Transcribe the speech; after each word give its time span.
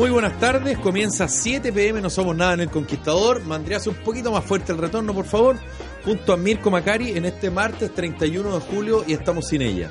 Muy 0.00 0.08
buenas 0.08 0.40
tardes. 0.40 0.78
Comienza 0.78 1.28
7 1.28 1.74
pm, 1.74 2.00
no 2.00 2.08
somos 2.08 2.34
nada 2.34 2.54
en 2.54 2.60
El 2.60 2.70
Conquistador. 2.70 3.44
Mandríase 3.44 3.90
un 3.90 3.96
poquito 3.96 4.32
más 4.32 4.42
fuerte 4.42 4.72
el 4.72 4.78
retorno, 4.78 5.12
por 5.12 5.26
favor. 5.26 5.58
Junto 6.06 6.32
a 6.32 6.38
Mirko 6.38 6.70
Macari 6.70 7.10
en 7.18 7.26
este 7.26 7.50
martes 7.50 7.94
31 7.94 8.54
de 8.54 8.60
julio 8.60 9.04
y 9.06 9.12
estamos 9.12 9.46
sin 9.48 9.60
ella. 9.60 9.90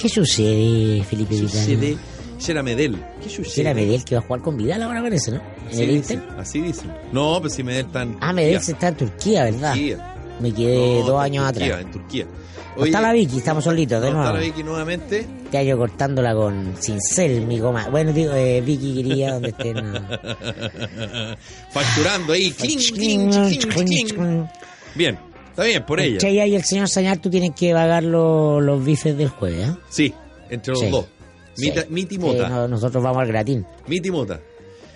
¿Qué 0.00 0.08
sucede, 0.08 1.02
Felipe 1.02 1.34
¿Qué 1.34 1.40
sucede? 1.40 1.96
Era 2.46 2.62
Medel. 2.62 3.04
¿Qué 3.20 3.28
sucede? 3.28 3.52
Será 3.52 3.74
Medel 3.74 4.04
que 4.04 4.14
va 4.14 4.20
a 4.20 4.24
jugar 4.24 4.42
con 4.42 4.56
Vidal 4.56 4.80
ahora 4.80 5.02
parece, 5.02 5.32
¿no? 5.32 5.38
En 5.38 5.68
Así 5.70 5.82
el 5.82 5.88
dicen, 5.90 6.20
Inter. 6.20 6.38
Así 6.38 6.60
dicen. 6.60 6.94
No, 7.10 7.40
pues 7.40 7.54
si 7.54 7.64
Medel 7.64 7.86
está 7.86 8.02
en 8.02 8.18
Ah, 8.20 8.32
Medel 8.32 8.60
se 8.60 8.72
está 8.72 8.88
en 8.88 8.96
Turquía, 8.96 9.42
¿verdad? 9.42 9.72
Turquía. 9.72 10.14
Me 10.38 10.52
quedé 10.54 11.00
No, 11.00 11.06
dos 11.06 11.08
está 11.08 11.26
en 11.26 11.32
años 11.32 11.52
Turquía, 11.52 11.66
atrás. 11.74 11.84
En 11.84 11.90
Turquía. 11.90 12.26
Está 12.84 13.00
la 13.00 13.12
Vicky, 13.12 13.38
estamos 13.38 13.64
solitos, 13.64 14.00
de 14.00 14.06
no 14.12 14.18
está 14.18 14.30
nuevo. 14.30 14.34
la 14.34 14.40
Vicky 14.40 14.62
nuevamente. 14.62 15.26
Te 15.52 15.58
hallo 15.58 15.76
cortándola 15.76 16.34
con 16.34 16.74
cincel, 16.80 17.46
mi 17.46 17.58
goma. 17.60 17.88
Bueno, 17.90 18.10
digo, 18.14 18.32
eh, 18.32 18.62
Vicky 18.62 18.94
quería 19.02 19.34
donde 19.34 19.50
esté. 19.50 19.74
No. 19.74 19.92
Facturando 21.70 22.32
ahí. 22.32 22.50
Cling, 22.52 22.78
cling, 22.94 23.58
cling. 23.68 24.46
Bien, 24.94 25.18
está 25.50 25.64
bien, 25.64 25.84
por 25.84 26.00
ella. 26.00 26.26
Y 26.28 26.54
el 26.54 26.64
señor 26.64 26.88
Sañar, 26.88 27.18
tú 27.18 27.28
tienes 27.28 27.50
que 27.54 27.72
pagar 27.74 28.02
los, 28.02 28.62
los 28.62 28.82
bifes 28.82 29.14
del 29.16 29.28
jueves, 29.28 29.68
¿eh? 29.68 29.76
Sí, 29.90 30.14
entre 30.48 30.72
los 30.72 30.80
Sí. 30.80 30.88
dos. 30.90 31.06
Sí. 31.54 31.66
Mita- 31.68 31.84
Miti 31.90 32.14
Sí, 32.14 32.20
Mota. 32.20 32.48
no, 32.48 32.66
nosotros 32.66 33.04
vamos 33.04 33.20
al 33.20 33.28
gratín, 33.28 33.66
Miti 33.86 34.10
Mota. 34.10 34.40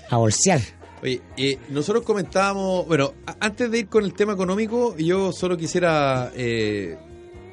a 0.09 0.17
bolsear. 0.17 0.61
Oye, 1.03 1.21
eh, 1.37 1.59
nosotros 1.69 2.03
comentábamos, 2.03 2.87
bueno, 2.87 3.13
antes 3.41 3.71
de 3.71 3.81
ir 3.81 3.89
con 3.89 4.05
el 4.05 4.15
tema 4.15 4.33
económico, 4.33 4.97
yo 4.97 5.33
solo 5.33 5.59
quisiera 5.59 6.33
eh, 6.35 6.97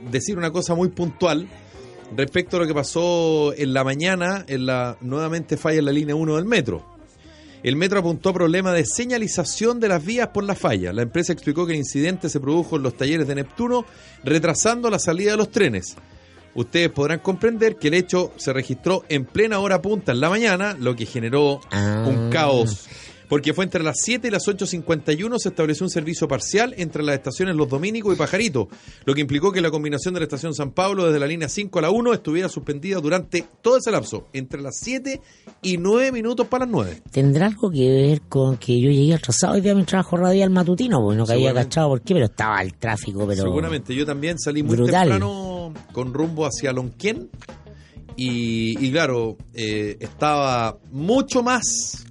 decir 0.10 0.38
una 0.38 0.52
cosa 0.52 0.73
muy 0.73 0.88
puntual 0.88 1.50
respecto 2.16 2.58
a 2.58 2.59
lo 2.62 2.68
que 2.68 2.73
pasó 2.73 3.54
en 3.56 3.73
la 3.73 3.84
mañana, 3.84 4.46
en 4.48 4.66
la 4.66 4.98
nuevamente 5.02 5.58
falla 5.58 5.80
en 5.80 5.86
la 5.86 5.92
línea 5.92 6.16
1 6.16 6.36
del 6.36 6.45
metro. 6.45 6.86
El 7.64 7.78
metro 7.78 8.00
apuntó 8.00 8.30
a 8.30 8.34
problema 8.34 8.73
de 8.73 8.86
señalización 8.86 9.80
de 9.80 9.88
las 9.88 10.04
vías 10.04 10.28
por 10.34 10.44
la 10.44 10.54
falla. 10.54 10.92
La 10.92 11.02
empresa 11.02 11.32
explicó 11.32 11.66
que 11.66 11.72
el 11.73 11.80
incidente 11.80 12.28
se 12.30 12.42
produjo 12.42 12.76
en 12.76 12.84
los 12.84 12.95
talleres 12.98 13.26
de 13.28 13.36
Neptuno, 13.36 13.86
retrasando 14.23 14.90
la 14.90 15.00
salida 15.00 15.32
de 15.32 15.38
los 15.38 15.50
trenes. 15.50 15.95
Ustedes 16.56 16.90
podrán 16.90 17.20
comprender 17.20 17.78
que 17.78 17.88
el 17.88 17.95
hecho 17.95 18.32
se 18.36 18.54
registró 18.54 19.06
en 19.10 19.26
plena 19.26 19.60
hora 19.60 19.82
punta 19.82 20.12
en 20.12 20.20
la 20.20 20.30
mañana, 20.30 20.76
lo 20.80 20.95
que 20.95 21.06
generó 21.06 21.62
Ah. 21.72 22.06
un 22.08 22.30
caos. 22.30 22.88
Porque 23.34 23.52
fue 23.52 23.66
entre 23.66 23.81
las 23.81 23.95
7 24.03 24.28
y 24.28 24.30
las 24.30 24.48
8.51 24.48 25.39
se 25.39 25.50
estableció 25.50 25.88
un 25.88 25.89
servicio 25.89 26.28
parcial 26.28 26.76
entre 26.77 27.02
las 27.02 27.16
estaciones 27.16 27.55
Los 27.55 27.67
Dominicos 27.67 28.14
y 28.14 28.16
Pajarito, 28.16 28.70
lo 29.05 29.16
que 29.16 29.21
implicó 29.21 29.52
que 29.52 29.60
la 29.60 29.71
combinación 29.71 30.14
de 30.14 30.20
la 30.20 30.26
estación 30.26 30.54
San 30.54 30.70
Pablo 30.70 31.08
desde 31.08 31.17
la 31.17 31.26
línea 31.26 31.49
5 31.49 31.80
a 31.80 31.82
la 31.82 31.89
1 31.89 32.14
estuviera 32.14 32.48
suspendida 32.48 32.99
durante 32.99 33.44
todo 33.64 33.77
ese 33.77 33.89
lapso, 33.89 34.27
entre 34.33 34.61
las 34.61 34.77
7 34.83 35.20
y 35.64 35.77
9 35.80 36.11
minutos 36.11 36.45
para 36.45 36.66
las 36.66 36.71
9. 36.73 37.02
¿Tendrá 37.10 37.48
algo 37.48 37.71
que 37.71 37.89
ver 37.89 38.21
con 38.21 38.58
que 38.58 38.80
yo 38.80 38.92
llegué 38.92 39.16
atrasado 39.16 39.55
hoy 39.55 39.61
día 39.61 39.71
a 39.71 39.76
mi 39.77 39.83
trabajo 39.83 40.15
radial 40.15 40.52
matutino? 40.52 41.02
Porque 41.02 41.17
no 41.17 41.26
caía 41.26 41.55
cachado 41.55 41.89
por 41.89 42.02
qué, 42.02 42.14
pero 42.14 42.27
estaba 42.27 42.61
el 42.61 42.76
tráfico, 42.76 43.26
pero... 43.26 43.42
Seguramente, 43.42 43.95
yo 43.95 44.05
también 44.05 44.38
salí 44.38 44.61
muy 44.61 44.76
Brutal. 44.76 45.10
temprano 45.10 45.73
con 45.92 46.14
rumbo 46.14 46.45
hacia 46.45 46.71
Lonquén 46.71 47.32
y, 48.15 48.77
y 48.86 48.92
claro, 48.92 49.38
eh, 49.55 49.98
estaba 50.00 50.77
mucho 50.92 51.42
más 51.42 52.05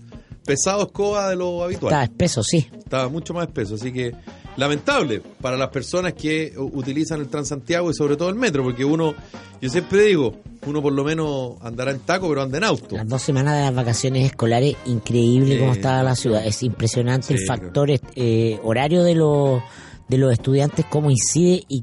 pesado 0.44 0.82
escoba 0.86 1.28
de 1.30 1.36
lo 1.36 1.62
habitual. 1.64 1.90
Estaba 1.92 2.04
espeso, 2.04 2.42
sí. 2.42 2.68
estaba 2.76 3.08
mucho 3.08 3.32
más 3.34 3.46
espeso, 3.46 3.74
así 3.76 3.92
que 3.92 4.12
lamentable 4.56 5.22
para 5.40 5.56
las 5.56 5.68
personas 5.70 6.12
que 6.14 6.52
utilizan 6.56 7.20
el 7.20 7.28
Transantiago 7.28 7.90
y 7.90 7.94
sobre 7.94 8.16
todo 8.16 8.28
el 8.28 8.34
metro, 8.34 8.62
porque 8.62 8.84
uno, 8.84 9.14
yo 9.60 9.68
siempre 9.70 10.02
digo, 10.04 10.34
uno 10.66 10.82
por 10.82 10.92
lo 10.92 11.04
menos 11.04 11.54
andará 11.62 11.90
en 11.90 12.00
taco, 12.00 12.28
pero 12.28 12.42
anda 12.42 12.58
en 12.58 12.64
auto. 12.64 12.96
Las 12.96 13.08
dos 13.08 13.22
semanas 13.22 13.56
de 13.56 13.62
las 13.62 13.74
vacaciones 13.74 14.26
escolares, 14.26 14.76
increíble 14.86 15.54
Sí, 15.54 15.58
cómo 15.60 15.72
estaba 15.72 16.02
la 16.02 16.14
ciudad. 16.16 16.44
Es 16.46 16.62
impresionante 16.62 17.28
Sí, 17.28 17.34
el 17.34 17.46
factor 17.46 17.88
eh, 18.14 18.58
horario 18.62 19.02
de 19.02 19.14
los, 19.14 19.62
de 20.08 20.18
los 20.18 20.32
estudiantes, 20.32 20.84
cómo 20.88 21.10
incide 21.10 21.64
y 21.68 21.82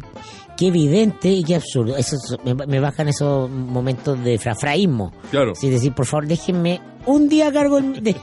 qué 0.55 0.67
evidente 0.67 1.29
y 1.29 1.43
qué 1.43 1.55
absurdo. 1.55 1.97
Eso 1.97 2.17
es- 2.17 2.37
me, 2.45 2.53
me 2.67 2.79
bajan 2.79 3.07
esos 3.07 3.49
momentos 3.49 4.23
de 4.23 4.37
frafraísmo. 4.37 5.11
Claro. 5.31 5.53
Es 5.53 5.61
decir, 5.61 5.93
por 5.93 6.05
favor, 6.05 6.27
déjenme 6.27 6.79
un 7.09 7.27
día 7.29 7.47
a 7.47 7.51
cargo 7.51 7.79
de, 7.81 8.15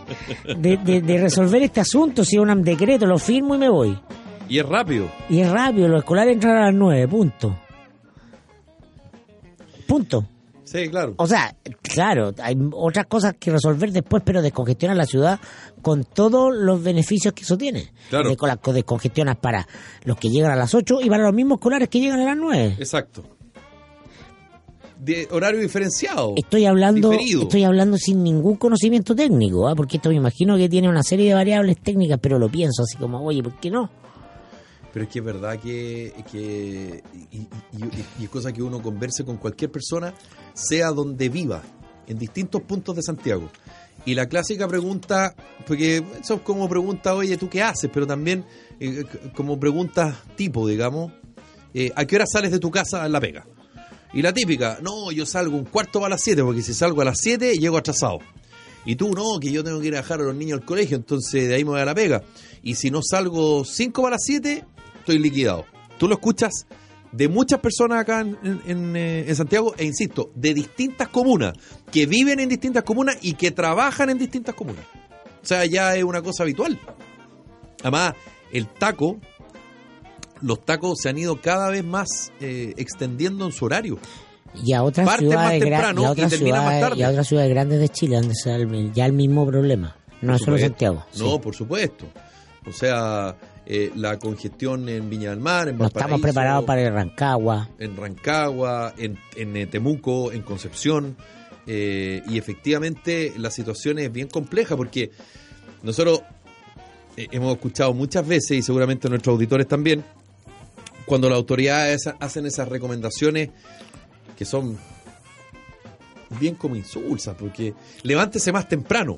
de, 0.58 0.76
de- 0.78 1.00
de 1.02 1.18
resolver 1.18 1.62
este 1.62 1.80
asunto. 1.80 2.24
Si 2.24 2.36
es 2.36 2.42
un 2.42 2.62
decreto, 2.62 3.06
lo 3.06 3.18
firmo 3.18 3.54
y 3.54 3.58
me 3.58 3.68
voy. 3.68 3.98
Y 4.48 4.58
es 4.58 4.66
rápido. 4.66 5.10
Y 5.28 5.40
es 5.40 5.50
rápido, 5.50 5.88
los 5.88 5.98
escolares 6.00 6.34
entran 6.34 6.56
a 6.56 6.66
las 6.66 6.74
nueve, 6.74 7.06
punto. 7.08 7.56
Punto. 9.86 10.24
Sí, 10.64 10.88
claro. 10.88 11.14
O 11.18 11.26
sea, 11.28 11.54
claro, 11.80 12.32
hay 12.42 12.56
otras 12.72 13.06
cosas 13.06 13.34
que 13.38 13.52
resolver 13.52 13.92
después, 13.92 14.22
pero 14.26 14.42
descongestionas 14.42 14.96
la 14.96 15.06
ciudad 15.06 15.38
con 15.80 16.02
todos 16.02 16.52
los 16.54 16.82
beneficios 16.82 17.32
que 17.34 17.42
eso 17.44 17.56
tiene. 17.56 17.92
Claro. 18.10 18.30
Descongestionas 18.30 19.36
para 19.36 19.66
los 20.04 20.16
que 20.16 20.28
llegan 20.28 20.50
a 20.50 20.56
las 20.56 20.74
8 20.74 21.02
y 21.02 21.08
para 21.08 21.22
los 21.22 21.32
mismos 21.34 21.58
escolares 21.58 21.88
que 21.88 22.00
llegan 22.00 22.18
a 22.20 22.24
las 22.24 22.36
9. 22.36 22.76
Exacto. 22.80 23.35
De 24.98 25.28
horario 25.30 25.60
diferenciado. 25.60 26.32
Estoy 26.36 26.64
hablando, 26.64 27.10
Diferido. 27.10 27.42
estoy 27.42 27.64
hablando 27.64 27.98
sin 27.98 28.22
ningún 28.24 28.56
conocimiento 28.56 29.14
técnico, 29.14 29.68
¿ah? 29.68 29.74
porque 29.76 29.98
esto 29.98 30.08
me 30.08 30.14
imagino 30.16 30.56
que 30.56 30.68
tiene 30.68 30.88
una 30.88 31.02
serie 31.02 31.28
de 31.28 31.34
variables 31.34 31.78
técnicas, 31.82 32.18
pero 32.20 32.38
lo 32.38 32.48
pienso 32.48 32.82
así 32.82 32.96
como, 32.96 33.20
oye, 33.22 33.42
¿por 33.42 33.60
qué 33.60 33.70
no? 33.70 33.90
Pero 34.92 35.04
es 35.04 35.10
que 35.10 35.18
es 35.18 35.24
verdad 35.24 35.58
que, 35.58 36.14
que 36.32 37.02
y, 37.30 37.36
y- 37.36 37.48
y- 37.76 38.04
y 38.20 38.24
es 38.24 38.30
cosa 38.30 38.52
que 38.52 38.62
uno 38.62 38.80
converse 38.80 39.24
con 39.24 39.36
cualquier 39.36 39.70
persona, 39.70 40.14
sea 40.54 40.88
donde 40.90 41.28
viva, 41.28 41.62
en 42.06 42.18
distintos 42.18 42.62
puntos 42.62 42.96
de 42.96 43.02
Santiago. 43.02 43.50
Y 44.06 44.14
la 44.14 44.26
clásica 44.26 44.66
pregunta, 44.66 45.34
porque 45.66 46.02
eso 46.22 46.34
es 46.36 46.40
como 46.40 46.66
pregunta, 46.68 47.14
oye, 47.14 47.36
¿tú 47.36 47.50
qué 47.50 47.62
haces? 47.62 47.90
Pero 47.92 48.06
también 48.06 48.44
eh, 48.80 49.04
como 49.34 49.60
preguntas 49.60 50.14
tipo, 50.36 50.66
digamos, 50.66 51.12
eh, 51.74 51.92
¿a 51.94 52.06
qué 52.06 52.16
hora 52.16 52.24
sales 52.26 52.50
de 52.52 52.58
tu 52.58 52.70
casa 52.70 53.04
en 53.04 53.12
la 53.12 53.20
pega? 53.20 53.44
Y 54.16 54.22
la 54.22 54.32
típica, 54.32 54.78
no, 54.80 55.12
yo 55.12 55.26
salgo 55.26 55.58
un 55.58 55.66
cuarto 55.66 56.00
para 56.00 56.14
las 56.14 56.22
7, 56.22 56.42
porque 56.42 56.62
si 56.62 56.72
salgo 56.72 57.02
a 57.02 57.04
las 57.04 57.18
7 57.20 57.58
llego 57.58 57.76
atrasado. 57.76 58.20
Y 58.86 58.96
tú 58.96 59.10
no, 59.10 59.38
que 59.38 59.52
yo 59.52 59.62
tengo 59.62 59.78
que 59.78 59.88
ir 59.88 59.94
a 59.94 59.98
dejar 59.98 60.22
a 60.22 60.24
los 60.24 60.34
niños 60.34 60.60
al 60.60 60.64
colegio, 60.64 60.96
entonces 60.96 61.48
de 61.48 61.54
ahí 61.54 61.64
me 61.64 61.72
voy 61.72 61.80
a 61.80 61.84
la 61.84 61.94
pega. 61.94 62.22
Y 62.62 62.76
si 62.76 62.90
no 62.90 63.00
salgo 63.02 63.62
5 63.62 64.00
para 64.00 64.14
las 64.14 64.22
7, 64.24 64.64
estoy 65.00 65.18
liquidado. 65.18 65.66
Tú 65.98 66.08
lo 66.08 66.14
escuchas 66.14 66.66
de 67.12 67.28
muchas 67.28 67.60
personas 67.60 68.00
acá 68.00 68.22
eh, 68.22 69.24
en 69.28 69.36
Santiago, 69.36 69.74
e 69.76 69.84
insisto, 69.84 70.30
de 70.34 70.54
distintas 70.54 71.08
comunas, 71.08 71.52
que 71.92 72.06
viven 72.06 72.40
en 72.40 72.48
distintas 72.48 72.84
comunas 72.84 73.18
y 73.20 73.34
que 73.34 73.50
trabajan 73.50 74.08
en 74.08 74.16
distintas 74.16 74.54
comunas. 74.54 74.86
O 75.42 75.46
sea, 75.46 75.66
ya 75.66 75.94
es 75.94 76.04
una 76.04 76.22
cosa 76.22 76.44
habitual. 76.44 76.80
Además, 77.82 78.14
el 78.50 78.66
taco, 78.66 79.18
los 80.40 80.64
tacos 80.64 81.00
se 81.00 81.08
han 81.08 81.18
ido 81.18 81.40
cada 81.40 81.70
vez 81.70 81.84
más 81.84 82.32
eh, 82.40 82.74
extendiendo 82.76 83.46
en 83.46 83.52
su 83.52 83.64
horario. 83.64 83.98
Y 84.64 84.72
a 84.72 84.82
otras 84.82 85.18
ciudades, 85.18 85.60
temprano 85.60 86.02
y 86.02 86.04
a 86.04 86.10
otras 86.10 86.32
ciudades, 86.32 86.96
y 86.96 87.02
a 87.02 87.10
otras 87.10 87.26
ciudades 87.26 87.50
grandes 87.50 87.80
de 87.80 87.88
Chile, 87.90 88.16
donde 88.16 88.34
se 88.34 88.90
ya 88.94 89.04
el 89.04 89.12
mismo 89.12 89.46
problema. 89.46 89.96
No 90.22 90.34
es 90.34 90.40
solo 90.40 90.56
supuesto. 90.56 90.66
Santiago. 90.68 91.06
No, 91.18 91.32
sí. 91.32 91.38
por 91.42 91.54
supuesto. 91.54 92.06
O 92.66 92.72
sea, 92.72 93.36
eh, 93.66 93.92
la 93.96 94.18
congestión 94.18 94.88
en 94.88 95.10
Viña 95.10 95.30
del 95.30 95.40
Mar, 95.40 95.68
en 95.68 95.76
No 95.76 95.86
estamos 95.86 96.20
preparados 96.20 96.64
para 96.64 96.82
el 96.82 96.92
Rancagua. 96.92 97.68
en 97.78 97.96
Rancagua, 97.96 98.94
en, 98.96 99.18
en 99.36 99.56
eh, 99.56 99.66
Temuco, 99.66 100.32
en 100.32 100.42
Concepción. 100.42 101.16
eh, 101.66 102.22
y 102.28 102.38
efectivamente 102.38 103.34
la 103.36 103.50
situación 103.50 103.98
es 103.98 104.12
bien 104.12 104.28
compleja 104.28 104.76
porque 104.76 105.10
nosotros 105.82 106.22
hemos 107.16 107.54
escuchado 107.54 107.92
muchas 107.92 108.26
veces, 108.26 108.52
y 108.52 108.62
seguramente 108.62 109.08
nuestros 109.08 109.34
auditores 109.34 109.66
también, 109.66 110.04
cuando 111.06 111.28
las 111.28 111.36
autoridades 111.36 112.08
hacen 112.20 112.46
esas 112.46 112.68
recomendaciones 112.68 113.50
que 114.36 114.44
son 114.44 114.76
bien 116.40 116.54
como 116.56 116.76
insulsa, 116.76 117.36
porque 117.36 117.74
levántese 118.02 118.52
más 118.52 118.68
temprano. 118.68 119.16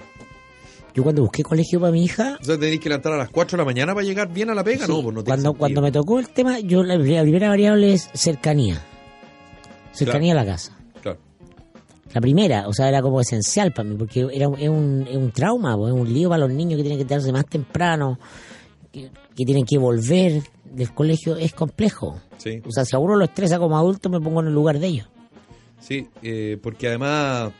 Yo 0.94 1.02
cuando 1.02 1.22
busqué 1.22 1.42
colegio 1.42 1.80
para 1.80 1.92
mi 1.92 2.04
hija, 2.04 2.38
O 2.40 2.44
sea, 2.44 2.58
tenéis 2.58 2.80
que 2.80 2.88
levantar 2.88 3.12
a 3.12 3.16
las 3.18 3.30
4 3.30 3.56
de 3.56 3.62
la 3.62 3.64
mañana 3.64 3.94
para 3.94 4.04
llegar 4.04 4.32
bien 4.32 4.50
a 4.50 4.54
la 4.54 4.64
pega, 4.64 4.86
sí, 4.86 4.92
no, 4.92 5.02
pues 5.02 5.14
no 5.14 5.24
cuando, 5.24 5.54
cuando 5.54 5.80
me 5.82 5.92
tocó 5.92 6.18
el 6.18 6.28
tema, 6.30 6.58
yo 6.60 6.82
la, 6.82 6.96
la 6.96 7.22
primera 7.22 7.48
variable 7.48 7.92
es 7.94 8.08
cercanía. 8.14 8.82
Cercanía 9.92 10.32
a 10.32 10.36
la 10.36 10.44
casa. 10.46 10.76
Claro. 11.02 11.18
La 12.12 12.20
primera, 12.20 12.66
o 12.68 12.72
sea, 12.72 12.88
era 12.88 13.00
como 13.02 13.20
esencial 13.20 13.72
para 13.72 13.88
mí, 13.88 13.96
porque 13.96 14.26
era, 14.32 14.48
un- 14.48 14.58
es, 14.58 14.68
un, 14.68 15.06
es 15.08 15.16
un 15.16 15.30
trauma, 15.30 15.76
pues, 15.76 15.94
es 15.94 16.00
un 16.00 16.12
lío 16.12 16.28
para 16.30 16.40
los 16.46 16.50
niños 16.50 16.76
que 16.78 16.82
tienen 16.82 16.98
que 16.98 17.06
quedarse 17.06 17.32
más 17.32 17.46
temprano, 17.46 18.18
que, 18.92 19.10
que 19.36 19.44
tienen 19.44 19.64
que 19.64 19.78
volver 19.78 20.42
del 20.72 20.92
colegio, 20.94 21.36
es 21.36 21.52
complejo. 21.52 22.20
Sí, 22.36 22.60
O 22.66 22.70
sea, 22.72 22.84
si 22.84 22.94
a 22.96 22.98
uno 22.98 23.16
lo 23.16 23.24
estresa 23.24 23.58
como 23.58 23.76
adulto, 23.78 24.08
me 24.08 24.20
pongo 24.20 24.40
en 24.40 24.48
el 24.48 24.54
lugar 24.54 24.78
de 24.78 24.86
ellos. 24.86 25.08
sí, 25.80 26.08
eh, 26.22 26.58
porque 26.62 26.88
además, 26.88 27.52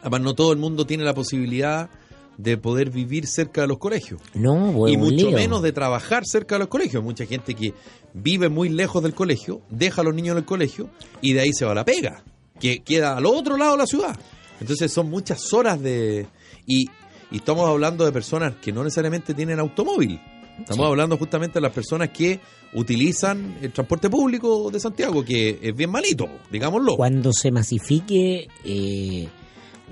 además 0.00 0.20
no 0.20 0.34
todo 0.34 0.52
el 0.52 0.58
mundo 0.58 0.86
tiene 0.86 1.04
la 1.04 1.14
posibilidad 1.14 1.88
de 2.36 2.56
poder 2.56 2.90
vivir 2.90 3.26
cerca 3.26 3.62
de 3.62 3.66
los 3.66 3.78
colegios. 3.78 4.20
No, 4.34 4.72
pues, 4.72 4.92
y 4.94 4.96
mucho 4.96 5.28
lío. 5.28 5.32
menos 5.32 5.60
de 5.62 5.72
trabajar 5.72 6.22
cerca 6.24 6.54
de 6.54 6.60
los 6.60 6.68
colegios. 6.68 7.02
Mucha 7.02 7.26
gente 7.26 7.54
que 7.54 7.74
vive 8.14 8.48
muy 8.48 8.68
lejos 8.68 9.02
del 9.02 9.12
colegio, 9.14 9.60
deja 9.70 10.02
a 10.02 10.04
los 10.04 10.14
niños 10.14 10.32
en 10.32 10.38
el 10.38 10.44
colegio 10.44 10.88
y 11.20 11.32
de 11.32 11.40
ahí 11.40 11.52
se 11.52 11.64
va 11.64 11.72
a 11.72 11.74
la 11.74 11.84
pega, 11.84 12.22
que 12.60 12.80
queda 12.84 13.16
al 13.16 13.26
otro 13.26 13.56
lado 13.56 13.72
de 13.72 13.78
la 13.78 13.86
ciudad. 13.86 14.16
Entonces 14.60 14.92
son 14.92 15.10
muchas 15.10 15.52
horas 15.52 15.80
de... 15.82 16.26
Y, 16.64 16.88
y 17.30 17.36
estamos 17.36 17.68
hablando 17.68 18.04
de 18.04 18.12
personas 18.12 18.54
que 18.62 18.72
no 18.72 18.84
necesariamente 18.84 19.34
tienen 19.34 19.58
automóvil. 19.58 20.20
Estamos 20.58 20.86
Sí. 20.86 20.90
hablando 20.90 21.16
justamente 21.16 21.54
de 21.54 21.60
las 21.62 21.72
personas 21.72 22.10
que 22.10 22.40
utilizan 22.74 23.56
el 23.62 23.72
transporte 23.72 24.10
público 24.10 24.70
de 24.70 24.80
Santiago, 24.80 25.24
que 25.24 25.58
es 25.62 25.74
bien 25.74 25.90
malito, 25.90 26.28
digámoslo. 26.50 26.96
Cuando 26.96 27.32
se 27.32 27.50
masifique 27.50 28.48
eh, 28.64 29.28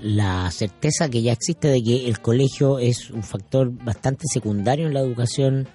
la 0.01 0.51
certeza 0.51 1.09
que 1.09 1.21
ya 1.21 1.31
existe 1.33 1.69
de 1.69 1.81
que 1.81 2.07
el 2.07 2.19
colegio 2.19 2.79
es 2.79 3.09
un 3.09 3.23
factor 3.23 3.71
bastante 3.71 4.25
secundario 4.31 4.87
en 4.87 4.93
la 4.93 4.99
educación 4.99 5.67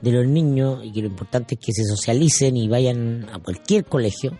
de 0.00 0.12
los 0.12 0.26
niños 0.26 0.80
y 0.84 0.92
que 0.92 1.00
lo 1.02 1.08
importante 1.08 1.56
es 1.56 1.60
que 1.64 1.72
se 1.72 1.84
socialicen 1.84 2.56
y 2.56 2.68
vayan 2.68 3.28
a 3.32 3.38
cualquier 3.38 3.84
colegio, 3.84 4.38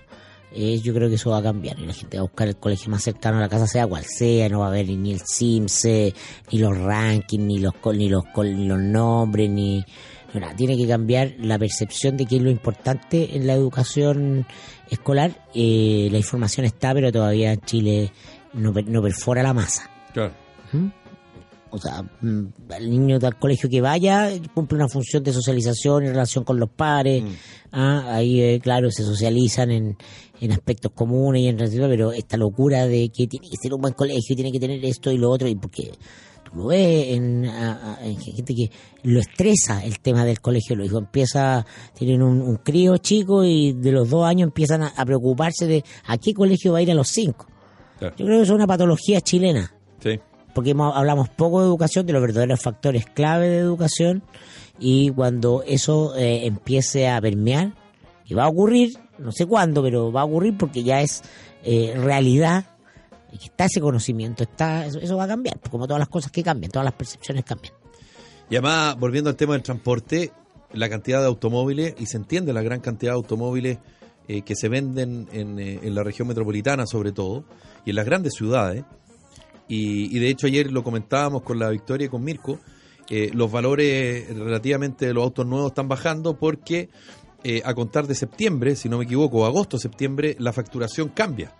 eh, 0.52 0.80
yo 0.80 0.94
creo 0.94 1.08
que 1.08 1.16
eso 1.16 1.30
va 1.30 1.38
a 1.38 1.42
cambiar 1.42 1.78
y 1.78 1.86
la 1.86 1.92
gente 1.92 2.16
va 2.16 2.22
a 2.22 2.26
buscar 2.26 2.48
el 2.48 2.56
colegio 2.56 2.90
más 2.90 3.02
cercano 3.02 3.38
a 3.38 3.40
la 3.40 3.48
casa, 3.48 3.66
sea 3.66 3.86
cual 3.86 4.04
sea, 4.04 4.48
no 4.48 4.60
va 4.60 4.66
a 4.66 4.68
haber 4.68 4.88
ni 4.88 5.12
el 5.12 5.20
CIMSE, 5.20 6.14
ni 6.52 6.58
los 6.58 6.76
rankings, 6.78 7.44
ni 7.44 7.58
los, 7.58 7.74
ni 7.94 8.08
los, 8.08 8.24
ni 8.36 8.66
los 8.66 8.80
nombres, 8.80 9.50
ni... 9.50 9.84
nada. 10.34 10.54
tiene 10.56 10.76
que 10.76 10.86
cambiar 10.86 11.34
la 11.38 11.58
percepción 11.58 12.16
de 12.16 12.26
que 12.26 12.36
es 12.36 12.42
lo 12.42 12.50
importante 12.50 13.36
en 13.36 13.46
la 13.46 13.54
educación 13.54 14.46
escolar. 14.90 15.46
Eh, 15.54 16.08
la 16.10 16.18
información 16.18 16.64
está, 16.66 16.94
pero 16.94 17.12
todavía 17.12 17.52
en 17.52 17.60
Chile 17.60 18.12
no, 18.52 18.72
no 18.72 19.02
perfora 19.02 19.42
la 19.42 19.52
masa. 19.52 19.90
Claro. 20.12 20.32
¿Mm? 20.72 20.88
O 21.70 21.78
sea, 21.78 22.02
mm, 22.20 22.46
el 22.78 22.90
niño 22.90 23.18
del 23.18 23.36
colegio 23.36 23.68
que 23.68 23.80
vaya 23.80 24.30
cumple 24.54 24.76
una 24.76 24.88
función 24.88 25.22
de 25.22 25.32
socialización 25.32 26.04
y 26.04 26.08
relación 26.08 26.44
con 26.44 26.58
los 26.58 26.70
pares. 26.70 27.22
Mm. 27.22 27.28
Ah, 27.72 28.14
ahí, 28.14 28.40
eh, 28.40 28.60
claro, 28.62 28.90
se 28.90 29.02
socializan 29.02 29.70
en, 29.70 29.96
en 30.40 30.52
aspectos 30.52 30.92
comunes 30.94 31.42
y 31.42 31.48
en 31.48 31.58
relación, 31.58 31.88
pero 31.90 32.12
esta 32.12 32.36
locura 32.36 32.86
de 32.86 33.08
que 33.10 33.26
tiene 33.26 33.48
que 33.48 33.56
ser 33.60 33.72
un 33.74 33.80
buen 33.80 33.94
colegio 33.94 34.32
y 34.32 34.36
tiene 34.36 34.52
que 34.52 34.60
tener 34.60 34.84
esto 34.84 35.10
y 35.12 35.18
lo 35.18 35.30
otro, 35.30 35.48
y 35.48 35.54
porque 35.54 35.92
tú 36.44 36.56
lo 36.58 36.66
ves 36.66 37.08
en, 37.16 37.46
a- 37.46 37.94
a- 37.96 38.06
en 38.06 38.16
gente 38.18 38.54
que 38.54 38.70
lo 39.02 39.20
estresa 39.20 39.84
el 39.84 39.98
tema 40.00 40.24
del 40.24 40.40
colegio. 40.40 40.76
Los 40.76 40.86
hijos 40.86 41.00
empieza, 41.00 41.64
tienen 41.94 42.22
un, 42.22 42.40
un 42.42 42.56
crío 42.56 42.96
chico 42.98 43.44
y 43.44 43.72
de 43.72 43.92
los 43.92 44.10
dos 44.10 44.24
años 44.26 44.48
empiezan 44.48 44.82
a, 44.82 44.88
a 44.88 45.04
preocuparse 45.04 45.66
de 45.66 45.84
a 46.06 46.18
qué 46.18 46.32
colegio 46.34 46.72
va 46.72 46.78
a 46.78 46.82
ir 46.82 46.90
a 46.90 46.94
los 46.94 47.08
cinco. 47.08 47.46
Claro. 47.98 48.14
Yo 48.18 48.26
creo 48.26 48.38
que 48.38 48.42
eso 48.44 48.52
es 48.52 48.56
una 48.56 48.66
patología 48.66 49.20
chilena 49.22 49.72
Sí. 50.02 50.20
porque 50.54 50.74
hablamos 50.78 51.28
poco 51.30 51.60
de 51.62 51.66
educación, 51.66 52.04
de 52.06 52.12
los 52.12 52.20
verdaderos 52.22 52.60
factores 52.60 53.06
clave 53.06 53.48
de 53.48 53.58
educación, 53.58 54.22
y 54.78 55.10
cuando 55.10 55.62
eso 55.66 56.14
eh, 56.16 56.44
empiece 56.46 57.08
a 57.08 57.18
permear, 57.22 57.72
y 58.26 58.34
va 58.34 58.44
a 58.44 58.48
ocurrir, 58.48 58.98
no 59.18 59.32
sé 59.32 59.46
cuándo, 59.46 59.82
pero 59.82 60.10
va 60.12 60.22
a 60.22 60.24
ocurrir 60.24 60.56
porque 60.56 60.82
ya 60.82 61.00
es 61.00 61.22
eh, 61.62 61.94
realidad, 61.96 62.64
que 63.30 63.46
está 63.46 63.66
ese 63.66 63.80
conocimiento, 63.80 64.44
está 64.44 64.86
eso, 64.86 65.16
va 65.16 65.24
a 65.24 65.28
cambiar, 65.28 65.60
como 65.70 65.86
todas 65.86 66.00
las 66.00 66.08
cosas 66.08 66.32
que 66.32 66.42
cambian, 66.42 66.70
todas 66.70 66.84
las 66.84 66.94
percepciones 66.94 67.44
cambian. 67.44 67.74
Y 68.48 68.56
además, 68.56 68.96
volviendo 68.98 69.30
al 69.30 69.36
tema 69.36 69.54
del 69.54 69.62
transporte, 69.62 70.32
la 70.72 70.88
cantidad 70.88 71.20
de 71.20 71.26
automóviles, 71.26 71.94
y 71.98 72.06
se 72.06 72.16
entiende 72.16 72.52
la 72.52 72.62
gran 72.62 72.80
cantidad 72.80 73.12
de 73.12 73.16
automóviles 73.16 73.78
eh, 74.28 74.42
que 74.42 74.54
se 74.56 74.68
venden 74.68 75.28
en, 75.32 75.58
eh, 75.58 75.80
en 75.82 75.94
la 75.94 76.02
región 76.02 76.28
metropolitana 76.28 76.86
sobre 76.86 77.12
todo, 77.12 77.44
y 77.84 77.90
en 77.90 77.96
las 77.96 78.06
grandes 78.06 78.34
ciudades. 78.34 78.84
Y, 79.68 80.16
y 80.16 80.20
de 80.20 80.28
hecho 80.28 80.46
ayer 80.46 80.70
lo 80.70 80.82
comentábamos 80.82 81.42
con 81.42 81.58
la 81.58 81.70
Victoria 81.70 82.06
y 82.06 82.08
con 82.08 82.24
Mirko, 82.24 82.58
eh, 83.08 83.30
los 83.32 83.52
valores 83.52 84.36
relativamente 84.36 85.06
de 85.06 85.14
los 85.14 85.22
autos 85.22 85.46
nuevos 85.46 85.70
están 85.70 85.86
bajando 85.86 86.36
porque 86.36 86.88
eh, 87.48 87.62
a 87.64 87.74
contar 87.74 88.08
de 88.08 88.16
septiembre, 88.16 88.74
si 88.74 88.88
no 88.88 88.98
me 88.98 89.04
equivoco, 89.04 89.46
agosto, 89.46 89.78
septiembre, 89.78 90.34
la 90.40 90.52
facturación 90.52 91.10
cambia. 91.10 91.54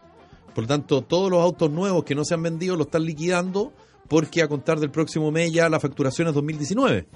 Por 0.52 0.64
lo 0.64 0.66
tanto, 0.66 1.02
todos 1.02 1.30
los 1.30 1.40
autos 1.40 1.70
nuevos 1.70 2.02
que 2.02 2.16
no 2.16 2.24
se 2.24 2.34
han 2.34 2.42
vendido 2.42 2.74
lo 2.74 2.82
están 2.82 3.04
liquidando 3.04 3.72
porque 4.08 4.42
a 4.42 4.48
contar 4.48 4.80
del 4.80 4.90
próximo 4.90 5.30
mes 5.30 5.52
ya 5.52 5.68
la 5.68 5.78
facturación 5.78 6.26
es 6.26 6.34
2019. 6.34 7.06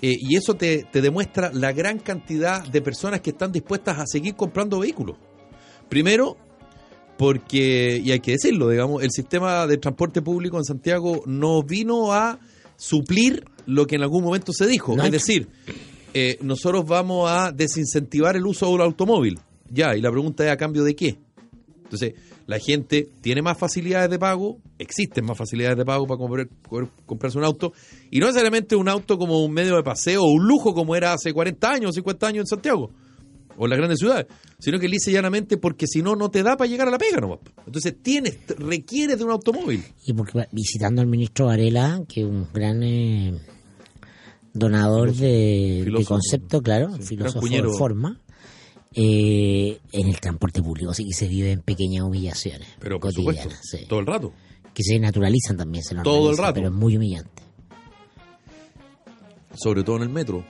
Eh, 0.00 0.14
y 0.18 0.36
eso 0.36 0.54
te, 0.54 0.84
te 0.90 1.02
demuestra 1.02 1.52
la 1.52 1.72
gran 1.72 1.98
cantidad 1.98 2.66
de 2.66 2.80
personas 2.80 3.20
que 3.20 3.28
están 3.28 3.52
dispuestas 3.52 3.98
a 3.98 4.06
seguir 4.06 4.36
comprando 4.36 4.78
vehículos. 4.78 5.18
Primero, 5.90 6.38
porque, 7.18 8.00
y 8.02 8.10
hay 8.10 8.20
que 8.20 8.32
decirlo, 8.32 8.70
digamos, 8.70 9.02
el 9.02 9.10
sistema 9.10 9.66
de 9.66 9.76
transporte 9.76 10.22
público 10.22 10.56
en 10.56 10.64
Santiago 10.64 11.24
no 11.26 11.62
vino 11.62 12.14
a 12.14 12.38
suplir 12.74 13.44
lo 13.66 13.86
que 13.86 13.96
en 13.96 14.02
algún 14.02 14.24
momento 14.24 14.54
se 14.54 14.66
dijo. 14.66 14.96
No. 14.96 15.04
Es 15.04 15.12
decir, 15.12 15.50
eh, 16.14 16.38
nosotros 16.42 16.84
vamos 16.86 17.30
a 17.30 17.52
desincentivar 17.52 18.36
el 18.36 18.46
uso 18.46 18.70
del 18.72 18.82
automóvil. 18.82 19.38
Ya, 19.70 19.96
y 19.96 20.00
la 20.00 20.10
pregunta 20.10 20.44
es 20.44 20.50
a 20.50 20.56
cambio 20.56 20.84
de 20.84 20.94
qué. 20.94 21.18
Entonces, 21.84 22.14
la 22.46 22.58
gente 22.58 23.08
tiene 23.20 23.40
más 23.42 23.56
facilidades 23.56 24.10
de 24.10 24.18
pago, 24.18 24.58
existen 24.78 25.24
más 25.24 25.36
facilidades 25.38 25.76
de 25.78 25.84
pago 25.84 26.06
para 26.06 26.18
comprar- 26.18 26.48
poder 26.68 26.88
comprarse 27.06 27.38
un 27.38 27.44
auto, 27.44 27.72
y 28.10 28.18
no 28.18 28.26
necesariamente 28.26 28.76
un 28.76 28.88
auto 28.88 29.16
como 29.16 29.44
un 29.44 29.52
medio 29.52 29.76
de 29.76 29.82
paseo 29.82 30.22
o 30.22 30.32
un 30.32 30.46
lujo 30.46 30.74
como 30.74 30.96
era 30.96 31.12
hace 31.12 31.32
40 31.32 31.70
años 31.70 31.90
o 31.90 31.92
50 31.92 32.26
años 32.26 32.40
en 32.42 32.46
Santiago 32.46 32.90
o 33.56 33.64
en 33.64 33.70
las 33.70 33.78
grandes 33.78 33.98
ciudades, 33.98 34.26
sino 34.58 34.78
que 34.78 34.88
lisa 34.88 35.10
llanamente 35.10 35.58
porque 35.58 35.86
si 35.86 36.02
no, 36.02 36.16
no 36.16 36.30
te 36.30 36.42
da 36.42 36.56
para 36.56 36.68
llegar 36.68 36.88
a 36.88 36.90
la 36.90 36.98
pega 36.98 37.20
nomás. 37.20 37.38
Entonces, 37.66 37.94
tienes, 38.02 38.38
requieres 38.58 39.18
de 39.18 39.24
un 39.24 39.30
automóvil. 39.30 39.82
Y 40.06 40.14
porque 40.14 40.46
visitando 40.52 41.02
al 41.02 41.06
ministro 41.06 41.46
Varela, 41.46 42.02
que 42.08 42.22
es 42.22 42.26
un 42.26 42.48
gran 42.52 42.82
eh, 42.82 43.34
donador 44.54 45.14
de, 45.14 46.04
concepto, 46.06 46.60
claro, 46.62 46.94
Sí, 46.96 47.02
filósofo 47.02 47.46
de 47.46 47.62
forma, 47.78 48.20
eh, 48.94 49.78
en 49.92 50.08
el 50.08 50.20
transporte 50.20 50.62
público 50.62 50.92
sí 50.92 51.04
que 51.06 51.14
se 51.14 51.26
viven 51.28 51.60
pequeñas 51.62 52.04
humillaciones 52.04 52.68
Pero 52.78 53.00
por 53.00 53.10
cotidianas, 53.10 53.42
supuesto, 53.44 53.66
sí. 53.78 53.86
todo 53.88 54.00
el 54.00 54.06
rato. 54.06 54.32
que 54.74 54.82
se 54.82 54.98
naturalizan 54.98 55.56
también, 55.56 55.82
se 55.84 55.94
Todo 55.96 56.30
el 56.30 56.36
rato. 56.38 56.54
pero 56.54 56.68
es 56.68 56.74
muy 56.74 56.96
humillante. 56.96 57.42
sobre 59.54 59.82
todo 59.84 59.96
en 59.96 60.02
el 60.02 60.08
metro, 60.08 60.44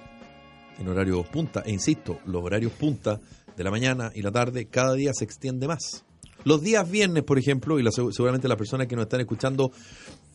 en 0.79 0.89
horarios 0.89 1.27
punta. 1.29 1.63
E 1.67 1.73
insisto, 1.73 2.19
los 2.27 2.43
horarios 2.43 2.73
punta 2.73 3.21
de 3.57 3.65
la 3.65 3.71
mañana 3.71 4.11
y 4.15 4.23
la 4.23 4.31
tarde 4.31 4.67
cada 4.67 4.95
día 4.95 5.13
se 5.13 5.25
extiende 5.25 5.67
más. 5.67 6.05
Los 6.45 6.63
días 6.63 6.89
viernes, 6.91 7.23
por 7.25 7.39
ejemplo, 7.39 7.79
y 7.79 7.83
la- 7.83 7.91
seguramente 7.93 8.49
las 8.49 8.57
personas 8.59 8.87
que 8.87 8.97
nos 8.97 9.05
están 9.05 9.21
escuchando 9.21 9.71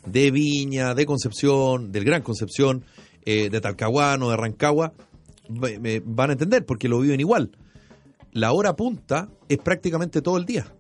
de 0.06 0.32
Viña, 0.32 0.94
de 0.96 1.06
Concepción, 1.06 1.92
del 1.92 2.04
Gran 2.06 2.22
Concepción, 2.22 2.84
eh, 3.30 3.50
de 3.50 3.60
Talcahuano, 3.62 4.30
de 4.30 4.38
Rancagua, 4.38 4.94
me- 5.50 6.00
van 6.06 6.30
a 6.30 6.34
entender 6.34 6.66
porque 6.66 6.88
lo 6.88 7.00
viven 7.02 7.20
igual. 7.20 7.52
La 8.32 8.54
hora 8.54 8.76
punta 8.76 9.30
es 9.50 9.58
prácticamente 9.58 10.22
todo 10.22 10.38
el 10.38 10.46
día. 10.46 10.74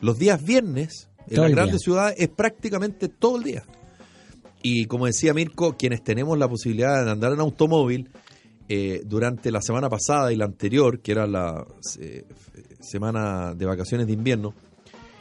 Los 0.00 0.18
días 0.18 0.42
viernes 0.44 1.08
en 1.28 1.36
las 1.42 1.50
grandes 1.52 1.82
ciudades 1.82 2.16
es 2.18 2.28
prácticamente 2.28 3.08
todo 3.08 3.36
el 3.38 3.44
día. 3.44 3.62
Y 4.62 4.86
como 4.86 5.06
decía 5.06 5.34
Mirko, 5.34 5.76
quienes 5.76 6.02
tenemos 6.02 6.36
la 6.38 6.48
posibilidad 6.48 7.04
de 7.04 7.10
andar 7.12 7.32
en 7.32 7.40
automóvil, 7.40 8.10
eh, 8.68 9.02
durante 9.04 9.50
la 9.50 9.60
semana 9.60 9.88
pasada 9.90 10.32
y 10.32 10.36
la 10.36 10.46
anterior, 10.46 11.00
que 11.00 11.12
era 11.12 11.26
la 11.26 11.64
eh, 12.00 12.24
semana 12.80 13.54
de 13.54 13.66
vacaciones 13.66 14.06
de 14.06 14.14
invierno, 14.14 14.54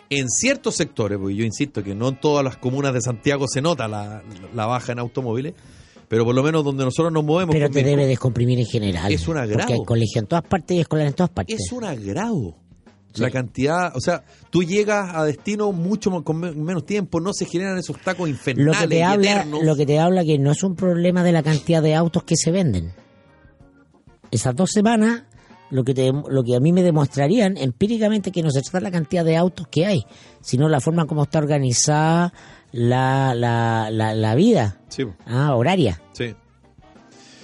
en 0.09 0.29
ciertos 0.29 0.75
sectores, 0.75 1.17
porque 1.17 1.35
yo 1.35 1.43
insisto 1.43 1.83
que 1.83 1.93
no 1.93 2.07
en 2.09 2.19
todas 2.19 2.43
las 2.43 2.57
comunas 2.57 2.93
de 2.93 3.01
Santiago 3.01 3.45
se 3.47 3.61
nota 3.61 3.87
la, 3.87 4.23
la 4.55 4.65
baja 4.65 4.91
en 4.93 4.99
automóviles, 4.99 5.53
pero 6.13 6.25
por 6.25 6.35
lo 6.35 6.43
menos 6.43 6.63
donde 6.63 6.83
nosotros 6.85 7.11
nos 7.11 7.23
movemos, 7.23 7.55
Pero 7.55 7.71
te 7.71 7.81
debe 7.81 8.05
descomprimir 8.05 8.59
en 8.59 8.67
general. 8.67 9.11
Es 9.11 9.27
un 9.27 9.35
agrado. 9.35 9.57
Porque 9.61 9.73
hay 9.73 9.83
colegio 9.83 10.21
en 10.21 10.27
todas 10.27 10.43
partes 10.43 10.77
y 10.77 10.79
escolar 10.81 11.07
en 11.07 11.13
todas 11.13 11.31
partes. 11.31 11.59
es 11.59 11.71
un 11.71 11.83
agrado. 11.83 12.55
Sí. 13.15 13.21
La 13.23 13.31
cantidad, 13.31 13.95
o 13.95 13.99
sea, 13.99 14.23
tú 14.51 14.61
llegas 14.61 15.09
a 15.15 15.23
destino 15.25 15.71
mucho 15.71 16.11
con 16.23 16.37
me- 16.39 16.51
menos 16.51 16.85
tiempo, 16.85 17.19
no 17.19 17.33
se 17.33 17.45
generan 17.47 17.79
esos 17.79 17.99
tacos 17.99 18.27
lo 18.27 18.35
infernales 18.35 18.81
que 18.81 18.87
te 18.89 18.97
y 18.99 19.01
habla 19.01 19.31
eternos. 19.31 19.63
lo 19.63 19.75
que 19.75 19.85
te 19.87 19.99
habla 19.99 20.23
que 20.23 20.37
no 20.37 20.51
es 20.51 20.61
un 20.61 20.75
problema 20.75 21.23
de 21.23 21.31
la 21.31 21.41
cantidad 21.41 21.81
de 21.81 21.95
autos 21.95 22.23
que 22.25 22.35
se 22.35 22.51
venden 22.51 22.93
esas 24.29 24.55
dos 24.55 24.69
semanas 24.71 25.23
lo 25.71 25.83
que, 25.83 25.95
te- 25.95 26.11
lo 26.11 26.43
que 26.43 26.55
a 26.55 26.59
mí 26.59 26.71
me 26.71 26.83
demostrarían 26.83 27.57
empíricamente 27.57 28.31
que 28.31 28.43
no 28.43 28.51
se 28.51 28.61
trata 28.61 28.77
de 28.77 28.83
la 28.83 28.91
cantidad 28.91 29.25
de 29.25 29.35
autos 29.37 29.67
que 29.67 29.87
hay, 29.87 30.03
sino 30.41 30.69
la 30.69 30.79
forma 30.79 31.05
como 31.07 31.23
está 31.23 31.39
organizada 31.39 32.31
la, 32.73 33.33
la, 33.33 33.89
la, 33.89 34.13
la 34.13 34.35
vida 34.35 34.77
Sí, 34.89 35.05
ah, 35.25 35.55
horaria. 35.55 36.01
sí. 36.11 36.35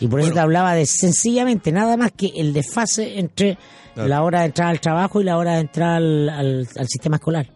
Y 0.01 0.07
por 0.07 0.19
eso 0.21 0.31
te 0.31 0.39
hablaba 0.39 0.75
de 0.75 0.85
sencillamente 0.85 1.71
nada 1.71 1.95
más 1.97 2.11
que 2.11 2.27
el 2.35 2.51
desfase 2.53 3.19
entre 3.19 3.57
Claro. 3.93 4.07
la 4.09 4.23
hora 4.23 4.39
de 4.41 4.45
entrar 4.47 4.69
al 4.69 4.79
trabajo 4.79 5.19
y 5.19 5.23
la 5.25 5.37
hora 5.37 5.55
de 5.55 5.61
entrar 5.61 5.97
al, 5.97 6.29
al- 6.29 6.67
al 6.77 6.87
sistema 6.87 7.17
escolar. 7.17 7.49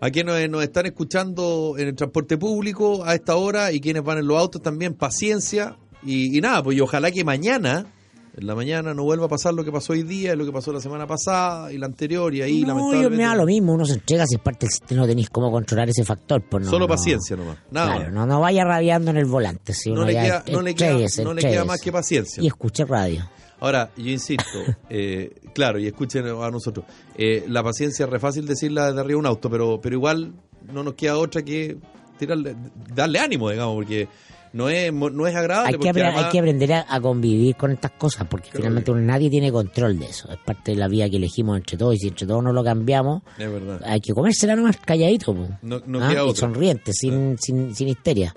A 0.00 0.10
quienes 0.10 0.34
nos, 0.42 0.50
nos 0.50 0.62
están 0.62 0.84
escuchando 0.84 1.74
en 1.78 1.88
el 1.88 1.94
transporte 1.94 2.36
público 2.36 3.02
a 3.04 3.14
esta 3.14 3.36
hora 3.36 3.72
y 3.72 3.80
quienes 3.80 4.02
van 4.02 4.18
en 4.18 4.26
los 4.26 4.38
autos 4.38 4.60
también, 4.60 4.92
paciencia. 4.92 5.76
Y, 6.04 6.36
y 6.36 6.40
nada, 6.42 6.62
pues 6.62 6.76
y 6.76 6.80
ojalá 6.82 7.10
que 7.10 7.24
mañana, 7.24 7.86
en 8.36 8.46
la 8.46 8.54
mañana, 8.54 8.92
no 8.92 9.02
vuelva 9.02 9.26
a 9.26 9.28
pasar 9.28 9.54
lo 9.54 9.64
que 9.64 9.72
pasó 9.72 9.94
hoy 9.94 10.02
día, 10.02 10.34
y 10.34 10.36
lo 10.36 10.44
que 10.44 10.52
pasó 10.52 10.72
la 10.72 10.80
semana 10.80 11.06
pasada 11.06 11.72
y 11.72 11.78
la 11.78 11.86
anterior 11.86 12.34
y 12.34 12.42
ahí 12.42 12.60
no, 12.62 12.68
lamentablemente. 12.68 13.16
me 13.16 13.22
da 13.22 13.34
lo 13.34 13.46
mismo, 13.46 13.72
uno 13.72 13.84
se 13.86 13.94
entrega 13.94 14.26
si 14.26 14.34
es 14.34 14.40
parte 14.42 14.66
del 14.66 14.70
sistema, 14.72 15.00
no 15.02 15.06
tenéis 15.06 15.30
cómo 15.30 15.50
controlar 15.50 15.88
ese 15.88 16.04
factor. 16.04 16.42
Pues 16.42 16.64
no, 16.64 16.70
Solo 16.70 16.84
no. 16.86 16.88
paciencia 16.88 17.34
nomás. 17.36 17.56
Nada 17.70 17.96
Claro, 17.96 18.12
no, 18.12 18.26
no 18.26 18.40
vaya 18.40 18.64
rabiando 18.64 19.10
en 19.10 19.16
el 19.16 19.24
volante. 19.24 19.72
Si 19.72 19.90
No 19.90 20.04
le 20.04 20.12
queda- 20.12 20.44
no 20.52 20.60
le 20.62 20.74
queda- 20.74 21.24
no 21.24 21.32
le 21.34 21.42
queda 21.42 21.64
más 21.64 21.80
que 21.80 21.90
paciencia. 21.92 22.42
Y 22.42 22.46
escuche 22.46 22.84
radio. 22.84 23.28
Ahora, 23.58 23.90
yo 23.96 24.10
insisto, 24.10 24.44
eh, 24.90 25.34
claro, 25.54 25.78
y 25.78 25.86
escuchen 25.86 26.26
a 26.26 26.50
nosotros, 26.50 26.84
eh, 27.16 27.44
la 27.48 27.62
paciencia 27.62 28.04
es 28.04 28.10
re 28.10 28.18
fácil 28.20 28.46
decirla 28.46 28.88
desde 28.88 29.00
arriba 29.00 29.16
de 29.16 29.20
un 29.20 29.26
auto, 29.26 29.48
pero, 29.48 29.80
pero 29.80 29.94
igual 29.96 30.34
no 30.70 30.82
nos 30.82 30.92
queda 30.92 31.16
otra 31.16 31.42
que 31.42 31.78
tirarle, 32.18 32.54
darle 32.94 33.18
ánimo, 33.18 33.48
digamos, 33.50 33.74
porque 33.76 34.08
no 34.56 34.68
es, 34.68 34.92
no 34.92 35.26
es 35.26 35.34
agradable. 35.36 35.68
Hay 35.68 35.72
que, 35.74 35.78
porque 35.78 35.90
apre- 36.00 36.02
además- 36.06 36.24
hay 36.24 36.30
que 36.32 36.38
aprender 36.38 36.72
a, 36.72 36.86
a 36.88 37.00
convivir 37.00 37.54
con 37.56 37.70
estas 37.72 37.90
cosas, 37.92 38.26
porque 38.28 38.48
finalmente 38.52 38.90
nadie 38.92 39.28
tiene 39.30 39.52
control 39.52 39.98
de 39.98 40.06
eso. 40.06 40.30
Es 40.32 40.38
parte 40.38 40.72
de 40.72 40.78
la 40.78 40.88
vía 40.88 41.08
que 41.10 41.16
elegimos 41.16 41.56
entre 41.58 41.76
todos, 41.76 41.94
y 41.94 41.98
si 41.98 42.08
entre 42.08 42.26
todos 42.26 42.42
no 42.42 42.52
lo 42.52 42.64
cambiamos, 42.64 43.22
Es 43.38 43.50
verdad. 43.50 43.80
hay 43.84 44.00
que 44.00 44.12
comérsela 44.12 44.56
nomás 44.56 44.76
calladito. 44.78 45.34
No- 45.62 45.80
no 45.86 46.02
Ah, 46.02 46.14
y 46.30 46.34
sonriente, 46.34 46.92
sin, 46.92 47.36
sin, 47.38 47.74
sin 47.74 47.88
histeria. 47.88 48.34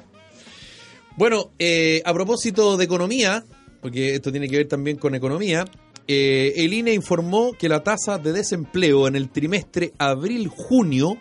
Bueno, 1.16 1.52
eh, 1.60 2.02
a 2.06 2.14
propósito 2.14 2.78
de 2.78 2.86
economía, 2.86 3.44
porque 3.82 4.16
esto 4.16 4.32
tiene 4.32 4.48
que 4.48 4.58
ver 4.58 4.68
también 4.68 4.98
con 4.98 5.16
economía, 5.16 5.66
eh, 6.08 6.54
el 6.58 6.74
INE 6.74 6.94
informó 6.94 7.52
que 7.54 7.70
la 7.70 7.82
tasa 7.84 8.18
de 8.18 8.34
desempleo 8.34 9.08
en 9.08 9.16
el 9.16 9.30
trimestre 9.30 9.94
abril-junio 10.00 11.18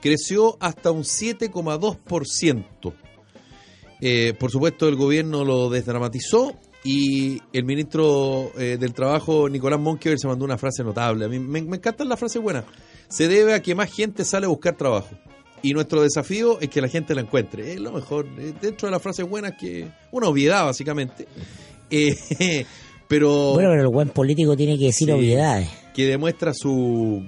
creció 0.00 0.56
hasta 0.60 0.90
un 0.90 1.04
7,2%. 1.04 2.92
Eh, 4.04 4.34
por 4.36 4.50
supuesto, 4.50 4.88
el 4.88 4.96
gobierno 4.96 5.44
lo 5.44 5.70
desdramatizó 5.70 6.52
y 6.82 7.40
el 7.52 7.64
ministro 7.64 8.50
eh, 8.58 8.76
del 8.78 8.92
Trabajo, 8.92 9.48
Nicolás 9.48 9.78
Monkever, 9.78 10.18
se 10.18 10.26
mandó 10.26 10.44
una 10.44 10.58
frase 10.58 10.82
notable. 10.82 11.24
A 11.24 11.28
mí 11.28 11.38
me, 11.38 11.62
me 11.62 11.76
encantan 11.76 12.08
las 12.08 12.18
frases 12.18 12.42
buenas. 12.42 12.64
Se 13.08 13.28
debe 13.28 13.54
a 13.54 13.62
que 13.62 13.76
más 13.76 13.92
gente 13.92 14.24
sale 14.24 14.46
a 14.46 14.48
buscar 14.48 14.76
trabajo. 14.76 15.10
Y 15.62 15.72
nuestro 15.74 16.02
desafío 16.02 16.58
es 16.60 16.68
que 16.68 16.80
la 16.80 16.88
gente 16.88 17.14
la 17.14 17.20
encuentre. 17.20 17.74
Es 17.74 17.78
lo 17.80 17.92
mejor. 17.92 18.26
eh, 18.38 18.52
Dentro 18.60 18.88
de 18.88 18.90
las 18.92 19.00
frases 19.00 19.28
buenas, 19.28 19.52
que 19.56 19.86
una 20.10 20.26
obviedad, 20.26 20.64
básicamente. 20.64 21.28
Eh, 21.88 22.16
pero 23.06 23.52
Bueno, 23.52 23.68
pero 23.70 23.82
el 23.82 23.88
buen 23.88 24.08
político 24.08 24.56
tiene 24.56 24.76
que 24.76 24.86
decir 24.86 25.06
Sí. 25.06 25.12
obviedades. 25.12 25.68
que 25.94 26.06
demuestra 26.06 26.52
su, 26.52 27.22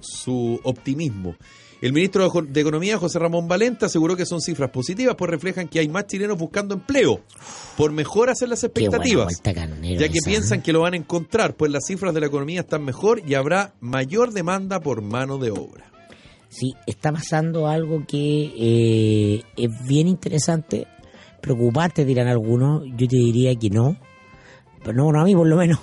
su 0.00 0.60
optimismo. 0.64 1.36
El 1.82 1.92
ministro 1.92 2.30
de 2.30 2.60
Economía, 2.60 2.96
José 2.96 3.18
Ramón 3.18 3.48
Valente, 3.48 3.86
aseguró 3.86 4.14
que 4.14 4.24
son 4.24 4.40
cifras 4.40 4.70
positivas, 4.70 5.16
pues 5.18 5.28
reflejan 5.28 5.66
que 5.66 5.80
hay 5.80 5.88
más 5.88 6.06
chilenos 6.06 6.38
buscando 6.38 6.74
empleo, 6.74 7.22
por 7.76 7.90
mejoras 7.90 8.40
en 8.40 8.50
las 8.50 8.62
expectativas, 8.62 9.42
ya 9.42 10.08
que 10.08 10.18
esa, 10.18 10.30
piensan 10.30 10.60
¿eh? 10.60 10.62
que 10.62 10.72
lo 10.72 10.82
van 10.82 10.94
a 10.94 10.96
encontrar, 10.96 11.56
pues 11.56 11.72
las 11.72 11.84
cifras 11.84 12.14
de 12.14 12.20
la 12.20 12.26
economía 12.26 12.60
están 12.60 12.84
mejor 12.84 13.20
y 13.28 13.34
habrá 13.34 13.74
mayor 13.80 14.32
demanda 14.32 14.78
por 14.78 15.02
mano 15.02 15.38
de 15.38 15.50
obra. 15.50 15.90
Sí, 16.48 16.72
está 16.86 17.10
pasando 17.10 17.66
algo 17.66 18.04
que 18.06 18.52
eh, 18.56 19.42
es 19.56 19.70
bien 19.84 20.06
interesante, 20.06 20.86
preocupante 21.40 22.04
dirán 22.04 22.28
algunos, 22.28 22.84
yo 22.96 23.08
te 23.08 23.16
diría 23.16 23.56
que 23.56 23.70
no, 23.70 23.96
pero 24.84 24.92
no, 24.92 25.10
no 25.10 25.20
a 25.20 25.24
mí 25.24 25.34
por 25.34 25.48
lo 25.48 25.56
menos, 25.56 25.80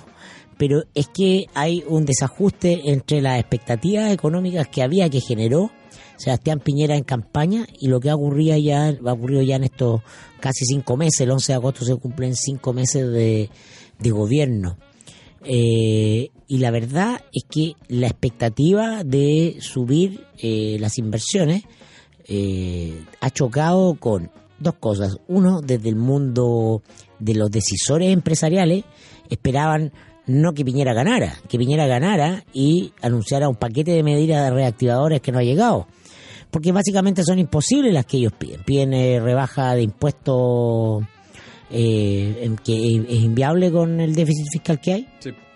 pero 0.56 0.82
es 0.94 1.08
que 1.08 1.44
hay 1.52 1.84
un 1.86 2.06
desajuste 2.06 2.90
entre 2.90 3.20
las 3.20 3.38
expectativas 3.38 4.10
económicas 4.10 4.66
que 4.68 4.82
había 4.82 5.10
que 5.10 5.20
generó 5.20 5.70
Sebastián 6.20 6.60
Piñera 6.60 6.96
en 6.96 7.04
campaña 7.04 7.66
y 7.78 7.88
lo 7.88 7.98
que 7.98 8.10
ha 8.10 8.14
ocurrido 8.14 8.54
ya, 8.58 8.88
ha 8.88 9.12
ocurrido 9.12 9.40
ya 9.40 9.56
en 9.56 9.64
estos 9.64 10.02
casi 10.38 10.66
cinco 10.66 10.98
meses, 10.98 11.22
el 11.22 11.30
11 11.30 11.52
de 11.52 11.56
agosto 11.56 11.84
se 11.86 11.96
cumplen 11.96 12.36
cinco 12.36 12.74
meses 12.74 13.10
de, 13.10 13.48
gobierno. 14.10 14.76
Eh, 15.44 16.28
y 16.46 16.58
la 16.58 16.70
verdad 16.70 17.22
es 17.32 17.44
que 17.48 17.72
la 17.88 18.08
expectativa 18.08 19.02
de 19.02 19.56
subir 19.60 20.26
eh, 20.36 20.76
las 20.78 20.98
inversiones 20.98 21.62
eh, 22.28 23.02
ha 23.22 23.30
chocado 23.30 23.94
con 23.94 24.30
dos 24.58 24.74
cosas. 24.74 25.16
Uno, 25.26 25.62
desde 25.62 25.88
el 25.88 25.96
mundo 25.96 26.82
de 27.18 27.34
los 27.34 27.50
decisores 27.50 28.12
empresariales, 28.12 28.84
esperaban 29.30 29.90
no 30.26 30.52
que 30.52 30.66
Piñera 30.66 30.92
ganara, 30.92 31.34
que 31.48 31.56
Piñera 31.56 31.86
ganara 31.86 32.44
y 32.52 32.92
anunciara 33.00 33.48
un 33.48 33.56
paquete 33.56 33.92
de 33.92 34.02
medidas 34.02 34.52
reactivadoras 34.52 35.22
que 35.22 35.32
no 35.32 35.38
ha 35.38 35.44
llegado. 35.44 35.86
Porque 36.50 36.72
básicamente 36.72 37.22
son 37.24 37.38
imposibles 37.38 37.92
las 37.92 38.06
que 38.06 38.16
ellos 38.18 38.32
piden. 38.32 38.62
Piden 38.64 38.92
eh, 38.92 39.20
rebaja 39.20 39.74
de 39.74 39.82
impuestos 39.82 41.04
eh, 41.70 42.50
que 42.64 42.96
es 43.08 43.20
inviable 43.22 43.70
con 43.70 44.00
el 44.00 44.14
déficit 44.14 44.46
fiscal 44.52 44.80
que 44.80 44.92
hay. 44.92 45.08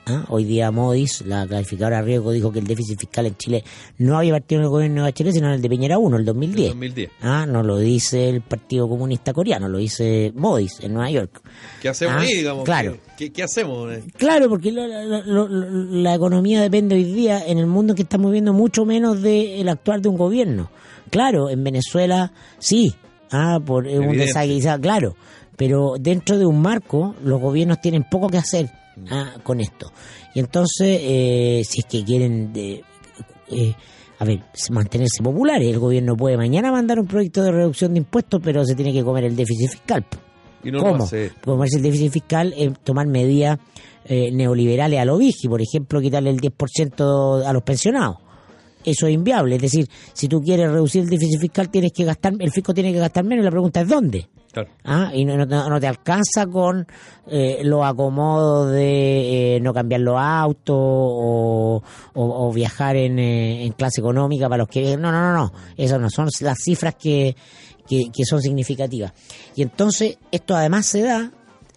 ¿Ah? 0.07 0.27
Hoy 0.29 0.45
día 0.45 0.71
Modis, 0.71 1.23
la 1.25 1.47
clarificadora 1.47 2.03
Riesgo, 2.03 2.31
dijo 2.33 2.53
que 2.53 2.59
el 2.59 2.67
déficit 2.67 3.01
fiscal 3.01 3.25
en 3.25 3.37
Chile 3.37 3.65
no 3.97 4.19
había 4.19 4.35
partido 4.35 4.61
en 4.61 4.65
el 4.65 4.71
gobierno 4.71 4.97
de 4.97 5.03
Bachelet, 5.11 5.33
sino 5.33 5.47
en 5.49 5.55
el 5.55 5.63
de 5.63 5.69
Piñera 5.71 5.97
1, 5.97 6.17
el 6.19 6.25
2010. 6.27 6.69
2010. 6.69 7.11
Ah, 7.23 7.47
no 7.47 7.63
lo 7.63 7.79
dice 7.79 8.29
el 8.29 8.43
Partido 8.43 8.87
Comunista 8.87 9.33
Coreano, 9.33 9.67
lo 9.67 9.79
dice 9.79 10.31
Modis 10.35 10.79
en 10.81 10.93
Nueva 10.93 11.11
York. 11.11 11.41
¿Qué 11.81 11.89
hacemos 11.89 12.17
Ah, 12.17 12.21
ahí, 12.21 12.35
digamos? 12.35 12.65
claro. 12.65 12.99
¿Qué, 13.17 13.43
hacemos? 13.43 13.91
eh? 13.95 14.03
Claro, 14.19 14.51
porque 14.51 14.73
la, 14.73 14.87
la- 14.87 15.23
la- 15.25 16.15
economía 16.15 16.61
depende 16.61 16.97
hoy 16.97 17.05
día 17.05 17.43
en 17.47 17.57
el 17.59 17.67
mundo 17.67 17.95
que 17.95 18.03
estamos 18.03 18.31
viendo 18.31 18.53
mucho 18.53 18.85
menos 18.85 19.23
del 19.23 19.67
actuar 19.71 20.03
de 20.03 20.09
un 20.11 20.17
gobierno. 20.19 20.69
Claro, 21.11 21.49
en 21.49 21.65
Venezuela 21.65 22.31
sí, 22.59 22.95
ah, 23.31 23.59
por 23.65 23.87
un 23.87 24.19
desaguisado, 24.19 24.81
claro, 24.83 25.17
pero 25.57 25.95
dentro 25.99 26.39
de 26.39 26.47
un 26.47 26.61
marco 26.61 27.15
los 27.23 27.41
gobiernos 27.41 27.81
tienen 27.81 28.05
poco 28.11 28.29
que 28.29 28.39
hacer 28.39 28.71
ah, 29.11 29.35
con 29.43 29.61
esto. 29.61 29.93
Y 30.35 30.41
entonces, 30.41 30.99
eh, 31.03 31.63
si 31.65 31.81
es 31.81 31.87
que 31.87 32.05
quieren, 32.05 32.53
eh, 32.55 32.83
a 34.19 34.25
ver, 34.25 34.41
mantenerse 34.71 35.23
populares, 35.23 35.69
el 35.69 35.79
gobierno 35.79 36.17
puede 36.17 36.37
mañana 36.37 36.73
mandar 36.73 36.99
un 36.99 37.07
proyecto 37.07 37.43
de 37.43 37.53
reducción 37.53 37.95
de 37.95 37.99
impuestos, 37.99 38.41
pero 38.43 38.65
se 38.65 38.75
tiene 38.75 38.93
que 38.93 39.05
comer 39.05 39.25
el 39.25 39.37
déficit 39.37 39.71
fiscal. 39.71 40.05
Y 40.63 40.71
no 40.71 40.81
¿Cómo? 40.81 41.07
Comerse 41.45 41.77
el 41.77 41.83
déficit 41.83 42.11
fiscal 42.11 42.55
es 42.57 42.73
tomar 42.81 43.07
medidas 43.07 43.59
eh, 44.07 44.31
neoliberales 44.33 44.99
a 44.99 45.05
lo 45.05 45.19
vigi, 45.19 45.49
por 45.49 45.61
ejemplo, 45.61 46.01
quitarle 46.01 46.31
el 46.31 46.41
10% 46.41 47.45
a 47.45 47.53
los 47.53 47.63
pensionados. 47.63 48.19
Eso 48.85 49.07
es 49.07 49.15
inviable. 49.15 49.57
Es 49.57 49.63
decir, 49.63 49.89
si 50.13 50.29
tú 50.29 50.41
quieres 50.43 50.71
reducir 50.71 51.05
el 51.05 51.11
déficit 51.11 51.41
fiscal, 51.41 51.71
tienes 51.71 51.93
que 51.93 52.05
gastar, 52.05 52.35
el 52.39 52.51
fisco 52.51 52.75
tiene 52.75 52.93
que 52.93 52.99
gastar 52.99 53.25
menos. 53.25 53.45
La 53.45 53.51
pregunta 53.51 53.81
es 53.81 53.89
¿dónde? 53.89 54.29
Ah, 54.85 55.11
y 55.15 55.25
no, 55.25 55.37
no- 55.45 55.69
no 55.69 55.81
te 55.81 55.87
alcanza 55.87 56.47
con 56.47 56.87
eh, 57.27 57.61
los 57.65 57.85
acomodos 57.85 58.71
de 58.73 59.57
eh, 59.57 59.61
no 59.61 59.73
cambiar 59.75 60.01
los 60.03 60.17
autos 60.19 60.77
o, 60.77 62.53
viajar 62.55 62.97
en, 62.97 63.19
eh, 63.19 63.65
en 63.65 63.73
clase 63.73 64.01
económica 64.01 64.49
para 64.49 64.59
los 64.63 64.69
que... 64.69 64.97
No, 64.97 65.11
no, 65.11 65.21
no, 65.21 65.33
no. 65.33 65.53
Eso 65.77 65.99
no 65.99 66.09
son 66.11 66.29
las 66.41 66.59
cifras 66.63 66.95
que, 66.97 67.35
que, 67.89 68.05
que 68.13 68.25
son 68.25 68.41
significativas. 68.41 69.13
Y 69.57 69.63
entonces 69.63 70.19
esto 70.31 70.55
además 70.57 70.87
se 70.87 71.03
da 71.03 71.31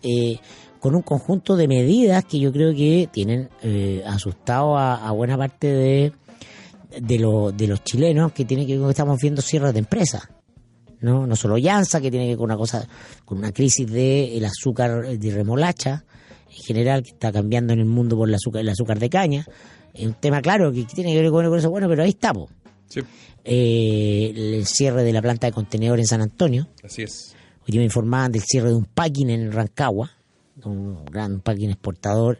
eh, 0.03 0.37
con 0.79 0.95
un 0.95 1.01
conjunto 1.01 1.55
de 1.55 1.67
medidas 1.67 2.23
que 2.25 2.39
yo 2.39 2.51
creo 2.51 2.73
que 2.73 3.09
tienen 3.11 3.49
eh, 3.63 4.03
asustado 4.05 4.77
a, 4.77 5.09
buena 5.11 5.37
parte 5.37 5.67
de, 5.67 6.11
de, 7.01 7.19
lo- 7.19 7.51
de 7.51 7.67
los 7.67 7.83
chilenos 7.83 8.31
que 8.33 8.45
tiene 8.45 8.65
que 8.67 8.75
estamos 8.89 9.19
viendo 9.19 9.41
cierres 9.41 9.73
de 9.73 9.79
empresas. 9.79 10.29
¿No? 11.01 11.27
No 11.27 11.35
solo 11.35 11.57
Llanza, 11.57 12.01
que 12.01 12.09
tiene 12.11 12.25
que 12.25 12.29
ver 12.31 12.37
con 12.37 12.45
una 12.45 12.57
cosa, 12.57 12.87
con 13.25 13.37
una 13.37 13.51
crisis 13.51 13.89
de 13.91 14.37
el 14.37 14.45
azúcar 14.45 15.17
de 15.17 15.31
remolacha, 15.31 16.05
en 16.49 16.63
general, 16.63 17.03
que 17.03 17.11
está 17.11 17.31
cambiando 17.31 17.73
en 17.73 17.79
el 17.79 17.85
mundo 17.85 18.15
por 18.17 18.27
el 18.29 18.35
azúcar, 18.35 18.61
el 18.61 18.69
azúcar 18.69 18.99
de 18.99 19.09
caña. 19.09 19.45
Es 19.93 20.05
un 20.05 20.13
tema 20.15 20.41
claro 20.41 20.71
que 20.71 20.83
tiene 20.85 21.13
que 21.13 21.21
ver 21.21 21.31
con 21.31 21.45
eso, 21.57 21.69
bueno, 21.69 21.87
pero 21.87 22.03
ahí 22.03 22.09
estamos. 22.09 22.49
Sí, 22.87 23.01
Eh, 23.43 24.33
el 24.35 24.65
cierre 24.65 25.03
de 25.03 25.13
la 25.13 25.21
planta 25.21 25.47
de 25.47 25.53
contenedor 25.53 25.99
en 25.99 26.05
San 26.07 26.21
Antonio. 26.21 26.67
así 26.83 27.03
es. 27.03 27.33
Hoy 27.67 27.77
me 27.77 27.83
informaban 27.83 28.31
del 28.31 28.41
cierre 28.43 28.69
de 28.69 28.75
un 28.75 28.85
packing 28.85 29.29
en 29.29 29.51
Rancagua, 29.51 30.11
un 30.63 31.03
gran 31.05 31.41
packing 31.41 31.69
exportador 31.71 32.39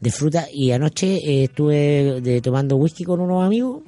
de 0.00 0.10
fruta. 0.10 0.46
Y 0.52 0.70
anoche 0.72 1.16
eh, 1.16 1.44
estuve 1.44 2.20
de- 2.20 2.40
tomando 2.40 2.76
whisky 2.76 3.04
con 3.04 3.20
unos 3.20 3.44
amigos, 3.44 3.82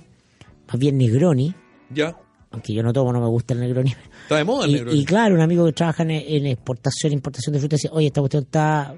más 0.68 0.78
bien 0.78 0.96
Negroni, 0.98 1.54
Ya. 1.90 2.16
Aunque 2.54 2.72
yo 2.72 2.82
no 2.82 2.92
tomo, 2.92 3.12
no 3.12 3.20
me 3.20 3.28
gusta 3.28 3.54
el 3.54 3.60
Negroni. 3.60 3.94
Está 4.22 4.36
de 4.36 4.44
moda 4.44 4.64
el 4.64 4.70
Y, 4.70 4.74
negro. 4.74 4.94
y 4.94 5.04
claro, 5.04 5.34
un 5.34 5.40
amigo 5.42 5.64
que 5.66 5.72
trabaja 5.72 6.02
en, 6.04 6.10
en 6.12 6.46
exportación, 6.46 7.12
importación 7.12 7.52
de 7.52 7.58
fruta, 7.60 7.76
decía, 7.76 7.90
oye, 7.92 8.06
esta 8.06 8.20
cuestión 8.20 8.44
está... 8.44 8.94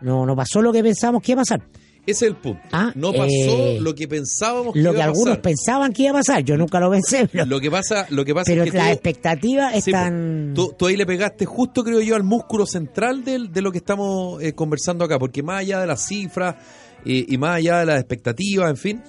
No, 0.00 0.26
no 0.26 0.34
pasó 0.34 0.60
lo 0.62 0.72
que 0.72 0.82
pensábamos 0.82 1.22
que 1.22 1.32
iba 1.32 1.42
a 1.42 1.44
pasar. 1.44 1.62
Ese 2.04 2.24
es 2.26 2.30
el 2.32 2.34
punto. 2.36 2.60
Ah, 2.72 2.90
no 2.96 3.12
pasó 3.12 3.28
eh, 3.28 3.78
lo 3.80 3.94
que 3.94 4.08
pensábamos 4.08 4.72
que 4.74 4.80
Lo 4.80 4.90
iba 4.90 4.94
que 4.96 5.02
a 5.02 5.04
algunos 5.04 5.28
pasar. 5.28 5.42
pensaban 5.42 5.92
que 5.92 6.02
iba 6.02 6.10
a 6.10 6.14
pasar, 6.14 6.42
yo 6.42 6.56
nunca 6.56 6.80
lo 6.80 6.90
pensé, 6.90 7.28
pero, 7.32 7.46
Lo 7.46 7.60
que 7.60 7.70
pasa, 7.70 8.06
lo 8.10 8.24
que 8.24 8.34
pasa 8.34 8.50
pero 8.50 8.64
es 8.64 8.72
que 8.72 8.76
las 8.78 8.90
expectativas 8.90 9.72
Sí, 9.74 9.90
están... 9.90 10.52
tú, 10.54 10.74
tú 10.76 10.88
ahí 10.88 10.96
le 10.96 11.06
pegaste 11.06 11.44
justo, 11.44 11.84
creo 11.84 12.00
yo, 12.00 12.16
al 12.16 12.24
músculo 12.24 12.66
central 12.66 13.22
del- 13.22 13.52
de, 13.52 13.62
lo 13.62 13.70
que 13.70 13.78
estamos 13.78 14.42
eh, 14.42 14.52
conversando 14.54 15.04
acá, 15.04 15.20
porque 15.20 15.44
más 15.44 15.60
allá 15.60 15.78
de 15.80 15.86
las 15.86 16.04
cifras 16.04 16.56
eh, 17.04 17.24
y 17.28 17.38
más 17.38 17.58
allá 17.58 17.78
de 17.78 17.86
las 17.86 18.00
expectativas, 18.00 18.68
en 18.70 18.76
fin, 18.76 19.02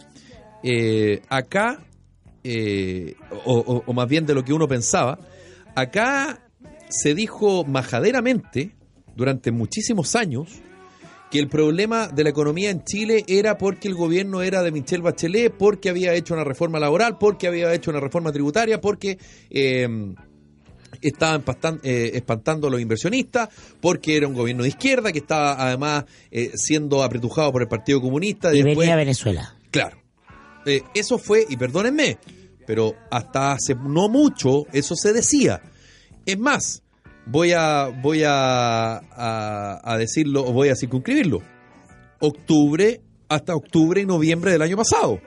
acá, 1.29 1.79
eh, 2.43 3.15
o, 3.45 3.53
o- 3.59 3.83
o 3.85 3.93
más 3.93 4.07
bien 4.07 4.25
de 4.25 4.33
lo 4.33 4.43
que 4.43 4.53
uno 4.53 4.67
pensaba, 4.67 5.19
acá 5.75 6.39
se 6.89 7.13
dijo 7.15 7.63
majaderamente 7.65 8.71
durante 9.15 9.51
muchísimos 9.51 10.15
años 10.15 10.49
que 11.31 11.39
el 11.39 11.47
problema 11.47 12.07
de 12.09 12.23
la 12.23 12.29
economía 12.29 12.69
en 12.69 12.83
Chile 12.83 13.23
era 13.27 13.57
porque 13.57 13.87
el 13.87 13.95
gobierno 13.95 14.43
era 14.43 14.61
de 14.61 14.71
Michelle 14.71 15.01
Bachelet, 15.01 15.51
porque 15.57 15.89
había 15.89 16.13
hecho 16.13 16.35
una 16.35 16.43
reforma 16.43 16.79
laboral, 16.79 17.17
porque 17.17 17.47
había 17.47 17.73
hecho 17.73 17.89
una 17.89 17.99
reforma 17.99 18.31
tributaria, 18.31 18.79
porque 18.79 19.17
eh, 19.49 19.87
estaba 21.01 21.41
eh, 21.81 22.11
espantando 22.13 22.67
a 22.67 22.69
los 22.69 22.79
inversionistas, 22.79 23.49
porque 23.81 24.15
era 24.15 24.27
un 24.27 24.35
gobierno 24.35 24.61
de 24.61 24.69
izquierda 24.69 25.11
que 25.11 25.19
estaba 25.19 25.53
además 25.67 26.05
eh, 26.29 26.51
siendo 26.53 27.01
apretujado 27.01 27.51
por 27.51 27.63
el 27.63 27.67
Partido 27.67 27.99
Comunista. 27.99 28.53
y 28.53 28.57
después- 28.57 28.77
venía 28.77 28.93
a 28.93 28.97
Venezuela. 28.97 29.55
Claro. 29.71 29.97
Eh, 30.65 30.81
eso 30.93 31.17
fue, 31.17 31.45
y 31.49 31.57
perdónenme, 31.57 32.17
pero 32.65 32.95
hasta 33.11 33.51
hace 33.51 33.75
no 33.75 34.09
mucho 34.09 34.65
eso 34.71 34.95
se 34.95 35.13
decía. 35.13 35.61
Es 36.25 36.39
más, 36.39 36.83
voy 37.25 37.51
a, 37.51 37.87
voy 37.87 38.23
a, 38.23 38.97
a, 38.97 39.81
a 39.83 39.97
decirlo, 39.97 40.43
voy 40.51 40.69
a 40.69 40.75
circunscribirlo. 40.75 41.41
Octubre 42.19 43.01
hasta 43.29 43.55
octubre 43.55 44.01
y 44.01 44.05
noviembre 44.05 44.51
del 44.51 44.61
año 44.61 44.77
pasado, 44.77 45.19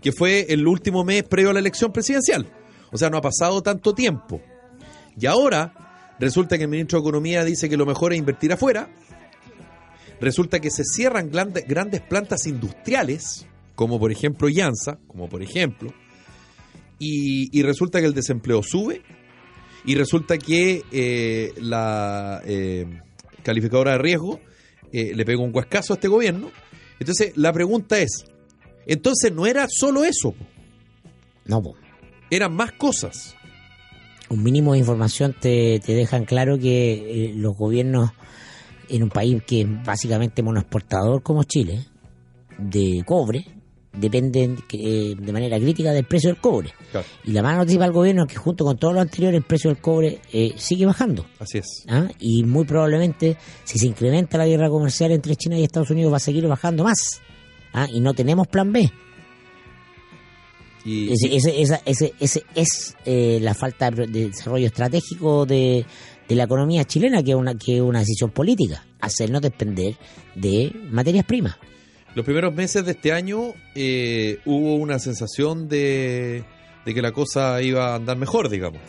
que 0.00 0.12
fue 0.12 0.46
el 0.48 0.66
último 0.66 1.04
mes 1.04 1.22
previo 1.22 1.50
a 1.50 1.54
la 1.54 1.60
elección 1.60 1.92
presidencial. 1.92 2.46
O 2.90 2.98
sea, 2.98 3.08
no 3.08 3.16
ha 3.16 3.22
pasado 3.22 3.62
tanto 3.62 3.94
tiempo. 3.94 4.40
Y 5.18 5.26
ahora 5.26 6.14
resulta 6.18 6.56
que 6.56 6.64
el 6.64 6.70
ministro 6.70 6.98
de 6.98 7.08
Economía 7.08 7.44
dice 7.44 7.68
que 7.68 7.76
lo 7.76 7.86
mejor 7.86 8.12
es 8.12 8.18
invertir 8.18 8.52
afuera. 8.52 8.88
Resulta 10.20 10.60
que 10.60 10.70
se 10.70 10.84
cierran 10.84 11.30
grandes 11.30 12.00
plantas 12.02 12.46
industriales, 12.46 13.46
como 13.74 13.98
por 13.98 14.12
ejemplo 14.12 14.48
Llanza, 14.48 14.98
como 15.06 15.28
por 15.28 15.42
ejemplo, 15.42 15.92
y, 16.98 17.48
y 17.56 17.62
resulta 17.62 18.00
que 18.00 18.06
el 18.06 18.14
desempleo 18.14 18.62
sube, 18.62 19.02
y 19.84 19.94
resulta 19.96 20.38
que 20.38 20.82
eh, 20.92 21.52
la 21.60 22.40
eh, 22.46 22.86
calificadora 23.42 23.92
de 23.92 23.98
riesgo 23.98 24.40
eh, 24.92 25.12
le 25.14 25.24
pega 25.24 25.42
un 25.42 25.50
guascazo 25.52 25.92
a 25.92 25.96
este 25.96 26.06
gobierno. 26.08 26.50
Entonces, 27.00 27.32
la 27.36 27.52
pregunta 27.52 27.98
es, 27.98 28.24
entonces 28.86 29.32
no 29.32 29.46
era 29.46 29.66
solo 29.68 30.04
eso, 30.04 30.32
po, 30.32 30.46
No, 31.46 31.60
po. 31.62 31.74
eran 32.30 32.54
más 32.54 32.72
cosas. 32.72 33.34
un 34.28 34.42
mínimo 34.44 34.72
de 34.74 34.78
información 34.78 35.34
te, 35.38 35.80
te 35.80 35.94
dejan 35.94 36.24
claro 36.26 36.56
que 36.58 36.92
eh, 36.92 37.32
los 37.34 37.56
gobiernos 37.56 38.10
en 38.88 39.02
un 39.02 39.08
país 39.08 39.42
que 39.44 39.62
es 39.62 39.66
básicamente 39.84 40.42
monoexportador 40.42 41.22
como 41.22 41.42
Chile, 41.42 41.86
de 42.58 43.02
cobre, 43.04 43.46
dependen 43.92 44.58
eh, 44.72 45.14
de 45.18 45.32
manera 45.32 45.58
crítica 45.58 45.92
del 45.92 46.04
precio 46.04 46.30
del 46.30 46.40
cobre. 46.40 46.72
Claro, 46.90 47.06
Y 47.24 47.32
la 47.32 47.42
mala 47.42 47.58
noticia 47.58 47.78
para 47.78 47.88
el 47.88 47.92
gobierno 47.92 48.22
es 48.24 48.28
que 48.32 48.36
junto 48.38 48.64
con 48.64 48.76
todo 48.78 48.92
lo 48.92 49.00
anterior 49.00 49.34
el 49.34 49.42
precio 49.42 49.70
del 49.70 49.80
cobre 49.80 50.20
eh, 50.32 50.52
sigue 50.56 50.86
bajando. 50.86 51.26
así 51.38 51.58
es. 51.58 51.84
¿ah? 51.88 52.08
Y 52.18 52.44
muy 52.44 52.64
probablemente 52.64 53.36
si 53.64 53.78
se 53.78 53.86
incrementa 53.86 54.38
la 54.38 54.46
guerra 54.46 54.68
comercial 54.70 55.12
entre 55.12 55.36
China 55.36 55.58
y 55.58 55.64
Estados 55.64 55.90
Unidos 55.90 56.12
va 56.12 56.16
a 56.16 56.20
seguir 56.20 56.46
bajando 56.46 56.84
más. 56.84 57.20
¿ah? 57.74 57.86
Y 57.92 58.00
no 58.00 58.14
tenemos 58.14 58.48
plan 58.48 58.72
B. 58.72 58.90
Y, 60.84 61.12
Ese, 61.12 61.36
ese, 61.36 61.62
esa- 61.62 61.82
ese, 61.84 62.12
ese 62.18 62.42
es 62.56 62.96
eh, 63.04 63.38
la 63.40 63.54
falta 63.54 63.90
de, 63.90 64.06
de 64.08 64.28
desarrollo 64.30 64.66
estratégico 64.66 65.46
de, 65.46 65.86
de 66.28 66.34
la 66.34 66.44
economía 66.44 66.84
chilena, 66.84 67.22
que 67.22 67.30
es 67.30 67.36
una, 67.36 67.54
que 67.54 67.76
es 67.76 67.80
una 67.82 68.00
decisión 68.00 68.30
política, 68.30 68.84
hacernos 69.00 69.42
depender 69.42 69.94
de 70.34 70.72
materias 70.90 71.24
primas. 71.24 71.54
Los 72.14 72.24
primeros 72.24 72.54
meses 72.54 72.84
de 72.84 72.92
este 72.92 73.12
año 73.12 73.54
eh, 73.74 74.38
hubo 74.44 74.74
una 74.76 74.98
sensación 74.98 75.68
de, 75.68 76.44
de 76.84 76.94
que 76.94 77.00
la 77.02 77.12
cosa 77.12 77.62
iba 77.62 77.92
a 77.92 77.94
andar 77.96 78.16
mejor, 78.16 78.48
digamos. 78.48 78.80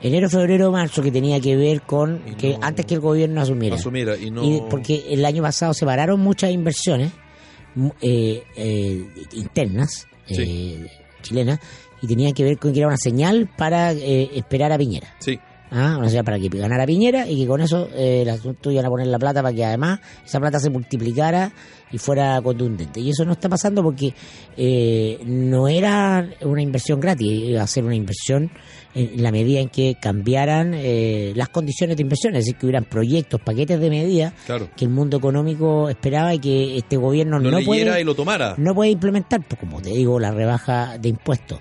Enero, 0.00 0.30
febrero, 0.30 0.70
marzo, 0.70 1.02
que 1.02 1.10
tenía 1.10 1.40
que 1.40 1.56
ver 1.56 1.82
con 1.82 2.20
que 2.36 2.56
antes 2.60 2.86
que 2.86 2.94
el 2.94 3.00
gobierno 3.00 3.40
asumiera. 3.40 3.74
Asumiera 3.74 4.16
y 4.16 4.30
no. 4.30 4.44
Y 4.44 4.62
porque 4.70 5.06
el 5.10 5.24
año 5.24 5.42
pasado 5.42 5.74
se 5.74 5.84
pararon 5.84 6.20
muchas 6.20 6.52
inversiones 6.52 7.10
eh, 8.00 8.42
eh, 8.56 9.04
internas 9.32 10.06
Sí. 10.26 10.36
eh, 10.42 10.86
chilenas 11.22 11.58
y 12.02 12.06
tenían 12.06 12.32
que 12.32 12.44
ver 12.44 12.58
con 12.58 12.72
que 12.72 12.78
era 12.80 12.86
una 12.88 12.96
señal 12.98 13.48
para 13.56 13.92
eh, 13.92 14.30
esperar 14.34 14.70
a 14.70 14.78
Piñera. 14.78 15.16
Sí, 15.18 15.40
Ah, 15.70 15.96
una 15.98 16.08
señal 16.08 16.24
para 16.24 16.38
que 16.38 16.48
ganara 16.48 16.86
Piñera 16.86 17.26
y 17.28 17.40
que 17.42 17.46
con 17.46 17.60
eso 17.60 17.88
eh, 17.94 18.22
el 18.22 18.30
asunto 18.30 18.70
iban 18.70 18.86
a 18.86 18.88
poner 18.88 19.06
la 19.08 19.18
plata 19.18 19.42
para 19.42 19.54
que 19.54 19.64
además 19.64 20.00
esa 20.24 20.40
plata 20.40 20.58
se 20.58 20.70
multiplicara 20.70 21.52
y 21.90 21.98
fuera 21.98 22.40
contundente. 22.42 23.00
Y 23.00 23.10
eso 23.10 23.24
no 23.24 23.32
está 23.32 23.48
pasando 23.48 23.82
porque 23.82 24.14
eh, 24.56 25.18
no 25.26 25.68
era 25.68 26.28
una 26.42 26.62
inversión 26.62 27.00
gratis, 27.00 27.30
iba 27.30 27.62
a 27.62 27.66
ser 27.66 27.84
una 27.84 27.94
inversión 27.94 28.50
en 28.94 29.22
la 29.22 29.30
medida 29.30 29.60
en 29.60 29.68
que 29.68 29.96
cambiaran 30.00 30.72
eh, 30.74 31.32
las 31.36 31.50
condiciones 31.50 31.96
de 31.96 32.02
inversión, 32.02 32.34
es 32.34 32.44
decir, 32.46 32.56
que 32.56 32.66
hubieran 32.66 32.84
proyectos, 32.84 33.40
paquetes 33.40 33.78
de 33.78 33.90
medidas 33.90 34.32
claro. 34.46 34.68
que 34.76 34.84
el 34.86 34.90
mundo 34.90 35.18
económico 35.18 35.88
esperaba 35.88 36.34
y 36.34 36.38
que 36.38 36.78
este 36.78 36.96
gobierno 36.96 37.38
No, 37.38 37.50
no, 37.50 37.60
puede 37.60 38.00
y 38.00 38.04
lo 38.04 38.14
tomara. 38.14 38.54
no 38.56 38.74
puede 38.74 38.90
implementar, 38.90 39.42
pues, 39.46 39.60
como 39.60 39.80
te 39.80 39.90
digo, 39.90 40.18
la 40.18 40.30
rebaja 40.30 40.98
de 40.98 41.10
impuestos. 41.10 41.60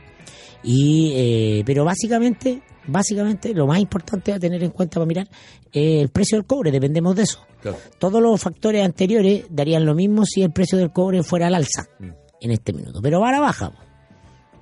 Y, 0.69 1.13
eh, 1.15 1.63
pero 1.65 1.86
básicamente, 1.86 2.62
básicamente, 2.88 3.53
lo 3.53 3.65
más 3.67 3.80
importante 3.80 4.34
a 4.34 4.39
tener 4.39 4.62
en 4.63 4.71
cuenta 4.71 4.95
para 4.95 5.06
mirar 5.06 5.27
es 5.71 6.01
el 6.01 6.10
precio 6.10 6.38
del 6.38 6.45
cobre, 6.45 6.71
dependemos 6.71 7.15
de 7.15 7.23
eso. 7.23 7.39
Claro. 7.62 7.77
Todos 7.97 8.21
los 8.21 8.39
factores 8.41 8.84
anteriores 8.84 9.45
darían 9.49 9.86
lo 9.86 9.95
mismo 9.95 10.25
si 10.25 10.41
el 10.41 10.51
precio 10.51 10.77
del 10.77 10.91
cobre 10.91 11.23
fuera 11.23 11.47
al 11.47 11.56
alza 11.56 11.88
Mm. 11.99 12.10
en 12.41 12.51
este 12.51 12.73
minuto, 12.73 12.99
pero 13.01 13.21
va 13.21 13.30
a 13.30 13.32
la 13.32 13.39
baja. 13.39 13.71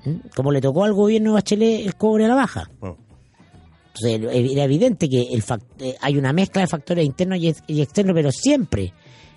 ¿Mm? 0.05 0.27
Como 0.35 0.51
le 0.51 0.61
tocó 0.61 0.83
al 0.83 0.93
gobierno 0.93 1.31
de 1.31 1.33
Bachelet 1.35 1.85
el 1.87 1.95
cobre 1.95 2.25
a 2.25 2.27
la 2.27 2.35
baja. 2.35 2.69
Bueno, 2.79 2.97
Entonces, 3.95 4.29
era 4.51 4.63
evidente 4.63 5.09
que 5.09 5.21
el 5.33 5.43
eh, 5.79 5.95
hay 6.01 6.17
una 6.17 6.33
mezcla 6.33 6.61
de 6.61 6.67
factores 6.67 7.03
internos 7.05 7.39
y, 7.39 7.47
ex- 7.47 7.63
y 7.65 7.81
externos, 7.81 8.13
pero 8.13 8.31
siempre 8.31 8.93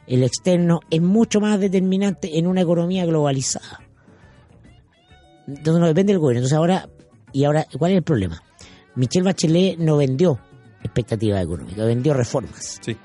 el 0.06 0.22
externo 0.22 0.80
es 0.90 1.00
mucho 1.00 1.40
más 1.40 1.58
determinante 1.60 2.38
en 2.38 2.46
una 2.46 2.60
economía 2.60 3.06
globalizada. 3.06 3.80
Entonces 5.48 5.80
no 5.80 5.86
depende 5.86 6.12
del 6.12 6.20
gobierno. 6.20 6.38
Entonces 6.40 6.56
ahora, 6.56 6.88
y 7.32 7.44
ahora, 7.44 7.66
¿cuál 7.76 7.90
es 7.92 7.96
el 7.98 8.02
problema? 8.04 8.40
Michelle 8.94 9.24
Bachelet 9.24 9.78
no 9.78 9.96
vendió 9.96 10.38
expectativas 10.82 11.42
económicas, 11.42 11.86
vendió 11.86 12.14
reformas. 12.14 12.78
sí. 12.80 12.96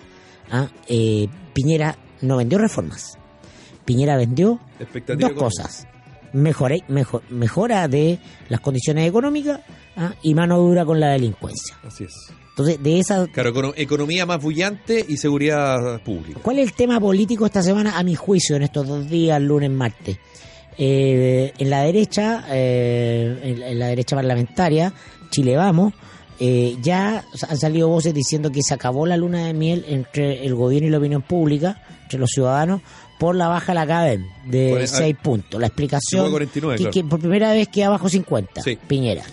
¿ah? 0.51 0.67
Eh, 0.87 1.27
Piñera 1.53 1.97
no 2.21 2.37
vendió 2.37 2.57
reformas. 2.57 3.17
Piñera 3.85 4.17
vendió 4.17 4.59
dos 5.17 5.31
cosas. 5.33 5.87
Mejora, 6.33 6.75
mejor, 6.87 7.21
mejora 7.29 7.87
de 7.87 8.19
las 8.49 8.59
condiciones 8.59 9.07
económicas 9.07 9.59
¿ah? 9.95 10.13
y 10.23 10.33
mano 10.33 10.57
dura 10.59 10.83
con 10.85 10.99
la 10.99 11.09
delincuencia. 11.11 11.77
Así 11.83 12.05
es. 12.05 12.13
Entonces, 12.49 12.81
de 12.81 12.99
esa, 12.99 13.25
Claro, 13.27 13.51
econo- 13.53 13.73
economía 13.75 14.25
más 14.25 14.41
bullante 14.41 15.03
y 15.07 15.17
seguridad 15.17 16.01
pública. 16.03 16.39
¿cuál 16.41 16.59
es 16.59 16.67
el 16.69 16.73
tema 16.73 16.99
político 16.99 17.45
esta 17.45 17.61
semana, 17.63 17.97
a 17.97 18.03
mi 18.03 18.15
juicio, 18.15 18.55
en 18.55 18.63
estos 18.63 18.87
dos 18.87 19.09
días, 19.09 19.41
lunes, 19.41 19.69
martes? 19.71 20.17
Eh, 20.77 21.53
en 21.57 21.69
la 21.69 21.81
derecha, 21.83 22.45
eh, 22.49 23.39
en, 23.43 23.59
la- 23.59 23.67
en 23.69 23.79
la 23.79 23.87
derecha 23.87 24.15
parlamentaria, 24.15 24.93
Chile 25.29 25.55
Vamos, 25.55 25.93
eh, 26.39 26.75
ya 26.81 27.23
han 27.49 27.57
salido 27.57 27.87
voces 27.89 28.13
diciendo 28.13 28.51
que 28.51 28.61
se 28.63 28.73
acabó 28.73 29.05
la 29.05 29.17
luna 29.17 29.45
de 29.45 29.53
miel 29.53 29.85
entre 29.87 30.45
el 30.45 30.55
gobierno 30.55 30.87
y 30.87 30.91
la 30.91 30.97
opinión 30.97 31.21
pública, 31.21 31.81
entre 32.03 32.19
los 32.19 32.29
ciudadanos, 32.31 32.81
por 33.19 33.35
la 33.35 33.47
baja 33.47 33.71
de 33.71 33.75
la 33.75 33.87
CADEM 33.87 34.25
de 34.47 34.71
Cuare- 34.73 34.87
6 34.87 35.15
puntos. 35.21 35.61
La 35.61 35.67
explicación 35.67 36.23
Llegó 36.25 36.35
a 36.35 36.39
49, 36.39 36.75
que, 36.77 36.83
claro. 36.83 36.91
que 36.93 37.03
por 37.09 37.19
primera 37.19 37.53
vez 37.53 37.67
queda 37.69 37.89
bajo 37.89 38.09
50, 38.09 38.61
Sí. 38.61 38.77
Piñera. 38.87 39.23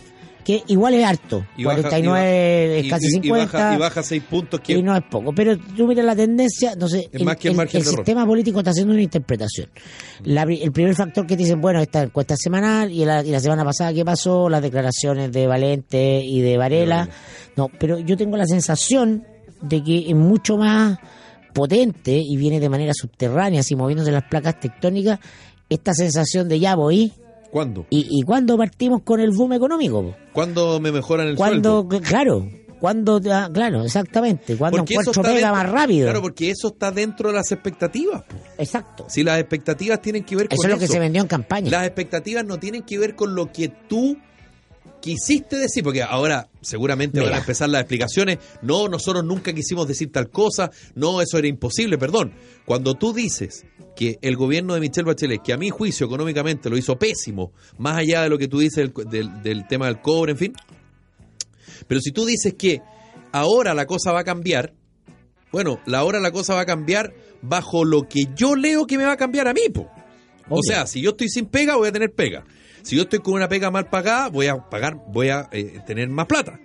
Que 0.45 0.63
igual 0.69 0.95
es 0.95 1.05
harto, 1.05 1.45
Y 1.57 1.65
baja- 1.65 1.83
49 1.83 2.81
y 2.83 2.87
es 2.87 2.91
casi 2.91 3.07
y- 3.07 3.09
y 3.09 3.13
50. 3.13 3.53
baja, 3.59 3.75
y 3.75 3.79
baja 3.79 4.03
seis 4.03 4.23
puntos 4.29 4.61
que 4.61 4.73
y 4.73 4.83
no 4.83 4.97
es 4.97 5.03
poco. 5.11 5.33
Pero 5.35 5.59
tú 5.59 5.87
miras 5.87 6.05
la 6.07 6.17
tendencia, 6.17 6.73
entonces 6.73 7.07
Es 7.13 7.21
el, 7.21 7.25
más 7.25 7.37
que 7.37 7.49
el 7.49 7.53
el- 7.53 7.57
margen 7.59 7.79
el 7.79 7.85
de 7.85 7.91
error. 7.91 8.05
sistema 8.05 8.27
político 8.27 8.59
está 8.61 8.71
haciendo 8.71 8.93
una 8.95 9.03
interpretación. 9.03 9.69
La 10.25 10.45
pri- 10.47 10.63
el 10.63 10.73
primer 10.73 10.95
factor 10.95 11.27
que 11.27 11.37
te 11.37 11.43
dicen, 11.43 11.61
bueno, 11.61 11.81
esta 11.81 12.03
encuesta 12.03 12.35
es 12.35 12.41
semanal 12.43 12.91
y 12.91 13.05
la, 13.05 13.23
y 13.25 13.31
la 13.31 13.41
semana 13.41 13.65
pasada, 13.65 13.93
¿qué 13.93 14.05
pasó? 14.05 14.49
Las 14.49 14.63
declaraciones 14.63 15.31
de 15.31 15.47
Valente 15.47 16.21
y 16.25 16.41
de 16.41 16.57
Varela. 16.57 16.81
De 16.81 16.87
Varela. 17.11 17.17
No, 17.57 17.69
pero 17.79 17.99
yo 17.99 18.17
tengo 18.17 18.37
la 18.37 18.47
sensación 18.47 19.25
de 19.61 19.83
que 19.85 20.09
es 20.09 20.15
mucho 20.17 20.57
más 20.57 20.99
potente 21.53 22.13
y 22.17 22.37
viene 22.37 22.61
de 22.61 22.69
manera 22.69 22.93
subterránea, 22.95 23.61
así 23.61 23.75
moviéndose 23.75 24.11
las 24.13 24.25
placas 24.25 24.59
tectónicas, 24.61 25.19
esta 25.69 25.93
sensación 25.93 26.49
de 26.49 26.61
ya 26.61 26.75
voy. 26.77 27.13
¿Cuándo? 27.51 27.87
¿Y, 27.91 28.07
y 28.11 28.23
cuándo 28.23 28.57
partimos 28.57 29.03
con 29.03 29.21
el 29.21 29.31
boom 29.33 29.53
económico? 29.55 30.15
¿Cuándo 30.33 30.79
me 30.81 30.93
mejoran 30.93 31.29
el 31.29 31.37
Cuando, 31.37 31.83
sueldo? 31.89 32.01
claro, 32.09 32.49
¿Cuándo, 32.79 33.21
ah, 33.31 33.51
claro, 33.53 33.85
exactamente, 33.85 34.57
cuando 34.57 34.79
Porque 34.79 34.95
encuentro 34.95 35.23
pega 35.23 35.35
dentro- 35.35 35.53
más 35.53 35.69
rápido. 35.71 36.07
Claro, 36.07 36.23
porque 36.23 36.51
eso 36.51 36.69
está 36.69 36.91
dentro 36.91 37.29
de 37.29 37.35
las 37.37 37.53
expectativas. 37.53 38.23
po. 38.23 38.37
Exacto. 38.57 39.05
Si 39.09 39.23
las 39.23 39.39
expectativas 39.39 40.01
tienen 40.01 40.25
que 40.25 40.35
ver 40.37 40.49
con 40.49 40.55
Eso 40.57 40.67
es 40.67 40.73
lo 40.73 40.79
que 40.79 40.87
se 40.87 40.99
vendió 40.99 41.21
en 41.21 41.29
campaña. 41.29 41.71
Las 41.71 41.85
expectativas 41.87 42.43
no 42.45 42.59
tienen 42.59 42.83
que 42.85 42.99
ver 42.99 43.15
con 43.17 43.35
lo 43.35 43.53
que 43.53 43.69
tú 43.69 44.17
quisiste 45.01 45.57
decir, 45.57 45.83
porque 45.83 46.03
ahora 46.03 46.49
seguramente 46.61 47.21
van 47.21 47.33
a 47.35 47.39
empezar 47.39 47.69
las 47.69 47.83
explicaciones. 47.83 48.39
No, 48.63 48.89
nosotros 48.89 49.25
nunca 49.25 49.53
quisimos 49.53 49.87
decir 49.89 50.11
tal 50.13 50.31
cosa. 50.31 50.71
No, 50.95 51.21
eso 51.21 51.39
era 51.39 51.49
imposible, 51.49 51.99
perdón. 51.99 52.33
Cuando 52.65 52.95
tú 52.95 53.13
dices 53.13 53.65
que 54.01 54.19
el 54.23 54.35
gobierno 54.37 54.73
de 54.73 54.81
Michelle 54.81 55.05
Bachelet, 55.07 55.43
que 55.43 55.53
a 55.53 55.59
mi 55.59 55.69
juicio 55.69 56.07
económicamente 56.07 56.71
lo 56.71 56.79
hizo 56.79 56.99
pésimo, 56.99 57.53
más 57.77 57.99
allá 57.99 58.23
de 58.23 58.31
lo 58.31 58.39
que 58.39 58.49
tú 58.49 58.59
dices 58.61 58.77
del, 58.95 59.11
del- 59.11 59.43
del 59.43 59.67
tema 59.69 59.89
del 59.89 60.01
cobre, 60.01 60.33
en 60.33 60.39
fin. 60.39 60.53
Pero 61.87 62.01
si 62.01 62.11
tú 62.11 62.25
dices 62.25 62.55
que 62.59 62.81
ahora 63.31 63.75
la 63.75 63.85
cosa 63.85 64.11
va 64.13 64.21
a 64.21 64.25
cambiar, 64.25 64.73
bueno, 65.53 65.81
la 65.85 65.99
ahora 65.99 66.19
la 66.19 66.31
cosa 66.31 66.55
va 66.55 66.63
a 66.63 66.65
cambiar 66.67 67.13
bajo 67.43 67.85
lo 67.85 68.09
que 68.09 68.23
yo 68.35 68.57
leo 68.57 68.87
que 68.87 68.97
me 68.97 69.05
va 69.05 69.13
a 69.13 69.17
cambiar 69.19 69.49
a 69.49 69.53
mí, 69.53 69.69
po. 69.73 69.87
O 70.49 70.63
sea, 70.63 70.87
si 70.87 71.03
yo 71.03 71.11
estoy 71.11 71.29
sin 71.29 71.45
pega, 71.47 71.77
voy 71.77 71.89
a 71.89 71.93
tener 71.93 72.11
pega. 72.13 72.45
Si 72.83 72.97
yo 72.97 73.03
estoy 73.03 73.19
con 73.19 73.35
una 73.35 73.49
pega 73.49 73.71
mal 73.71 73.91
pagada, 73.91 74.29
voy 74.31 74.47
a 74.47 74.57
pagar, 74.57 74.95
voy 75.09 75.29
a 75.29 75.47
eh, 75.53 75.81
tener 75.87 76.09
más 76.09 76.27
plata. 76.27 76.59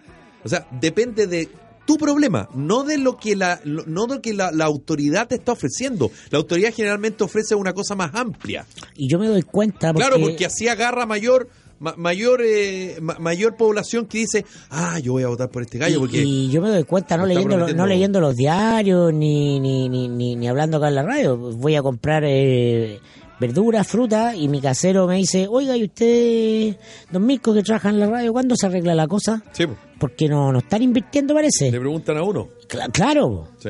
O 0.43 0.47
sea, 0.47 0.67
depende 0.71 1.27
de 1.27 1.49
tu 1.85 1.97
problema, 1.97 2.49
no 2.55 2.83
de 2.83 2.97
lo 2.97 3.17
que 3.17 3.35
la, 3.35 3.59
no 3.63 4.07
de 4.07 4.15
lo 4.15 4.21
que 4.21 4.33
la, 4.33 4.51
la 4.51 4.65
autoridad 4.65 5.27
te 5.27 5.35
está 5.35 5.51
ofreciendo. 5.51 6.11
La 6.31 6.39
autoridad 6.39 6.73
generalmente 6.73 7.23
ofrece 7.23 7.55
una 7.55 7.73
cosa 7.73 7.95
más 7.95 8.13
amplia. 8.15 8.65
Y 8.95 9.07
yo 9.07 9.19
me 9.19 9.27
doy 9.27 9.43
cuenta 9.43 9.93
porque, 9.93 10.07
Claro, 10.07 10.21
porque 10.21 10.45
así 10.45 10.67
agarra 10.67 11.05
mayor 11.05 11.47
ma- 11.79 11.93
mayor 11.97 12.41
eh, 12.43 12.97
ma- 13.01 13.17
mayor 13.19 13.55
población 13.55 14.05
que 14.05 14.19
dice, 14.19 14.45
ah, 14.69 14.97
yo 14.99 15.11
voy 15.13 15.23
a 15.23 15.27
votar 15.27 15.49
por 15.49 15.61
este 15.61 15.77
gallo 15.77 15.97
y, 15.97 15.99
porque 15.99 16.23
y 16.23 16.49
yo 16.49 16.61
me 16.61 16.69
doy 16.69 16.83
cuenta 16.85 17.17
no 17.17 17.25
leyendo, 17.25 17.49
lo- 17.49 17.55
prometiendo- 17.65 17.77
no 17.83 17.85
leyendo 17.87 18.19
los 18.21 18.35
diarios 18.35 19.13
ni, 19.13 19.59
ni, 19.59 19.87
ni, 19.89 20.07
ni, 20.07 20.35
ni 20.35 20.47
hablando 20.47 20.77
acá 20.77 20.87
en 20.87 20.95
la 20.95 21.03
radio. 21.03 21.37
Voy 21.37 21.75
a 21.75 21.81
comprar 21.83 22.23
eh, 22.25 22.99
verduras, 23.39 23.87
fruta 23.87 24.35
y 24.35 24.47
mi 24.47 24.61
casero 24.61 25.07
me 25.07 25.15
dice, 25.17 25.47
oiga, 25.49 25.75
¿y 25.77 25.83
usted, 25.85 26.75
don 27.11 27.25
Mirko, 27.25 27.53
que 27.53 27.63
trabaja 27.63 27.89
en 27.89 27.99
la 27.99 28.07
radio, 28.07 28.31
cuándo 28.33 28.55
se 28.55 28.65
arregla 28.67 28.95
la 28.95 29.07
cosa? 29.07 29.43
Sí, 29.51 29.65
po. 29.67 29.75
Porque 29.99 30.27
no, 30.27 30.51
no 30.51 30.59
están 30.59 30.81
invirtiendo, 30.83 31.33
parece. 31.33 31.71
le 31.71 31.79
preguntan 31.79 32.17
a 32.17 32.23
uno. 32.23 32.47
Cla- 32.67 32.91
claro. 32.91 33.47
Sí. 33.59 33.69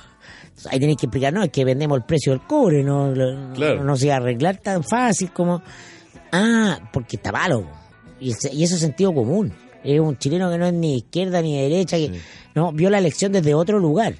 Ahí 0.70 0.78
tenéis 0.78 0.98
que 0.98 1.06
explicar, 1.06 1.32
no, 1.32 1.42
es 1.42 1.50
que 1.50 1.64
vendemos 1.64 1.96
el 1.98 2.04
precio 2.04 2.32
del 2.32 2.42
cobre, 2.46 2.82
no, 2.84 3.12
Claro. 3.54 3.76
no, 3.78 3.84
no 3.84 3.96
se 3.96 4.08
va 4.08 4.14
a 4.14 4.16
arreglar 4.18 4.58
tan 4.58 4.82
fácil 4.84 5.32
como... 5.32 5.62
Ah, 6.32 6.78
porque 6.92 7.16
está 7.16 7.32
malo. 7.32 7.66
Y, 8.20 8.30
eso 8.30 8.48
es 8.52 8.78
sentido 8.78 9.12
común. 9.14 9.52
Es 9.82 9.98
un 9.98 10.16
chileno 10.18 10.50
que 10.50 10.58
no 10.58 10.66
es 10.66 10.72
ni 10.74 10.98
izquierda 10.98 11.40
ni 11.42 11.56
de 11.56 11.62
derecha, 11.64 11.96
que 11.96 12.08
Sí. 12.08 12.20
no 12.54 12.72
vio 12.72 12.90
la 12.90 12.98
elección 12.98 13.32
desde 13.32 13.54
otro 13.54 13.78
lugar. 13.78 14.14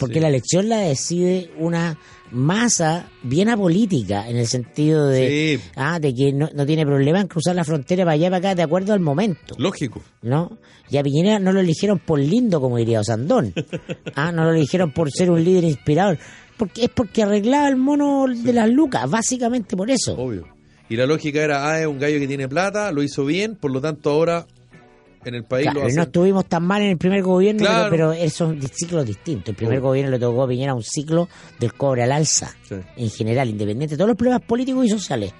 Porque 0.00 0.14
Sí. 0.16 0.20
la 0.20 0.28
elección 0.28 0.68
la 0.68 0.78
decide 0.80 1.50
una 1.58 1.96
masa 2.30 3.08
bien 3.22 3.48
apolítica, 3.48 4.28
en 4.28 4.36
el 4.36 4.46
sentido 4.46 5.06
de, 5.08 5.58
Sí. 5.60 5.70
ah, 5.76 5.98
de 5.98 6.14
que 6.14 6.32
no, 6.32 6.48
no 6.54 6.66
tiene 6.66 6.84
problema 6.86 7.20
en 7.20 7.28
cruzar 7.28 7.54
la 7.56 7.64
frontera 7.64 8.04
para 8.04 8.12
allá 8.14 8.26
y 8.26 8.30
para 8.30 8.36
acá 8.38 8.54
de 8.54 8.62
acuerdo 8.62 8.92
al 8.92 9.00
momento. 9.00 9.54
Lógico. 9.58 10.02
¿no? 10.22 10.58
Y 10.90 10.96
a 10.96 11.02
Piñera 11.02 11.38
no 11.38 11.52
lo 11.52 11.60
eligieron 11.60 11.98
por 11.98 12.18
lindo, 12.18 12.60
como 12.60 12.76
diría 12.78 13.00
Osandón. 13.00 13.52
Ah, 14.14 14.32
no 14.32 14.44
lo 14.44 14.52
eligieron 14.52 14.92
por 14.92 15.10
ser 15.12 15.30
un 15.30 15.44
líder 15.44 15.64
inspirador. 15.64 16.18
Porque 16.56 16.84
es 16.84 16.90
porque 16.90 17.22
arreglaba 17.22 17.68
el 17.68 17.76
mono 17.76 18.26
de 18.28 18.52
las 18.52 18.68
lucas, 18.68 19.08
básicamente 19.08 19.76
por 19.76 19.90
eso. 19.90 20.14
Obvio. 20.16 20.44
Y 20.88 20.96
la 20.96 21.06
lógica 21.06 21.42
era, 21.42 21.68
ah, 21.70 21.80
es 21.80 21.86
un 21.86 21.98
gallo 21.98 22.18
que 22.18 22.26
tiene 22.26 22.48
plata, 22.48 22.90
lo 22.90 23.02
hizo 23.02 23.24
bien, 23.24 23.54
por 23.54 23.70
lo 23.70 23.80
tanto 23.80 24.10
ahora 24.10 24.46
en 25.24 25.34
el 25.34 25.44
país 25.44 25.64
Claro, 25.70 25.88
lo 25.88 25.94
no 25.94 26.02
estuvimos 26.02 26.46
tan 26.46 26.64
mal 26.64 26.82
en 26.82 26.90
el 26.90 26.98
primer 26.98 27.22
gobierno, 27.22 27.60
pero- 27.60 27.70
Claro. 27.74 27.90
pero, 27.90 28.12
esos 28.12 28.34
son 28.34 28.62
ciclos 28.72 29.04
distintos. 29.06 29.48
El 29.50 29.54
primer 29.56 29.78
Obvio. 29.78 29.88
gobierno 29.88 30.10
le 30.12 30.18
tocó 30.18 30.42
a 30.44 30.48
Piñera 30.48 30.74
un 30.74 30.82
ciclo 30.82 31.28
del 31.58 31.74
cobre 31.74 32.02
al 32.04 32.12
alza, 32.12 32.54
Sí. 32.68 32.76
en 32.96 33.10
general, 33.10 33.48
independiente 33.48 33.94
de 33.94 33.98
todos 33.98 34.08
los 34.08 34.16
problemas 34.16 34.42
políticos 34.42 34.84
y 34.86 34.88
sociales. 34.88 35.32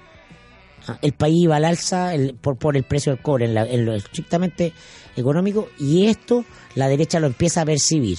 Ah, 0.87 0.97
El 1.01 1.13
país 1.13 1.35
iba 1.43 1.55
al 1.57 1.65
alza 1.65 2.13
el- 2.15 2.35
por, 2.35 2.57
por 2.57 2.75
el 2.77 2.83
precio 2.83 3.13
del 3.13 3.21
cobre, 3.21 3.45
en, 3.45 3.53
la- 3.53 3.65
en 3.67 3.85
lo 3.85 3.93
estrictamente 3.93 4.73
económico, 5.15 5.69
y 5.77 6.05
esto 6.07 6.45
la 6.75 6.87
derecha 6.87 7.19
lo 7.19 7.27
empieza 7.27 7.61
a 7.61 7.65
percibir. 7.65 8.17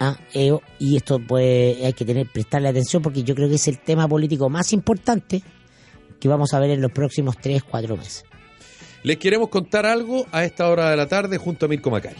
Ah, 0.00 0.16
eh, 0.34 0.52
y 0.78 0.96
esto 0.96 1.18
pues 1.26 1.82
hay 1.82 1.92
que 1.92 2.04
tener 2.04 2.26
prestarle 2.30 2.68
atención 2.68 3.00
porque 3.02 3.22
yo 3.22 3.34
creo 3.34 3.48
que 3.48 3.54
es 3.54 3.68
el 3.68 3.78
tema 3.78 4.06
político 4.08 4.50
más 4.50 4.72
importante 4.72 5.42
que 6.20 6.28
vamos 6.28 6.52
a 6.52 6.58
ver 6.60 6.70
en 6.70 6.80
los 6.82 6.90
próximos 6.92 7.36
3, 7.40 7.62
4 7.62 7.96
meses. 7.96 8.24
Les 9.04 9.18
queremos 9.18 9.50
contar 9.50 9.84
algo 9.84 10.24
a 10.32 10.44
esta 10.44 10.66
hora 10.70 10.88
de 10.88 10.96
la 10.96 11.06
tarde 11.06 11.36
junto 11.36 11.66
a 11.66 11.68
Mirko 11.68 11.90
Macari. 11.90 12.16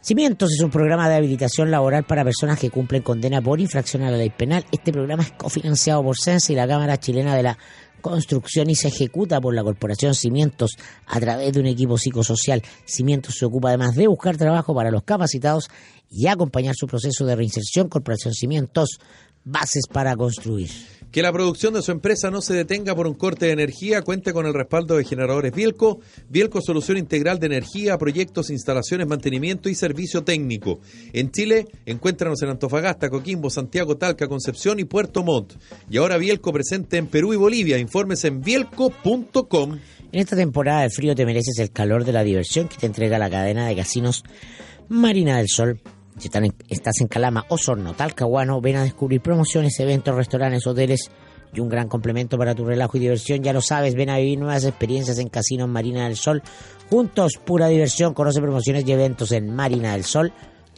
Cimientos 0.00 0.50
es 0.52 0.60
un 0.60 0.70
programa 0.70 1.08
de 1.08 1.14
habilitación 1.14 1.70
laboral 1.70 2.02
para 2.02 2.24
personas 2.24 2.58
que 2.58 2.70
cumplen 2.70 3.02
condena 3.02 3.40
por 3.40 3.60
infracción 3.60 4.02
a 4.02 4.10
la 4.10 4.16
ley 4.16 4.30
penal. 4.30 4.64
Este 4.72 4.92
programa 4.92 5.22
es 5.22 5.30
cofinanciado 5.30 6.02
por 6.02 6.16
Sense 6.18 6.52
y 6.52 6.56
la 6.56 6.66
Cámara 6.66 6.98
Chilena 6.98 7.36
de 7.36 7.44
la 7.44 7.58
Construcción 8.00 8.68
y 8.68 8.74
se 8.74 8.88
ejecuta 8.88 9.40
por 9.40 9.54
la 9.54 9.62
Corporación 9.62 10.16
Cimientos 10.16 10.72
a 11.06 11.20
través 11.20 11.52
de 11.52 11.60
un 11.60 11.66
equipo 11.66 11.96
psicosocial. 11.96 12.64
Cimientos 12.84 13.36
se 13.38 13.44
ocupa 13.44 13.68
además 13.68 13.94
de 13.94 14.08
buscar 14.08 14.36
trabajo 14.36 14.74
para 14.74 14.90
los 14.90 15.04
capacitados 15.04 15.70
y 16.10 16.26
acompañar 16.26 16.74
su 16.76 16.88
proceso 16.88 17.24
de 17.24 17.36
reinserción. 17.36 17.88
Corporación 17.88 18.34
Cimientos, 18.34 18.98
bases 19.44 19.84
para 19.86 20.16
construir. 20.16 20.68
Que 21.12 21.20
la 21.20 21.30
producción 21.30 21.74
de 21.74 21.82
su 21.82 21.92
empresa 21.92 22.30
no 22.30 22.40
se 22.40 22.54
detenga 22.54 22.94
por 22.94 23.06
un 23.06 23.12
corte 23.12 23.44
de 23.44 23.52
energía, 23.52 24.00
cuente 24.00 24.32
con 24.32 24.46
el 24.46 24.54
respaldo 24.54 24.96
de 24.96 25.04
generadores 25.04 25.52
Bielco. 25.52 26.00
Bielco 26.30 26.62
Solución 26.62 26.96
Integral 26.96 27.38
de 27.38 27.46
Energía, 27.46 27.98
proyectos, 27.98 28.48
instalaciones, 28.48 29.06
mantenimiento 29.06 29.68
y 29.68 29.74
servicio 29.74 30.24
técnico. 30.24 30.80
En 31.12 31.30
Chile, 31.30 31.66
encuéntranos 31.84 32.40
en 32.40 32.48
Antofagasta, 32.48 33.10
Coquimbo, 33.10 33.50
Santiago, 33.50 33.98
Talca, 33.98 34.26
Concepción 34.26 34.80
y 34.80 34.84
Puerto 34.84 35.22
Montt. 35.22 35.52
Y 35.90 35.98
ahora 35.98 36.16
Bielco 36.16 36.50
presente 36.50 36.96
en 36.96 37.08
Perú 37.08 37.34
y 37.34 37.36
Bolivia. 37.36 37.76
Informes 37.76 38.24
en 38.24 38.40
bielco.com. 38.40 39.78
En 40.12 40.20
esta 40.20 40.34
temporada 40.34 40.80
de 40.80 40.90
frío 40.90 41.14
te 41.14 41.26
mereces 41.26 41.58
el 41.58 41.70
calor 41.70 42.06
de 42.06 42.12
la 42.12 42.24
diversión 42.24 42.68
que 42.68 42.78
te 42.78 42.86
entrega 42.86 43.18
la 43.18 43.28
cadena 43.28 43.66
de 43.66 43.76
casinos 43.76 44.24
Marina 44.88 45.36
del 45.36 45.48
Sol. 45.48 45.78
Si 46.18 46.28
estás 46.68 47.00
en 47.00 47.08
Calama, 47.08 47.44
Osorno, 47.48 47.94
Talcahuano, 47.94 48.60
ven 48.60 48.76
a 48.76 48.82
descubrir 48.84 49.20
promociones, 49.20 49.78
eventos, 49.80 50.14
restaurantes, 50.14 50.66
hoteles 50.66 51.10
y 51.54 51.60
un 51.60 51.68
gran 51.68 51.88
complemento 51.88 52.38
para 52.38 52.54
tu 52.54 52.64
relajo 52.64 52.96
y 52.96 53.00
diversión. 53.00 53.42
Ya 53.42 53.52
lo 53.52 53.60
sabes, 53.60 53.94
ven 53.94 54.10
a 54.10 54.18
vivir 54.18 54.38
nuevas 54.38 54.64
experiencias 54.64 55.18
en 55.18 55.28
Casinos 55.28 55.68
Marina 55.68 56.04
del 56.04 56.16
Sol. 56.16 56.42
Juntos, 56.90 57.40
pura 57.44 57.68
diversión. 57.68 58.14
Conoce 58.14 58.40
promociones 58.40 58.86
y 58.86 58.92
eventos 58.92 59.32
en 59.32 59.54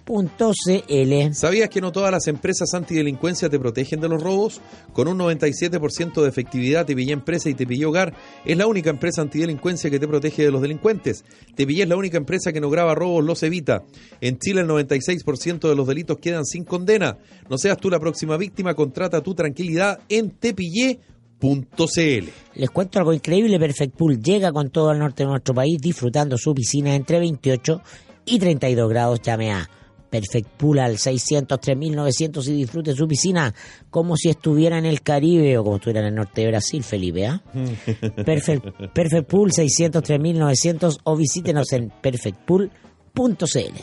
marinadelsol.cl. 0.07 1.35
¿Sabías 1.35 1.69
que 1.69 1.81
no 1.81 1.93
todas 1.93 2.11
las 2.11 2.27
empresas 2.27 2.75
antidelincuencia 2.75 3.49
te 3.49 3.59
protegen 3.59 4.01
de 4.01 4.09
los 4.09 4.23
robos? 4.23 4.61
Con 4.93 5.09
un 5.09 5.19
97% 5.19 6.23
de 6.23 6.29
efectividad, 6.29 6.87
Tepillé 6.87 7.13
Empresa 7.13 7.49
y 7.49 7.55
Tepillé 7.55 7.87
Hogar 7.87 8.15
es 8.45 8.57
la 8.57 8.67
única 8.67 8.91
empresa 8.91 9.23
antidelincuencia 9.23 9.91
que 9.91 9.99
te 9.99 10.09
protege 10.09 10.45
de 10.45 10.51
los 10.51 10.63
delincuentes. 10.63 11.25
Tepillé 11.55 11.85
es 11.85 11.89
la 11.89 11.97
única 11.97 12.17
empresa 12.17 12.53
que 12.53 12.61
no 12.61 12.71
graba 12.71 12.95
robos, 12.95 13.25
los 13.25 13.43
evita. 13.43 13.83
En 14.21 14.39
Chile 14.39 14.61
el 14.63 14.69
96% 14.69 15.69
de 15.69 15.75
los 15.75 15.87
delitos 15.87 16.19
quedan 16.19 16.45
sin 16.45 16.65
condena. 16.65 17.19
No 17.49 17.59
seas 17.59 17.79
tú 17.79 17.91
la 17.91 18.01
próxima 18.01 18.37
víctima, 18.37 18.75
contrata 18.75 19.23
tu 19.23 19.35
tranquilidad 19.35 20.01
en 20.09 20.31
tepillé.cl. 20.31 22.29
Les 22.55 22.71
cuento 22.71 22.99
algo 22.99 23.13
increíble, 23.13 23.59
Perfect 23.59 23.97
Pool 23.97 24.21
llega 24.21 24.53
con 24.53 24.71
todo 24.71 24.93
el 24.93 24.99
norte 24.99 25.25
de 25.25 25.31
nuestro 25.31 25.55
país 25.55 25.79
disfrutando 25.81 26.37
su 26.39 26.55
piscina 26.55 26.95
entre 26.95 27.19
28 27.19 27.83
y 28.27 28.39
32 28.39 28.89
grados. 28.89 29.21
Llame 29.21 29.53
a 29.53 29.69
Perfect 30.15 30.49
Pool 30.57 30.79
al 30.79 30.97
603.900 30.97 32.47
y 32.47 32.53
disfrute 32.53 32.95
su 32.95 33.09
piscina 33.09 33.53
como 33.91 34.17
si 34.17 34.29
estuviera 34.29 34.79
en 34.79 34.87
el 34.87 35.03
Caribe 35.03 35.59
o 35.59 35.65
como 35.65 35.77
estuviera 35.77 36.03
en 36.03 36.07
el 36.07 36.15
norte 36.15 36.43
de 36.43 36.49
Brasil, 36.49 36.85
Felipe. 36.85 37.27
¿ah? 37.27 37.43
Perfect, 38.25 38.93
Perfect 38.93 39.29
Pool 39.29 39.51
603.900 39.51 41.01
o 41.03 41.17
visítenos 41.17 41.73
en 41.73 41.93
perfectpool.cl. 42.01 42.71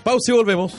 Pausa 0.04 0.32
y 0.32 0.34
volvemos. 0.34 0.74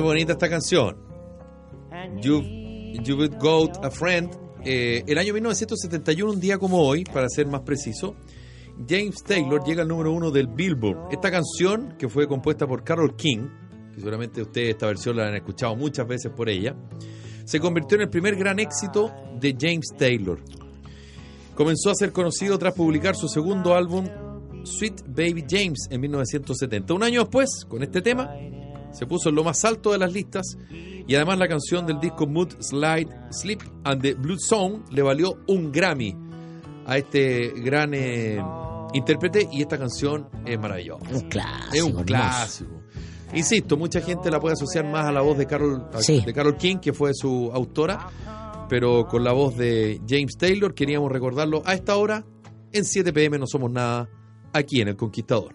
Bonita 0.00 0.32
esta 0.32 0.48
canción. 0.48 0.96
You, 2.22 2.42
You've 3.02 3.28
Got 3.38 3.84
a 3.84 3.90
Friend. 3.90 4.30
Eh, 4.64 5.04
el 5.06 5.18
año 5.18 5.32
1971, 5.34 6.32
un 6.32 6.40
día 6.40 6.58
como 6.58 6.82
hoy, 6.82 7.04
para 7.04 7.28
ser 7.28 7.46
más 7.46 7.62
preciso, 7.62 8.14
James 8.88 9.22
Taylor 9.24 9.62
llega 9.64 9.82
al 9.82 9.88
número 9.88 10.12
uno 10.12 10.30
del 10.30 10.46
Billboard. 10.46 11.12
Esta 11.12 11.30
canción, 11.30 11.96
que 11.98 12.08
fue 12.08 12.26
compuesta 12.26 12.66
por 12.66 12.82
Carol 12.82 13.16
King, 13.16 13.48
que 13.94 14.00
seguramente 14.00 14.42
ustedes 14.42 14.70
esta 14.70 14.86
versión 14.86 15.16
la 15.16 15.28
han 15.28 15.34
escuchado 15.34 15.76
muchas 15.76 16.06
veces 16.06 16.32
por 16.34 16.48
ella, 16.48 16.74
se 17.44 17.60
convirtió 17.60 17.96
en 17.96 18.02
el 18.02 18.10
primer 18.10 18.36
gran 18.36 18.58
éxito 18.58 19.12
de 19.38 19.56
James 19.58 19.88
Taylor. 19.98 20.40
Comenzó 21.54 21.90
a 21.90 21.94
ser 21.94 22.12
conocido 22.12 22.58
tras 22.58 22.74
publicar 22.74 23.16
su 23.16 23.28
segundo 23.28 23.74
álbum 23.74 24.06
Sweet 24.64 25.02
Baby 25.06 25.44
James 25.48 25.88
en 25.90 26.00
1970. 26.00 26.94
Un 26.94 27.02
año 27.02 27.20
después, 27.20 27.64
con 27.68 27.82
este 27.82 28.02
tema, 28.02 28.30
se 28.92 29.06
puso 29.06 29.28
en 29.28 29.34
lo 29.36 29.44
más 29.44 29.64
alto 29.64 29.92
de 29.92 29.98
las 29.98 30.12
listas 30.12 30.56
y 30.70 31.14
además 31.14 31.38
la 31.38 31.48
canción 31.48 31.86
del 31.86 32.00
disco 32.00 32.26
Mood 32.26 32.54
Slide 32.60 33.08
Sleep 33.30 33.60
and 33.84 34.02
the 34.02 34.14
Blood 34.14 34.38
Song 34.38 34.82
le 34.90 35.02
valió 35.02 35.38
un 35.48 35.70
Grammy 35.72 36.16
a 36.86 36.96
este 36.98 37.52
gran 37.56 37.92
eh, 37.94 38.42
intérprete 38.92 39.48
y 39.52 39.62
esta 39.62 39.78
canción 39.78 40.28
es 40.44 40.58
maravillosa. 40.58 41.04
Un 41.12 41.28
clásico. 41.28 41.72
Es 41.74 41.82
un 41.82 41.88
hermoso. 41.90 42.04
clásico. 42.06 42.70
Insisto, 43.32 43.76
mucha 43.76 44.00
gente 44.00 44.28
la 44.30 44.40
puede 44.40 44.54
asociar 44.54 44.84
más 44.90 45.06
a 45.06 45.12
la 45.12 45.20
voz 45.20 45.38
de 45.38 45.46
Carol, 45.46 45.86
Sí. 46.00 46.20
de 46.20 46.32
Carol 46.32 46.56
King, 46.56 46.78
que 46.78 46.92
fue 46.92 47.12
su 47.14 47.50
autora, 47.54 48.08
pero 48.68 49.06
con 49.06 49.22
la 49.22 49.32
voz 49.32 49.56
de 49.56 50.00
James 50.08 50.36
Taylor 50.36 50.74
queríamos 50.74 51.12
recordarlo 51.12 51.62
a 51.64 51.74
esta 51.74 51.96
hora. 51.96 52.24
En 52.72 52.84
7 52.84 53.12
pm 53.12 53.38
no 53.38 53.46
somos 53.46 53.70
nada 53.70 54.08
aquí 54.52 54.80
en 54.80 54.88
El 54.88 54.96
Conquistador. 54.96 55.54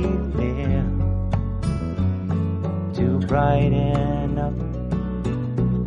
brighten 3.31 4.37
up 4.37 4.53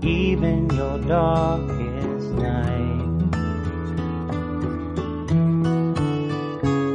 even 0.02 0.70
your 0.70 0.98
darkest 1.00 2.30
night. 2.30 3.04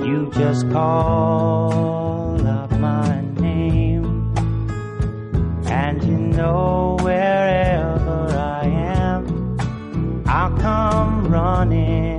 You 0.07 0.31
just 0.33 0.67
call 0.71 2.47
up 2.47 2.71
my 2.79 3.21
name, 3.39 4.33
and 5.67 6.03
you 6.03 6.17
know 6.17 6.97
wherever 7.01 8.35
I 8.35 8.65
am, 8.65 9.55
I'll 10.25 10.57
come 10.57 11.27
running. 11.27 12.18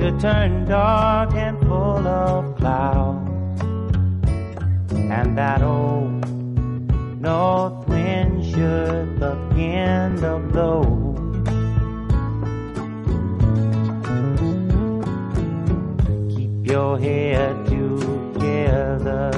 should 0.00 0.18
turn 0.18 0.64
dark 0.64 1.34
and 1.34 1.58
full 1.60 2.06
of 2.06 2.56
clouds, 2.56 3.60
and 4.94 5.36
that 5.36 5.62
old 5.62 6.24
north 7.20 7.86
wind 7.86 8.42
should 8.46 9.20
begin 9.20 10.16
to 10.16 10.38
blow. 10.52 10.84
Keep 16.30 16.66
your 16.66 16.98
head 16.98 17.66
together 17.66 19.30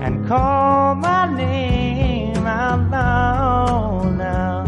and 0.00 0.24
call 0.28 0.94
my 0.94 1.34
name 1.34 2.46
out 2.46 2.88
loud 2.88 4.16
now. 4.16 4.66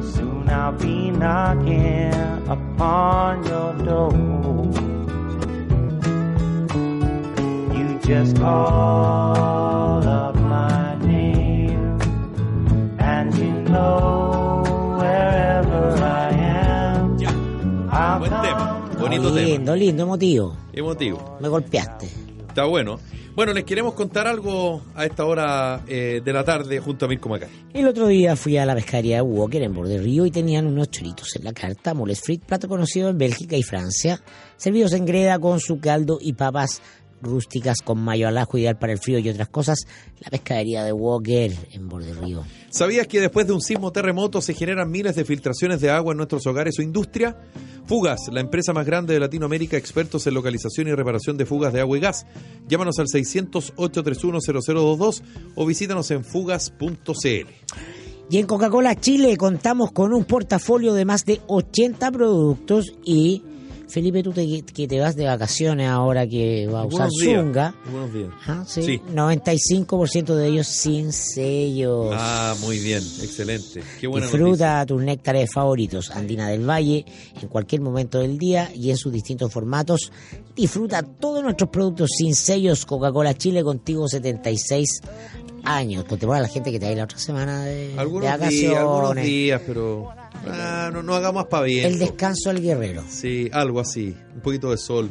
Soon 0.00 0.48
I'll 0.48 0.70
be 0.70 1.10
knocking 1.10 2.19
upon 2.50 3.44
your 3.46 3.72
door. 3.86 4.12
You 7.74 7.98
just 8.02 8.36
call 8.36 10.02
up 10.06 10.34
my 10.36 10.96
name, 11.06 11.98
and 12.98 13.34
you 13.38 13.52
know 13.70 14.62
wherever 14.98 15.94
I 16.02 16.30
am, 16.34 17.18
I'll 17.90 18.18
Buen 18.18 18.30
tema, 18.30 18.64
come 18.90 19.00
bonito 19.00 19.28
tema, 19.30 19.40
Lindo, 19.40 19.74
lindo, 19.76 20.02
emotivo. 20.02 20.56
emotivo. 20.72 21.18
Me 21.40 21.48
golpeaste. 21.48 22.08
Está 22.50 22.64
bueno. 22.64 22.98
Bueno, 23.36 23.52
les 23.52 23.62
queremos 23.62 23.94
contar 23.94 24.26
algo 24.26 24.82
a 24.96 25.04
esta 25.04 25.24
hora 25.24 25.84
eh, 25.86 26.20
de 26.22 26.32
la 26.32 26.44
tarde 26.44 26.80
junto 26.80 27.06
a 27.06 27.08
Mirko 27.08 27.28
Macari. 27.28 27.52
El 27.72 27.86
otro 27.86 28.08
día 28.08 28.34
fui 28.34 28.56
a 28.56 28.66
la 28.66 28.74
pescadería 28.74 29.16
de 29.16 29.22
Walker 29.22 29.62
en 29.62 29.72
Borde 29.72 29.98
Río 29.98 30.26
y 30.26 30.32
tenían 30.32 30.66
unos 30.66 30.90
choritos 30.90 31.36
en 31.36 31.44
la 31.44 31.52
carta, 31.52 31.94
moles 31.94 32.20
frit, 32.20 32.42
plato 32.42 32.66
conocido 32.66 33.08
en 33.08 33.18
Bélgica 33.18 33.56
y 33.56 33.62
Francia, 33.62 34.20
servidos 34.56 34.94
en 34.94 35.04
greda 35.04 35.38
con 35.38 35.60
su 35.60 35.78
caldo 35.78 36.18
y 36.20 36.32
papas 36.32 36.82
rústicas 37.22 37.78
con 37.84 38.00
mayo 38.00 38.26
al 38.28 38.38
ajo, 38.38 38.56
ideal 38.58 38.78
para 38.78 38.92
el 38.92 38.98
frío 38.98 39.18
y 39.18 39.28
otras 39.28 39.48
cosas. 39.48 39.80
La 40.20 40.30
pescadería 40.30 40.84
de 40.84 40.92
Walker 40.92 41.52
en 41.72 41.88
Borde 41.88 42.14
Río. 42.14 42.44
¿Sabías 42.70 43.06
que 43.06 43.20
después 43.20 43.46
de 43.46 43.52
un 43.52 43.60
sismo 43.60 43.92
terremoto 43.92 44.40
se 44.40 44.54
generan 44.54 44.90
miles 44.90 45.14
de 45.16 45.24
filtraciones 45.24 45.80
de 45.80 45.90
agua 45.90 46.12
en 46.12 46.18
nuestros 46.18 46.46
hogares 46.46 46.78
o 46.78 46.82
industria? 46.82 47.36
Fugas, 47.86 48.28
la 48.32 48.40
empresa 48.40 48.72
más 48.72 48.86
grande 48.86 49.14
de 49.14 49.20
Latinoamérica, 49.20 49.76
expertos 49.76 50.26
en 50.26 50.34
localización 50.34 50.88
y 50.88 50.94
reparación 50.94 51.36
de 51.36 51.46
fugas 51.46 51.72
de 51.72 51.80
agua 51.80 51.98
y 51.98 52.00
gas. 52.00 52.26
Llámanos 52.68 52.98
al 52.98 53.06
600-831-0022 53.06 55.22
o 55.56 55.66
visítanos 55.66 56.10
en 56.10 56.24
fugas.cl. 56.24 57.48
Y 58.30 58.38
en 58.38 58.46
Coca-Cola 58.46 58.94
Chile 58.94 59.36
contamos 59.36 59.90
con 59.90 60.14
un 60.14 60.24
portafolio 60.24 60.94
de 60.94 61.04
más 61.04 61.24
de 61.24 61.40
80 61.48 62.12
productos 62.12 62.94
y 63.04 63.42
Felipe, 63.90 64.22
tú 64.22 64.32
te, 64.32 64.62
que 64.62 64.86
te 64.86 65.00
vas 65.00 65.16
de 65.16 65.26
vacaciones 65.26 65.88
ahora 65.88 66.26
que 66.26 66.66
va 66.66 66.82
a 66.82 66.86
usar 66.86 67.08
días. 67.08 67.40
Zunga. 67.40 67.74
Buenos 67.90 68.14
días. 68.14 68.28
Ah, 68.46 68.64
sí. 68.66 68.82
Sí. 68.82 69.02
95% 69.12 70.34
de 70.34 70.46
ellos 70.46 70.66
sin 70.66 71.12
sellos. 71.12 72.14
Ah, 72.16 72.54
muy 72.60 72.78
bien, 72.78 73.02
excelente. 73.22 73.82
Qué 74.00 74.06
buena 74.06 74.26
noticia. 74.26 74.46
Disfruta 74.46 74.86
tus 74.86 75.02
néctares 75.02 75.52
favoritos, 75.52 76.10
Andina 76.10 76.48
del 76.48 76.68
Valle, 76.68 77.04
en 77.40 77.48
cualquier 77.48 77.80
momento 77.80 78.20
del 78.20 78.38
día 78.38 78.70
y 78.74 78.90
en 78.90 78.96
sus 78.96 79.12
distintos 79.12 79.52
formatos. 79.52 80.12
Disfruta 80.54 81.02
todos 81.02 81.42
nuestros 81.42 81.70
productos 81.70 82.10
sin 82.16 82.34
sellos. 82.34 82.86
Coca-Cola 82.86 83.34
Chile 83.34 83.62
contigo 83.62 84.08
76 84.08 85.00
años. 85.64 86.04
Contemos 86.04 86.36
a 86.36 86.40
la 86.40 86.48
gente 86.48 86.70
que 86.72 86.78
te 86.78 86.90
ir 86.90 86.98
la 86.98 87.04
otra 87.04 87.18
semana 87.18 87.64
de, 87.64 87.88
de 87.88 87.98
Algunos 87.98 88.28
vacaciones. 88.28 88.60
días, 88.60 88.78
algunos 88.78 89.16
días, 89.16 89.62
pero 89.66 90.10
ah, 90.46 90.90
no, 90.92 91.02
no 91.02 91.14
hagamos 91.14 91.46
para 91.46 91.64
bien. 91.64 91.86
El 91.86 91.98
descanso 91.98 92.50
al 92.50 92.60
guerrero. 92.60 93.02
Sí, 93.08 93.48
algo 93.52 93.80
así. 93.80 94.14
Un 94.34 94.40
poquito 94.40 94.70
de 94.70 94.76
sol. 94.76 95.10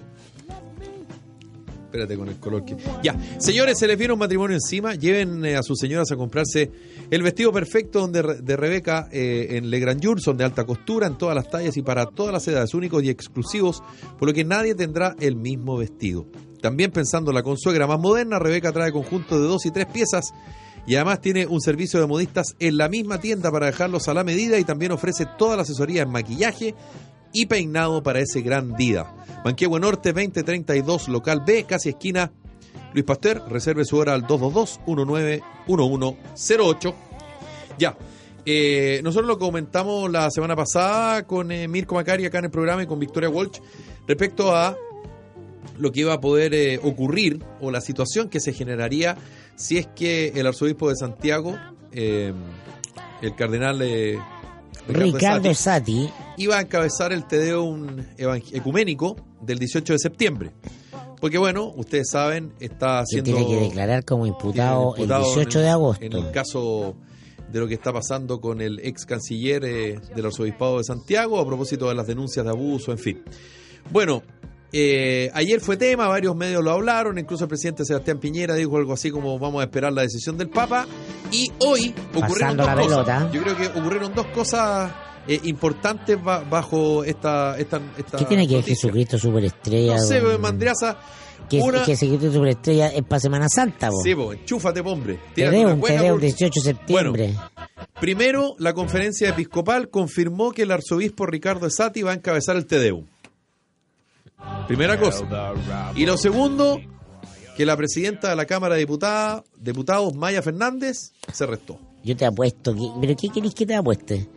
Espérate 1.86 2.18
con 2.18 2.30
el 2.30 2.36
color 2.38 2.64
que. 2.64 2.78
Ya, 3.02 3.18
señores, 3.40 3.80
se 3.80 3.88
les 3.88 3.98
viene 3.98 4.14
un 4.14 4.20
matrimonio 4.20 4.56
encima. 4.56 4.94
Lleven 4.94 5.44
eh, 5.44 5.56
a 5.56 5.64
sus 5.64 5.80
señoras 5.80 6.12
a 6.12 6.16
comprarse 6.16 6.70
el 7.10 7.24
vestido 7.24 7.52
perfecto 7.52 8.02
donde, 8.02 8.22
de 8.44 8.56
Rebeca 8.56 9.10
eh, 9.12 9.48
en 9.58 9.72
Le 9.72 9.80
Grand 9.80 10.00
Jour. 10.04 10.22
Son 10.22 10.38
de 10.38 10.44
alta 10.44 10.66
costura 10.66 11.08
en 11.08 11.18
todas 11.18 11.34
las 11.36 11.50
tallas 11.50 11.76
y 11.78 11.82
para 11.82 12.06
todas 12.06 12.32
las 12.32 12.48
edades, 12.48 12.76
únicos 12.76 13.04
y 13.04 13.10
exclusivos, 13.10 13.82
por 14.20 14.28
lo 14.28 14.36
que 14.36 14.46
nadie 14.46 14.76
tendrá 14.76 15.16
el 15.20 15.36
mismo 15.36 15.78
vestido. 15.78 16.28
También 16.62 16.92
pensando 16.92 17.32
en 17.32 17.36
la 17.36 17.44
consuegra 17.44 17.88
más 17.88 18.00
moderna, 18.00 18.40
Rebeca 18.40 18.72
trae 18.72 18.92
conjuntos 18.92 19.40
de 19.40 19.48
dos 19.48 19.66
y 19.66 19.72
tres 19.72 19.88
piezas 19.88 20.34
y 20.86 20.96
además 20.96 21.22
tiene 21.22 21.46
un 21.46 21.62
servicio 21.62 22.00
de 22.00 22.08
modistas 22.08 22.56
en 22.60 22.78
la 22.78 22.90
misma 22.90 23.20
tienda 23.20 23.52
para 23.52 23.68
dejarlos 23.68 24.08
a 24.08 24.14
la 24.14 24.24
medida 24.24 24.58
y 24.58 24.64
también 24.64 24.92
ofrece 24.92 25.28
toda 25.38 25.56
la 25.56 25.62
asesoría 25.62 26.02
en 26.02 26.10
maquillaje 26.10 26.74
y 27.32 27.46
peinado 27.46 28.02
para 28.02 28.20
ese 28.20 28.42
gran 28.42 28.76
día. 28.76 29.06
Manquehue 29.46 29.80
Norte 29.80 30.14
2032, 30.14 31.10
local 31.10 31.44
B, 31.46 31.66
casi 31.66 31.90
esquina 31.90 32.32
Luis 32.94 33.06
Pasteur. 33.06 33.44
Reserve 33.50 33.86
su 33.86 33.98
hora 33.98 34.14
al 34.14 34.26
222-191108. 34.26 36.96
Ya. 37.78 37.96
eh, 38.46 39.02
nosotros 39.04 39.28
lo 39.28 39.38
comentamos 39.38 40.10
la 40.12 40.32
semana 40.32 40.56
pasada 40.56 41.28
con 41.28 41.52
eh, 41.52 41.68
Mirko 41.68 41.96
Macari 41.96 42.26
acá 42.26 42.40
en 42.40 42.46
el 42.46 42.52
programa 42.52 42.82
y 42.84 42.88
con 42.88 43.00
Victoria 43.00 43.30
Walsh 43.30 43.60
respecto 44.08 44.56
a 44.56 44.78
lo 45.80 45.92
que 45.92 46.02
iba 46.02 46.14
a 46.14 46.20
poder 46.22 46.54
eh, 46.54 46.80
ocurrir 46.84 47.44
o 47.60 47.72
la 47.72 47.82
situación 47.82 48.30
que 48.30 48.40
se 48.40 48.54
generaría 48.54 49.18
si 49.56 49.78
es 49.78 49.88
que 49.88 50.28
el 50.36 50.46
arzobispo 50.46 50.90
de 50.90 50.96
Santiago, 50.96 51.58
eh, 51.92 52.32
el 53.22 53.36
cardenal 53.36 53.82
eh, 53.82 54.18
Ricardo 54.88 55.54
Sati, 55.54 56.06
Sati, 56.06 56.10
iba 56.38 56.58
a 56.58 56.62
encabezar 56.62 57.12
el 57.14 57.26
Tedeum 57.26 57.98
ecuménico 58.18 59.16
del 59.42 59.60
18 59.60 59.94
de 59.94 60.00
septiembre. 60.00 60.52
Porque 61.20 61.38
bueno, 61.38 61.74
ustedes 61.76 62.10
saben, 62.10 62.54
está 62.62 63.00
haciendo... 63.00 63.32
tiene 63.36 63.46
que 63.48 63.60
declarar 63.60 64.06
como 64.06 64.26
imputado, 64.26 64.96
el 64.98 65.08
18 65.08 65.60
en- 65.60 65.66
de 65.66 65.70
agosto. 65.70 66.06
En 66.06 66.14
el 66.14 66.32
caso 66.32 66.96
de 67.52 67.60
lo 67.60 67.68
que 67.68 67.74
está 67.74 67.92
pasando 67.92 68.40
con 68.40 68.62
el 68.62 68.80
ex 68.80 69.06
canciller 69.06 69.66
eh, 69.66 70.00
del 70.16 70.26
arzobispado 70.26 70.78
de 70.78 70.84
Santiago 70.86 71.40
a 71.40 71.46
propósito 71.46 71.90
de 71.90 71.96
las 71.96 72.08
denuncias 72.08 72.46
de 72.46 72.52
abuso, 72.52 72.92
en 72.94 73.00
fin. 73.00 73.22
Bueno, 73.92 74.24
eh, 74.72 75.30
ayer 75.34 75.60
fue 75.62 75.78
tema, 75.78 76.08
varios 76.08 76.36
medios 76.36 76.64
lo 76.64 76.72
hablaron, 76.72 77.18
incluso 77.18 77.46
el 77.46 77.50
presidente 77.50 77.86
Sebastián 77.86 78.20
Piñera 78.20 78.56
dijo 78.56 78.78
algo 78.78 78.94
así 78.94 79.10
como 79.12 79.38
vamos 79.40 79.62
a 79.62 79.64
esperar 79.66 79.92
la 79.94 80.04
decisión 80.04 80.38
del 80.38 80.50
Papa 80.50 80.86
y 81.32 81.52
hoy 81.60 81.94
ocurrieron 82.16 82.58
Pasando 82.58 82.84
dos 82.84 82.96
cosas. 83.06 83.32
Yo 83.32 83.42
creo 83.44 83.58
que 83.58 83.68
ocurrieron 83.80 84.14
dos 84.14 84.28
cosas 84.28 84.92
eh, 85.28 85.40
importantes 85.44 86.22
ba- 86.24 86.44
bajo 86.50 87.04
esta, 87.04 87.58
esta, 87.58 87.82
esta 87.98 88.18
¿Qué 88.18 88.26
tiene 88.26 88.48
que 88.48 88.56
ver. 88.56 88.64
Jesucristo 88.66 89.18
Superestrella? 89.18 89.96
No 89.98 90.04
sé, 90.04 90.20
don- 90.20 90.40
Mandriaza, 90.42 90.98
que, 91.50 91.60
una- 91.62 91.80
que 91.84 91.96
Jesucristo 91.96 92.32
Superestrella 92.32 92.88
es 92.90 93.04
para 93.04 93.20
Semana 93.20 93.48
Santa, 93.50 93.90
po. 93.90 94.02
sí, 94.04 94.14
po, 94.16 94.34
enchúfate, 94.34 94.82
hombre. 94.82 95.16
Te 95.16 95.34
Tírate 95.36 95.56
deo, 95.58 95.66
una 95.68 95.74
te 95.76 95.80
buena 95.82 96.02
deo 96.04 96.14
por- 96.14 96.22
18 96.22 96.52
de 96.60 96.64
septiembre. 96.64 97.36
Primero, 98.00 98.56
la 98.60 98.74
conferencia 98.74 99.30
episcopal 99.30 99.90
confirmó 99.90 100.52
que 100.52 100.62
el 100.64 100.72
arzobispo 100.72 101.26
Ricardo 101.26 101.68
Esati 101.68 102.02
va 102.02 102.12
a 102.12 102.16
encabezar 102.16 102.56
el 102.56 102.66
Tedeum. 102.66 103.06
Primera 104.68 105.00
cosa. 105.00 105.26
Y 105.96 106.06
lo 106.06 106.18
segundo, 106.18 106.80
que 107.58 107.66
la 107.66 107.76
presidenta 107.76 108.30
de 108.30 108.36
la 108.36 108.46
Cámara 108.46 108.76
de 108.76 108.86
Diputada- 108.86 109.44
Diputados, 109.60 110.14
Maya 110.16 110.42
Fernández, 110.42 111.12
se 111.32 111.46
restó. 111.46 111.80
Yo 112.04 112.16
te 112.16 112.26
apuesto, 112.26 112.74
que, 112.74 112.88
¿pero 113.02 113.16
qué 113.16 113.30
querés 113.30 113.54
que 113.54 113.66
te 113.66 113.76
apueste? 113.76 114.28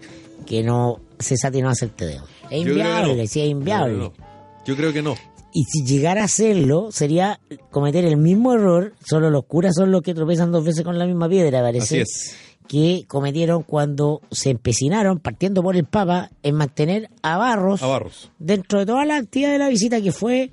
Que 0.47 0.63
no, 0.63 1.01
Cesati 1.19 1.63
no 1.63 1.69
hace 1.71 1.85
el 1.87 1.91
tedeo. 1.93 2.25
Es 2.51 2.65
Yo 2.65 2.73
creo 2.73 2.75
que 2.75 2.81
inviable, 2.81 3.23
no. 3.23 3.27
sí, 3.29 3.41
es 3.41 3.49
inviable. 3.49 3.93
Yo 3.95 3.99
creo 3.99 4.13
que 4.13 4.19
no. 4.19 4.65
Yo 4.65 4.77
creo 4.77 4.93
que 4.93 5.03
no. 5.03 5.15
Y 5.55 5.65
si 5.65 5.85
llegara 5.85 6.23
a 6.23 6.25
hacerlo, 6.25 6.91
sería 6.91 7.39
cometer 7.71 8.05
el 8.07 8.17
mismo 8.17 8.55
error, 8.55 8.95
solo 9.05 9.29
los 9.31 9.45
curas 9.45 9.75
son 9.77 9.91
los 9.93 10.01
que 10.03 10.15
tropezan 10.15 10.51
dos 10.51 10.65
veces 10.65 10.83
con 10.83 10.99
la 10.99 11.05
misma 11.07 11.29
piedra, 11.29 11.59
Así 11.61 11.79
parece. 11.79 12.01
es. 12.01 12.37
Que 12.73 13.05
cometieron 13.07 13.65
cuando 13.65 14.23
se 14.31 14.49
empecinaron, 14.49 15.19
partiendo 15.19 15.63
por 15.63 15.77
el 15.77 15.85
Papa, 15.85 16.31
en 16.43 16.55
mantener 16.55 17.11
a 17.21 17.37
Barros 17.37 17.83
A 17.83 17.87
Barros. 17.87 18.31
dentro 18.39 18.79
de 18.79 18.87
toda 18.87 19.05
la 19.05 19.17
actividad 19.17 19.51
de 19.51 19.59
la 19.59 19.69
visita 19.69 20.01
que 20.01 20.11
fue 20.11 20.51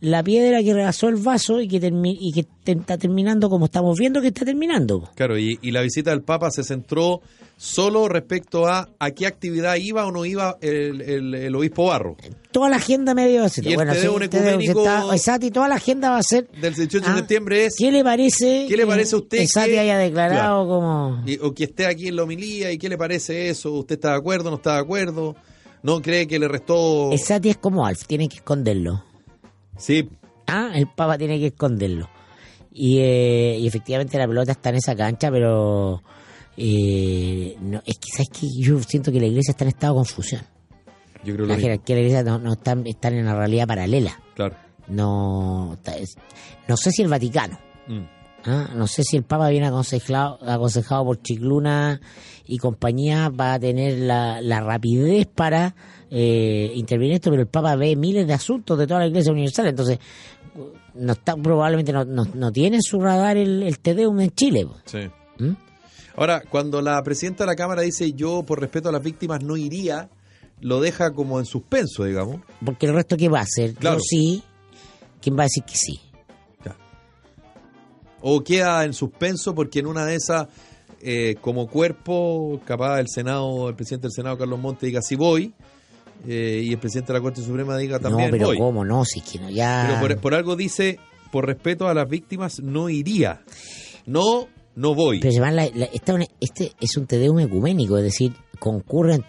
la 0.00 0.22
piedra 0.22 0.62
que 0.62 0.74
rebasó 0.74 1.08
el 1.08 1.16
vaso 1.16 1.60
y 1.60 1.68
que, 1.68 1.80
termi- 1.80 2.16
y 2.20 2.32
que 2.32 2.44
te- 2.64 2.72
está 2.72 2.98
terminando 2.98 3.48
como 3.48 3.64
estamos 3.66 3.98
viendo 3.98 4.20
que 4.20 4.28
está 4.28 4.44
terminando. 4.44 5.10
Claro, 5.14 5.38
y, 5.38 5.58
y 5.62 5.70
la 5.70 5.80
visita 5.80 6.10
del 6.10 6.22
Papa 6.22 6.50
se 6.50 6.62
centró 6.64 7.22
solo 7.56 8.06
respecto 8.08 8.66
a 8.66 8.90
a 8.98 9.10
qué 9.12 9.26
actividad 9.26 9.76
iba 9.76 10.04
o 10.06 10.12
no 10.12 10.26
iba 10.26 10.58
el, 10.60 11.00
el- 11.00 11.34
el 11.34 11.54
obispo 11.54 11.86
Barro. 11.86 12.16
Toda 12.52 12.68
la 12.68 12.76
agenda 12.76 13.14
medio 13.14 13.42
de 13.42 13.50
Y 13.62 13.72
el 13.72 13.78
Tedeum 13.88 14.22
el 14.22 14.28
Tedeum 14.28 14.60
ecuménico- 14.60 14.80
está- 14.80 15.14
exacto, 15.14 15.46
y 15.46 15.50
toda 15.50 15.68
la 15.68 15.76
agenda 15.76 16.10
va 16.10 16.18
a 16.18 16.22
ser 16.22 16.46
Del 16.48 16.74
18 16.74 17.00
de 17.06 17.12
Ah, 17.12 17.16
septiembre 17.16 17.64
es 17.66 17.74
¿Qué 17.78 17.90
le 17.90 18.04
parece? 18.04 18.66
¿Qué 18.68 18.76
le 18.76 18.86
parece 18.86 19.14
a 19.14 19.18
usted 19.18 19.38
que 19.38 19.46
Sati 19.46 19.76
haya 19.78 19.96
declarado 19.96 20.66
Claro. 20.66 20.68
como 20.68 21.22
Y- 21.26 21.38
o 21.38 21.54
que 21.54 21.64
esté 21.64 21.86
aquí 21.86 22.08
en 22.08 22.16
la 22.16 22.24
homilía 22.24 22.70
y 22.72 22.76
qué 22.78 22.88
le 22.90 22.98
parece 22.98 23.48
eso, 23.48 23.72
usted 23.72 23.94
está 23.94 24.10
de 24.10 24.16
acuerdo, 24.18 24.50
no 24.50 24.56
está 24.56 24.74
de 24.74 24.80
acuerdo, 24.80 25.34
no 25.82 26.02
cree 26.02 26.26
que 26.26 26.38
le 26.38 26.48
restó... 26.48 27.10
Sati 27.16 27.48
es 27.50 27.56
como 27.56 27.86
Alf, 27.86 28.04
tiene 28.06 28.28
que 28.28 28.36
esconderlo. 28.36 29.02
Sí, 29.78 30.08
Ah, 30.48 30.70
el 30.74 30.86
Papa 30.86 31.18
tiene 31.18 31.38
que 31.40 31.46
esconderlo. 31.48 32.08
Y, 32.72 32.98
eh, 32.98 33.56
y 33.58 33.66
efectivamente 33.66 34.16
la 34.18 34.28
pelota 34.28 34.52
está 34.52 34.68
en 34.70 34.76
esa 34.76 34.94
cancha, 34.94 35.30
pero 35.30 36.02
eh, 36.56 37.56
no, 37.60 37.82
es 37.84 37.98
que 37.98 38.10
sabes 38.12 38.28
que 38.28 38.46
yo 38.58 38.80
siento 38.82 39.10
que 39.10 39.18
la 39.20 39.26
iglesia 39.26 39.50
está 39.52 39.64
en 39.64 39.68
estado 39.68 39.94
de 39.94 39.98
confusión. 39.98 40.42
yo 41.24 41.34
creo 41.34 41.46
La 41.46 41.56
jerarquía 41.56 41.96
de 41.96 42.02
la 42.02 42.08
iglesia 42.08 42.22
no, 42.30 42.38
no 42.38 42.52
están, 42.52 42.86
están 42.86 43.14
en 43.14 43.22
una 43.24 43.34
realidad 43.34 43.66
paralela. 43.66 44.20
Claro. 44.34 44.54
No, 44.88 45.76
no 46.68 46.76
sé 46.76 46.90
si 46.92 47.02
el 47.02 47.08
Vaticano, 47.08 47.58
Mm. 47.88 48.04
¿ah? 48.46 48.70
no 48.74 48.86
sé 48.88 49.04
si 49.04 49.16
el 49.16 49.22
Papa 49.22 49.48
viene 49.48 49.66
aconsejado, 49.68 50.38
aconsejado 50.48 51.04
por 51.04 51.22
Chicluna 51.22 52.00
y 52.44 52.58
compañía 52.58 53.28
va 53.28 53.54
a 53.54 53.58
tener 53.60 53.98
la, 53.98 54.40
la 54.40 54.60
rapidez 54.60 55.26
para 55.26 55.74
eh, 56.10 56.72
intervenir 56.74 57.12
en 57.12 57.16
esto, 57.16 57.30
pero 57.30 57.42
el 57.42 57.48
Papa 57.48 57.76
ve 57.76 57.96
miles 57.96 58.26
de 58.26 58.32
asuntos 58.32 58.78
de 58.78 58.86
toda 58.86 59.00
la 59.00 59.06
Iglesia 59.06 59.32
Universal, 59.32 59.66
entonces 59.66 59.98
no 60.94 61.12
está 61.12 61.36
probablemente 61.36 61.92
no, 61.92 62.04
no, 62.04 62.24
no 62.24 62.50
tiene 62.52 62.76
en 62.76 62.82
su 62.82 62.98
radar 63.00 63.36
el, 63.36 63.62
el 63.62 63.78
Tedeum 63.78 64.20
en 64.20 64.30
Chile. 64.30 64.66
Sí. 64.84 65.00
¿Mm? 65.38 65.52
Ahora, 66.16 66.42
cuando 66.48 66.80
la 66.80 67.02
presidenta 67.02 67.44
de 67.44 67.48
la 67.48 67.56
Cámara 67.56 67.82
dice 67.82 68.12
yo 68.12 68.42
por 68.42 68.60
respeto 68.60 68.88
a 68.88 68.92
las 68.92 69.02
víctimas 69.02 69.42
no 69.42 69.56
iría, 69.56 70.08
lo 70.60 70.80
deja 70.80 71.12
como 71.12 71.38
en 71.38 71.44
suspenso, 71.44 72.04
digamos. 72.04 72.40
Porque 72.64 72.86
el 72.86 72.94
resto, 72.94 73.16
¿qué 73.16 73.28
va 73.28 73.40
a 73.40 73.42
hacer? 73.42 73.74
Claro. 73.74 73.98
Yo 73.98 74.02
sí. 74.02 74.42
¿Quién 75.20 75.36
va 75.36 75.42
a 75.42 75.46
decir 75.46 75.64
que 75.64 75.76
sí? 75.76 76.00
O 78.22 78.42
queda 78.42 78.84
en 78.84 78.92
suspenso 78.92 79.54
porque 79.54 79.80
en 79.80 79.86
una 79.86 80.04
de 80.06 80.16
esas, 80.16 80.48
eh, 81.00 81.36
como 81.40 81.68
cuerpo, 81.68 82.60
capaz 82.64 82.98
el 82.98 83.08
Senado, 83.08 83.68
el 83.68 83.76
presidente 83.76 84.06
del 84.06 84.12
Senado, 84.12 84.38
Carlos 84.38 84.58
Monte, 84.58 84.86
diga 84.86 85.00
sí 85.02 85.16
voy, 85.16 85.54
eh, 86.26 86.62
y 86.64 86.72
el 86.72 86.78
presidente 86.78 87.12
de 87.12 87.18
la 87.18 87.22
Corte 87.22 87.42
Suprema 87.42 87.76
diga 87.76 87.98
también 87.98 88.30
no, 88.30 88.32
pero 88.32 88.46
voy. 88.48 88.58
¿cómo 88.58 88.84
no? 88.84 89.04
Si 89.04 89.20
es 89.20 89.24
que 89.30 89.38
no, 89.38 89.50
ya... 89.50 89.86
Pero 90.00 90.00
por, 90.14 90.20
por 90.20 90.34
algo 90.34 90.56
dice, 90.56 90.98
por 91.32 91.46
respeto 91.46 91.88
a 91.88 91.94
las 91.94 92.08
víctimas, 92.08 92.60
no 92.62 92.88
iría. 92.88 93.42
No, 94.06 94.48
no 94.74 94.94
voy. 94.94 95.20
Pero 95.20 95.40
van 95.40 95.56
la- 95.56 95.70
la- 95.74 95.86
esta 95.86 96.16
este 96.40 96.72
es 96.80 96.96
un 96.96 97.06
Tedeum 97.06 97.38
ecuménico, 97.40 97.96
es 97.98 98.04
decir, 98.04 98.32
concurren 98.58 99.24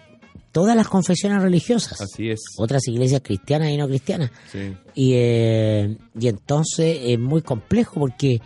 todas 0.52 0.74
las 0.76 0.88
confesiones 0.88 1.42
religiosas, 1.42 2.00
Así 2.00 2.30
es. 2.30 2.40
otras 2.58 2.86
iglesias 2.88 3.20
cristianas 3.24 3.70
y 3.70 3.76
no 3.76 3.86
cristianas. 3.86 4.30
Sí. 4.50 4.74
Y, 4.94 5.12
eh, 5.14 5.96
y 6.18 6.28
entonces 6.28 6.98
es 7.02 7.18
muy 7.18 7.42
complejo 7.42 8.00
porque 8.00 8.40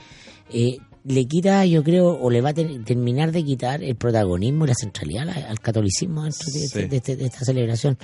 eh, 0.52 0.76
le 1.04 1.26
quita, 1.26 1.64
yo 1.66 1.82
creo, 1.82 2.08
o 2.20 2.30
le 2.30 2.40
va 2.40 2.50
a 2.50 2.54
terminar 2.54 3.32
de 3.32 3.44
quitar 3.44 3.82
el 3.82 3.96
protagonismo 3.96 4.64
y 4.64 4.68
la 4.68 4.74
centralidad 4.74 5.28
al, 5.28 5.44
al 5.44 5.60
catolicismo 5.60 6.22
dentro 6.22 6.46
de, 6.52 6.60
Sí. 6.68 6.86
de 6.86 6.96
este- 6.96 7.16
de 7.16 7.24
esta 7.26 7.44
celebración. 7.44 7.98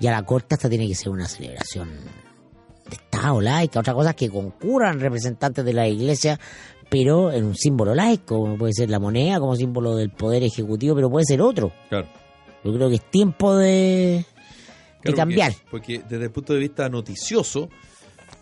Ya 0.00 0.10
la 0.10 0.22
corte 0.24 0.54
hasta 0.54 0.68
tiene 0.68 0.86
que 0.86 0.94
ser 0.94 1.08
una 1.10 1.26
celebración 1.26 1.88
de 2.88 2.96
Estado 2.96 3.40
laica, 3.40 3.80
otra 3.80 3.94
cosa 3.94 4.10
es 4.10 4.16
que 4.16 4.28
concurran 4.28 5.00
representantes 5.00 5.64
de 5.64 5.72
la 5.72 5.88
iglesia, 5.88 6.38
pero 6.90 7.32
en 7.32 7.44
un 7.44 7.54
símbolo 7.54 7.94
laico, 7.94 8.38
como 8.40 8.58
puede 8.58 8.74
ser 8.74 8.90
la 8.90 8.98
moneda 8.98 9.38
como 9.40 9.56
símbolo 9.56 9.96
del 9.96 10.10
poder 10.10 10.42
ejecutivo, 10.42 10.94
pero 10.94 11.08
puede 11.10 11.24
ser 11.24 11.40
otro. 11.40 11.72
Claro. 11.88 12.08
Yo 12.64 12.74
creo 12.74 12.88
que 12.90 12.96
es 12.96 13.10
tiempo 13.10 13.56
de, 13.56 13.68
de 13.70 14.24
Claro, 15.02 15.16
cambiar. 15.16 15.52
Porque, 15.70 16.00
porque 16.00 16.08
desde 16.08 16.24
el 16.26 16.30
punto 16.32 16.52
de 16.52 16.58
vista 16.60 16.88
noticioso, 16.90 17.70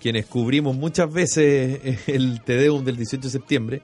quienes 0.00 0.26
cubrimos 0.26 0.76
muchas 0.76 1.12
veces 1.12 2.08
el 2.08 2.40
Tedeum 2.42 2.84
del 2.84 2.96
18 2.96 3.22
de 3.22 3.30
septiembre, 3.30 3.82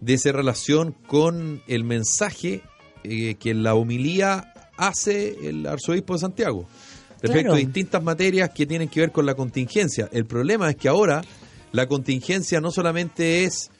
de 0.00 0.14
esa 0.14 0.32
relación 0.32 0.94
con 1.06 1.62
el 1.68 1.84
mensaje 1.84 2.62
eh, 3.04 3.34
que 3.36 3.50
en 3.50 3.62
la 3.62 3.74
homilía 3.74 4.52
hace 4.76 5.48
el 5.48 5.66
arzobispo 5.66 6.14
de 6.14 6.20
Santiago 6.20 6.66
respecto 7.22 7.48
Claro. 7.50 7.54
a 7.54 7.58
distintas 7.58 8.02
materias 8.02 8.50
que 8.50 8.66
tienen 8.66 8.88
que 8.88 9.00
ver 9.00 9.12
con 9.12 9.26
la 9.26 9.34
contingencia. 9.34 10.08
El 10.10 10.24
problema 10.24 10.70
es 10.70 10.76
que 10.76 10.88
ahora 10.88 11.22
la 11.72 11.86
contingencia 11.86 12.60
no 12.62 12.70
solamente 12.70 13.44
es 13.44 13.70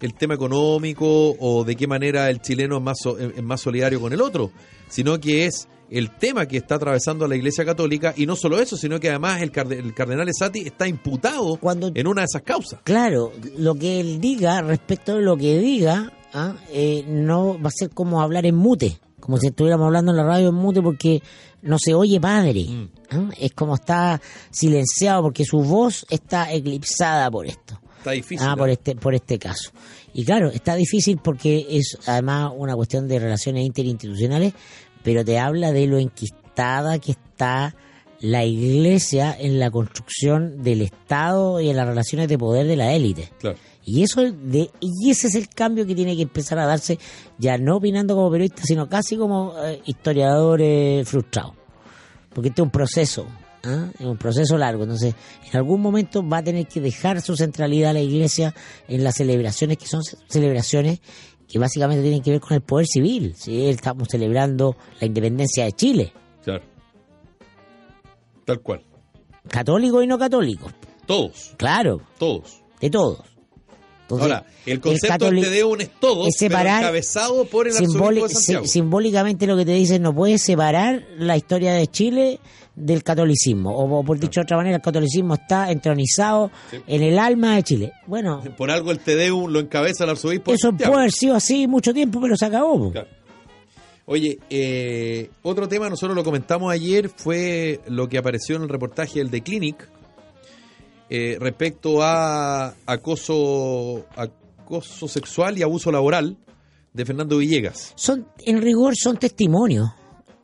el 0.00 0.14
tema 0.14 0.34
económico 0.34 1.36
o 1.38 1.62
de 1.64 1.76
qué 1.76 1.86
manera 1.86 2.28
el 2.30 2.40
chileno 2.40 2.78
es 2.78 2.82
más, 2.82 2.98
es 3.36 3.42
más 3.42 3.60
solidario 3.60 4.00
con 4.00 4.12
el 4.12 4.20
otro, 4.20 4.50
sino 4.88 5.20
que 5.20 5.46
es 5.46 5.68
el 5.90 6.10
tema 6.16 6.46
que 6.46 6.56
está 6.58 6.76
atravesando 6.76 7.26
la 7.26 7.36
Iglesia 7.36 7.64
Católica 7.64 8.14
y 8.16 8.24
no 8.26 8.36
solo 8.36 8.60
eso, 8.60 8.76
sino 8.76 9.00
que 9.00 9.10
además 9.10 9.42
el, 9.42 9.50
carde- 9.52 9.78
el 9.78 9.92
cardenal 9.94 10.28
Esati 10.28 10.60
está 10.60 10.86
imputado 10.86 11.56
Cuando- 11.56 11.90
en 11.94 12.06
una 12.06 12.22
de 12.22 12.26
esas 12.26 12.42
causas. 12.42 12.80
Claro, 12.84 13.32
lo 13.58 13.74
que 13.74 14.00
él 14.00 14.20
diga 14.20 14.62
respecto 14.62 15.16
de 15.16 15.22
lo 15.22 15.36
que 15.36 15.58
diga, 15.58 16.12
¿ah? 16.32 16.54
Eh, 16.72 17.04
no 17.08 17.60
va 17.60 17.68
a 17.68 17.72
ser 17.76 17.90
como 17.90 18.22
hablar 18.22 18.46
en 18.46 18.54
mute, 18.54 18.98
como 19.18 19.36
si 19.38 19.48
estuviéramos 19.48 19.86
hablando 19.86 20.12
en 20.12 20.16
la 20.16 20.24
radio 20.24 20.48
en 20.50 20.54
mute 20.54 20.80
porque 20.80 21.22
no 21.62 21.76
se 21.78 21.92
oye 21.94 22.20
padre. 22.20 22.64
Mm. 22.68 22.88
¿ah? 23.10 23.30
Es 23.38 23.52
como 23.52 23.74
está 23.74 24.20
silenciado 24.50 25.22
porque 25.22 25.44
su 25.44 25.58
voz 25.58 26.06
está 26.08 26.52
eclipsada 26.52 27.30
por 27.30 27.46
esto. 27.46 27.80
Está 27.98 28.12
difícil. 28.12 28.46
Ah, 28.46 28.50
¿no? 28.52 28.56
por 28.56 28.70
este, 28.70 28.94
por 28.96 29.14
este 29.14 29.38
caso. 29.38 29.70
Y 30.14 30.24
claro, 30.24 30.48
está 30.48 30.74
difícil 30.74 31.18
porque 31.22 31.66
es 31.70 31.98
además 32.06 32.50
una 32.56 32.74
cuestión 32.74 33.06
de 33.06 33.18
relaciones 33.18 33.64
interinstitucionales, 33.66 34.54
pero 35.02 35.24
te 35.24 35.38
habla 35.38 35.72
de 35.72 35.86
lo 35.86 35.98
enquistada 35.98 36.98
que 36.98 37.12
está 37.12 37.74
la 38.20 38.44
iglesia 38.44 39.34
en 39.38 39.58
la 39.58 39.70
construcción 39.70 40.62
del 40.62 40.82
Estado 40.82 41.60
y 41.60 41.70
en 41.70 41.76
las 41.76 41.86
relaciones 41.86 42.28
de 42.28 42.36
poder 42.36 42.66
de 42.66 42.76
la 42.76 42.92
élite. 42.92 43.30
Claro. 43.38 43.56
Y 43.82 44.02
eso 44.02 44.20
de, 44.30 44.70
y 44.80 45.10
ese 45.10 45.28
es 45.28 45.34
el 45.34 45.48
cambio 45.48 45.86
que 45.86 45.94
tiene 45.94 46.14
que 46.14 46.22
empezar 46.22 46.58
a 46.58 46.66
darse, 46.66 46.98
ya 47.38 47.56
no 47.56 47.76
opinando 47.76 48.14
como 48.14 48.30
periodista, 48.30 48.62
sino 48.62 48.88
casi 48.90 49.16
como 49.16 49.54
eh, 49.64 49.80
historiador 49.86 50.60
eh, 50.60 51.02
frustrado. 51.06 51.54
Porque 52.34 52.50
este 52.50 52.60
es 52.60 52.64
un 52.66 52.70
proceso. 52.70 53.26
¿ah? 53.64 53.88
Es 53.98 54.04
un 54.06 54.18
proceso 54.18 54.58
largo. 54.58 54.82
Entonces, 54.82 55.14
en 55.50 55.56
algún 55.56 55.80
momento 55.80 56.22
va 56.26 56.38
a 56.38 56.44
tener 56.44 56.66
que 56.68 56.80
dejar 56.82 57.22
su 57.22 57.36
centralidad 57.36 57.90
a 57.90 57.94
la 57.94 58.00
iglesia 58.00 58.54
en 58.86 59.02
las 59.02 59.16
celebraciones 59.16 59.78
que 59.78 59.86
son 59.86 60.04
ce- 60.04 60.18
celebraciones 60.28 61.00
que 61.50 61.58
básicamente 61.58 62.02
tienen 62.02 62.22
que 62.22 62.30
ver 62.30 62.40
con 62.40 62.54
el 62.54 62.60
poder 62.62 62.86
civil. 62.86 63.34
¿sí? 63.36 63.66
Estamos 63.66 64.08
celebrando 64.08 64.76
la 65.00 65.06
independencia 65.06 65.64
de 65.64 65.72
Chile, 65.72 66.12
Claro. 66.44 66.64
Tal 68.44 68.60
cual. 68.60 68.82
católicos 69.48 70.02
y 70.02 70.06
no 70.06 70.18
católicos. 70.18 70.72
Todos, 71.06 71.54
Claro, 71.56 72.00
todos. 72.18 72.62
de 72.80 72.88
todos. 72.90 73.20
Entonces, 74.16 74.22
Ahora, 74.36 74.44
el 74.66 74.80
concepto 74.80 75.26
catoli- 75.26 75.34
del 75.40 75.44
Tedeum 75.44 75.80
es 75.80 75.90
todos, 76.00 76.28
es 76.28 76.36
separar- 76.36 76.64
pero 76.78 76.78
encabezado 76.88 77.44
por 77.44 77.68
el 77.68 77.74
simbóli- 77.74 78.18
arzobispo 78.22 78.28
de 78.28 78.34
Santiago. 78.34 78.64
si- 78.66 78.70
simbólicamente 78.72 79.46
lo 79.46 79.56
que 79.56 79.64
te 79.64 79.72
dicen 79.72 80.02
no 80.02 80.14
puedes 80.14 80.42
separar 80.42 81.04
la 81.18 81.36
historia 81.36 81.72
de 81.74 81.86
Chile 81.86 82.40
del 82.76 83.02
catolicismo 83.02 83.76
o, 83.76 84.02
por 84.04 84.18
dicho 84.18 84.40
de 84.40 84.44
otra 84.44 84.56
manera 84.56 84.76
el 84.76 84.82
catolicismo 84.82 85.34
está 85.34 85.70
entronizado 85.70 86.50
Sí. 86.70 86.78
en 86.86 87.02
el 87.02 87.18
alma 87.18 87.56
de 87.56 87.62
Chile 87.62 87.92
bueno 88.06 88.42
Por 88.56 88.70
algo 88.70 88.90
el 88.90 88.98
Tedeum 89.00 89.50
lo 89.50 89.60
encabeza 89.60 90.04
el 90.04 90.10
arzobispo 90.10 90.52
eso 90.52 90.72
puede 90.72 90.94
haber 90.94 91.12
sido 91.12 91.34
así 91.34 91.66
mucho 91.66 91.92
tiempo 91.92 92.20
pero 92.20 92.36
se 92.36 92.46
acabó. 92.46 92.90
Claro. 92.92 93.08
Oye, 94.06 94.38
eh, 94.50 95.30
otro 95.42 95.68
tema, 95.68 95.88
nosotros 95.88 96.16
lo 96.16 96.24
comentamos 96.24 96.72
ayer, 96.72 97.08
fue 97.14 97.80
lo 97.86 98.08
que 98.08 98.18
apareció 98.18 98.56
en 98.56 98.62
el 98.62 98.68
reportaje 98.68 99.20
del 99.20 99.30
The 99.30 99.40
Clinic 99.42 99.88
eh, 101.10 101.36
respecto 101.40 102.02
a 102.02 102.74
acoso, 102.86 104.06
acoso 104.16 105.08
sexual 105.08 105.58
y 105.58 105.62
abuso 105.62 105.90
laboral 105.92 106.36
de 106.92 107.04
Fernando 107.04 107.38
Villegas. 107.38 107.92
son 107.96 108.26
en 108.38 108.62
rigor 108.62 108.94
son 108.96 109.16
testimonios 109.16 109.90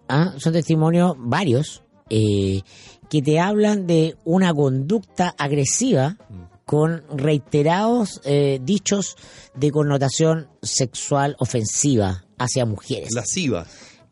¿ah? 0.09 0.35
son 0.39 0.53
testimonios 0.53 1.15
varios 1.19 1.83
eh, 2.11 2.63
que 3.09 3.23
te 3.23 3.39
hablan 3.41 3.87
de 3.87 4.17
una 4.25 4.53
conducta 4.53 5.35
agresiva 5.39 6.17
con 6.65 7.05
reiterados 7.17 8.21
eh, 8.25 8.59
dichos 8.63 9.17
de 9.55 9.71
connotación 9.71 10.49
sexual 10.63 11.37
ofensiva 11.39 12.25
hacia 12.39 12.67
mujeres. 12.67 13.11
Lasciva. 13.15 13.65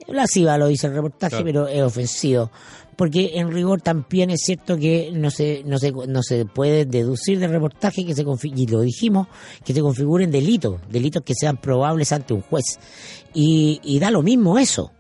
Lasciva 0.07 0.57
lo 0.59 0.69
dice 0.69 0.87
el 0.87 0.95
reportaje, 0.95 1.31
Claro. 1.31 1.45
pero 1.45 1.67
es 1.69 1.83
ofensivo. 1.83 2.51
Porque 2.97 3.33
en 3.35 3.53
rigor 3.53 3.81
también 3.81 4.31
es 4.31 4.41
cierto 4.45 4.77
que 4.77 5.11
no 5.13 5.31
se, 5.31 5.63
no 5.65 5.79
se, 5.79 5.93
no 5.93 6.23
se 6.23 6.45
puede 6.45 6.85
deducir 6.85 7.39
del 7.39 7.51
reportaje 7.51 8.05
que 8.05 8.15
se 8.15 8.25
y 8.43 8.67
lo 8.67 8.81
dijimos, 8.81 9.29
que 9.65 9.73
se 9.73 9.81
configuren 9.81 10.31
delitos, 10.31 10.81
delitos 10.91 11.23
que 11.23 11.35
sean 11.35 11.57
probables 11.57 12.13
ante 12.13 12.35
un 12.35 12.43
juez. 12.43 12.79
Y, 13.33 13.81
y 13.83 13.99
da 13.99 14.11
lo 14.11 14.23
mismo 14.23 14.59
eso. 14.59 14.93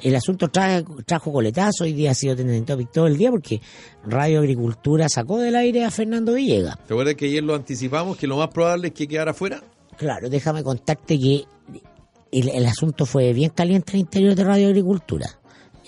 El 0.00 0.16
asunto 0.16 0.48
trae, 0.48 0.84
trajo 1.04 1.32
coletazo, 1.32 1.84
hoy 1.84 1.92
día 1.92 2.12
ha 2.12 2.14
sido 2.14 2.36
topic 2.64 2.90
todo 2.90 3.06
el 3.06 3.16
día 3.16 3.30
porque 3.30 3.60
Radio 4.06 4.38
Agricultura 4.38 5.08
sacó 5.08 5.38
del 5.38 5.56
aire 5.56 5.84
a 5.84 5.90
Fernando 5.90 6.34
Villegas. 6.34 6.76
¿Te 6.86 6.94
acuerdas 6.94 7.14
que 7.16 7.26
ayer 7.26 7.42
lo 7.42 7.54
anticipamos 7.54 8.16
que 8.16 8.26
lo 8.26 8.38
más 8.38 8.48
probable 8.48 8.88
es 8.88 8.94
que 8.94 9.06
quedara 9.06 9.34
fuera? 9.34 9.62
Claro, 9.98 10.30
déjame 10.30 10.62
contarte 10.62 11.18
que 11.18 11.44
el, 12.32 12.48
el 12.48 12.66
asunto 12.66 13.04
fue 13.04 13.32
bien 13.32 13.50
caliente 13.50 13.92
en 13.92 13.96
el 13.96 14.00
interior 14.00 14.34
de 14.34 14.44
Radio 14.44 14.68
Agricultura. 14.68 15.38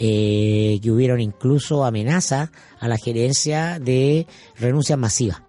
Eh, 0.00 0.78
que 0.82 0.90
hubieron 0.92 1.20
incluso 1.20 1.84
amenazas 1.84 2.50
a 2.78 2.86
la 2.86 2.96
gerencia 2.98 3.78
de 3.80 4.26
renuncias 4.56 4.96
masivas. 4.98 5.42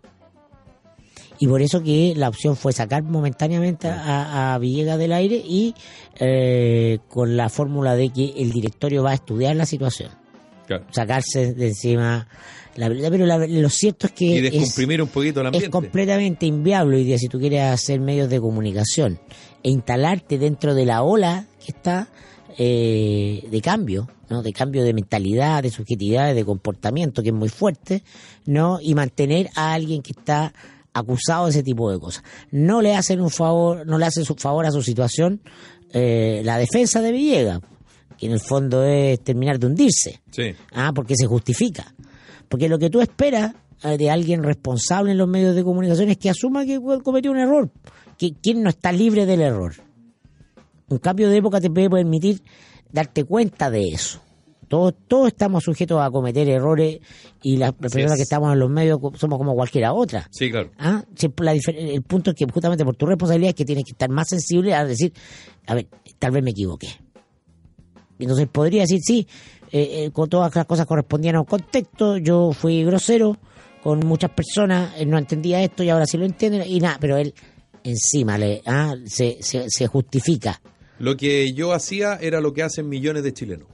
Y 1.37 1.47
por 1.47 1.61
eso 1.61 1.81
que 1.81 2.13
la 2.17 2.27
opción 2.29 2.57
fue 2.57 2.73
sacar 2.73 3.03
momentáneamente 3.03 3.87
a, 3.87 4.53
a 4.53 4.57
Villegas 4.57 4.97
del 4.97 5.13
aire 5.13 5.37
y 5.37 5.73
eh, 6.19 6.99
con 7.07 7.37
la 7.37 7.47
fórmula 7.49 7.95
de 7.95 8.09
que 8.09 8.33
el 8.37 8.51
directorio 8.51 9.03
va 9.03 9.11
a 9.11 9.13
estudiar 9.13 9.55
la 9.55 9.65
situación. 9.65 10.11
Claro. 10.67 10.83
Sacarse 10.91 11.53
de 11.53 11.67
encima 11.67 12.27
la 12.75 12.89
verdad, 12.89 13.09
pero 13.11 13.25
la- 13.25 13.37
lo 13.47 13.69
cierto 13.69 14.07
es 14.07 14.13
que 14.13 14.25
Y 14.25 14.37
es- 14.37 14.51
descomprimir 14.51 15.01
un 15.01 15.07
poquito 15.09 15.41
el 15.41 15.47
ambiente. 15.47 15.65
es 15.67 15.71
completamente 15.71 16.45
inviable 16.45 16.97
hoy 16.97 17.03
día 17.03 17.17
si 17.17 17.27
tú 17.27 17.39
quieres 17.39 17.61
hacer 17.63 17.99
medios 17.99 18.29
de 18.29 18.39
comunicación 18.39 19.19
e 19.63 19.69
instalarte 19.69 20.37
dentro 20.37 20.73
de 20.75 20.85
la 20.85 21.03
ola 21.03 21.45
que 21.65 21.71
está 21.71 22.07
eh, 22.57 23.47
de 23.49 23.61
cambio, 23.61 24.09
¿no? 24.29 24.41
de 24.41 24.53
cambio 24.53 24.83
de 24.83 24.93
mentalidad, 24.93 25.63
de 25.63 25.69
subjetividad, 25.69 26.33
de 26.33 26.45
comportamiento 26.45 27.21
que 27.21 27.29
es 27.29 27.35
muy 27.35 27.49
fuerte, 27.49 28.03
¿no? 28.45 28.79
y 28.81 28.95
mantener 28.95 29.49
a 29.55 29.73
alguien 29.73 30.01
que 30.01 30.11
está 30.11 30.53
acusado 30.93 31.45
de 31.45 31.51
ese 31.51 31.63
tipo 31.63 31.91
de 31.91 31.99
cosas. 31.99 32.23
No 32.51 32.81
le 32.81 32.95
hacen 32.95 33.21
un 33.21 33.29
favor, 33.29 33.85
no 33.85 33.97
le 33.97 34.05
hacen 34.05 34.25
su 34.25 34.35
favor 34.35 34.65
a 34.65 34.71
su 34.71 34.81
situación 34.81 35.41
eh, 35.91 36.41
la 36.43 36.57
defensa 36.57 37.01
de 37.01 37.11
Villegas, 37.11 37.61
que 38.17 38.27
en 38.27 38.33
el 38.33 38.39
fondo 38.39 38.83
es 38.83 39.19
terminar 39.21 39.59
de 39.59 39.67
hundirse. 39.67 40.21
Sí. 40.31 40.53
Ah, 40.73 40.91
porque 40.93 41.15
se 41.15 41.25
justifica. 41.25 41.93
Porque 42.47 42.69
lo 42.69 42.77
que 42.77 42.89
tú 42.89 43.01
esperas 43.01 43.53
eh, 43.83 43.97
de 43.97 44.09
alguien 44.09 44.43
responsable 44.43 45.11
en 45.11 45.17
los 45.17 45.27
medios 45.27 45.55
de 45.55 45.63
comunicación 45.63 46.09
es 46.09 46.17
que 46.17 46.29
asuma 46.29 46.65
que 46.65 46.79
cometió 47.03 47.31
un 47.31 47.39
error. 47.39 47.71
Que 48.17 48.33
quien 48.33 48.61
no 48.61 48.69
está 48.69 48.91
libre 48.91 49.25
del 49.25 49.41
error. 49.41 49.75
Un 50.89 50.97
cambio 50.97 51.29
de 51.29 51.37
época 51.37 51.61
te 51.61 51.69
puede 51.69 51.89
permitir 51.89 52.41
darte 52.91 53.23
cuenta 53.23 53.69
de 53.69 53.89
eso. 53.89 54.21
Todos, 54.67 54.93
todos 55.07 55.29
estamos 55.29 55.63
sujetos 55.63 55.99
a 55.99 56.11
cometer 56.11 56.47
errores 56.47 56.99
y 57.41 57.57
las 57.57 57.73
personas 57.73 58.11
es. 58.11 58.17
que 58.17 58.23
estamos 58.23 58.53
en 58.53 58.59
los 58.59 58.69
medios 58.69 58.99
somos 59.15 59.39
como 59.39 59.55
cualquiera 59.55 59.93
otra. 59.93 60.27
Sí, 60.31 60.51
claro. 60.51 60.69
¿Ah? 60.77 61.03
Siempre 61.15 61.45
la 61.45 61.53
el 61.53 62.03
punto 62.03 62.31
es 62.31 62.35
que 62.35 62.45
justamente 62.45 62.85
por 62.85 62.95
tu 62.95 63.07
responsabilidad 63.07 63.49
es 63.49 63.55
que 63.55 63.65
tienes 63.65 63.83
que 63.83 63.91
estar 63.91 64.09
más 64.09 64.27
sensible 64.29 64.75
a 64.75 64.85
decir, 64.85 65.11
a 65.65 65.73
ver, 65.73 65.87
tal 66.19 66.31
vez 66.31 66.43
me 66.43 66.51
equivoqué. 66.51 66.87
Entonces 68.19 68.47
podría 68.47 68.81
decir, 68.81 68.99
sí, 69.01 69.27
eh, 69.71 70.05
eh, 70.05 70.11
con 70.11 70.29
todas 70.29 70.53
las 70.55 70.65
cosas 70.65 70.85
correspondían 70.85 71.35
a 71.35 71.39
un 71.39 71.45
contexto, 71.45 72.17
yo 72.17 72.51
fui 72.51 72.83
grosero 72.83 73.37
con 73.81 73.99
muchas 74.05 74.31
personas, 74.31 74.93
él 74.97 75.09
no 75.09 75.17
entendía 75.17 75.63
esto 75.63 75.83
y 75.83 75.89
ahora 75.89 76.05
sí 76.05 76.17
lo 76.17 76.25
entiende, 76.25 76.67
y 76.67 76.79
nada, 76.79 76.97
pero 76.99 77.17
él 77.17 77.33
encima 77.83 78.37
le 78.37 78.61
ah, 78.65 78.95
se, 79.05 79.37
se, 79.41 79.65
se 79.67 79.87
justifica, 79.87 80.61
Lo 80.99 81.15
que 81.17 81.51
yo 81.53 81.73
hacía 81.73 82.15
era 82.21 82.39
lo 82.41 82.53
que 82.53 82.63
hacen 82.63 82.87
millones 82.87 83.23
de 83.23 83.33
chilenos. 83.33 83.67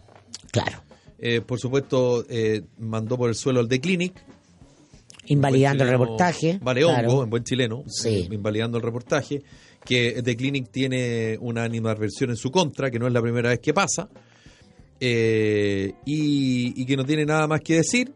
claro, 0.52 0.82
Eh, 1.20 1.42
por 1.42 1.60
supuesto, 1.60 2.26
eh, 2.30 2.62
mandó 2.78 3.18
por 3.18 3.30
el 3.30 3.36
suelo 3.36 3.62
el 3.62 3.68
The 3.68 3.80
Clinic. 3.80 4.14
invalidando 5.28 5.84
el 5.84 5.90
reportaje. 5.90 6.60
Vale 6.62 6.84
hongo, 6.84 7.00
claro. 7.00 7.24
en 7.24 7.30
buen 7.32 7.44
chileno. 7.44 7.84
Sí. 7.88 8.10
eh, 8.10 8.28
invalidando 8.32 8.78
el 8.78 8.84
reportaje. 8.84 9.42
Que 9.84 10.22
The 10.24 10.36
Clinic 10.36 10.70
tiene 10.72 11.38
una 11.42 11.64
animadversión 11.64 12.30
en 12.32 12.36
su 12.38 12.52
contra, 12.52 12.90
que 12.92 13.00
no 13.00 13.08
es 13.08 13.14
la 13.14 13.22
primera 13.22 13.50
vez 13.50 13.60
que 13.60 13.74
pasa. 13.74 14.10
eh, 15.00 15.94
y, 16.06 16.82
y 16.82 16.86
que 16.86 16.96
no 16.98 17.06
tiene 17.06 17.26
nada 17.26 17.48
más 17.48 17.62
que 17.62 17.76
decir. 17.76 18.14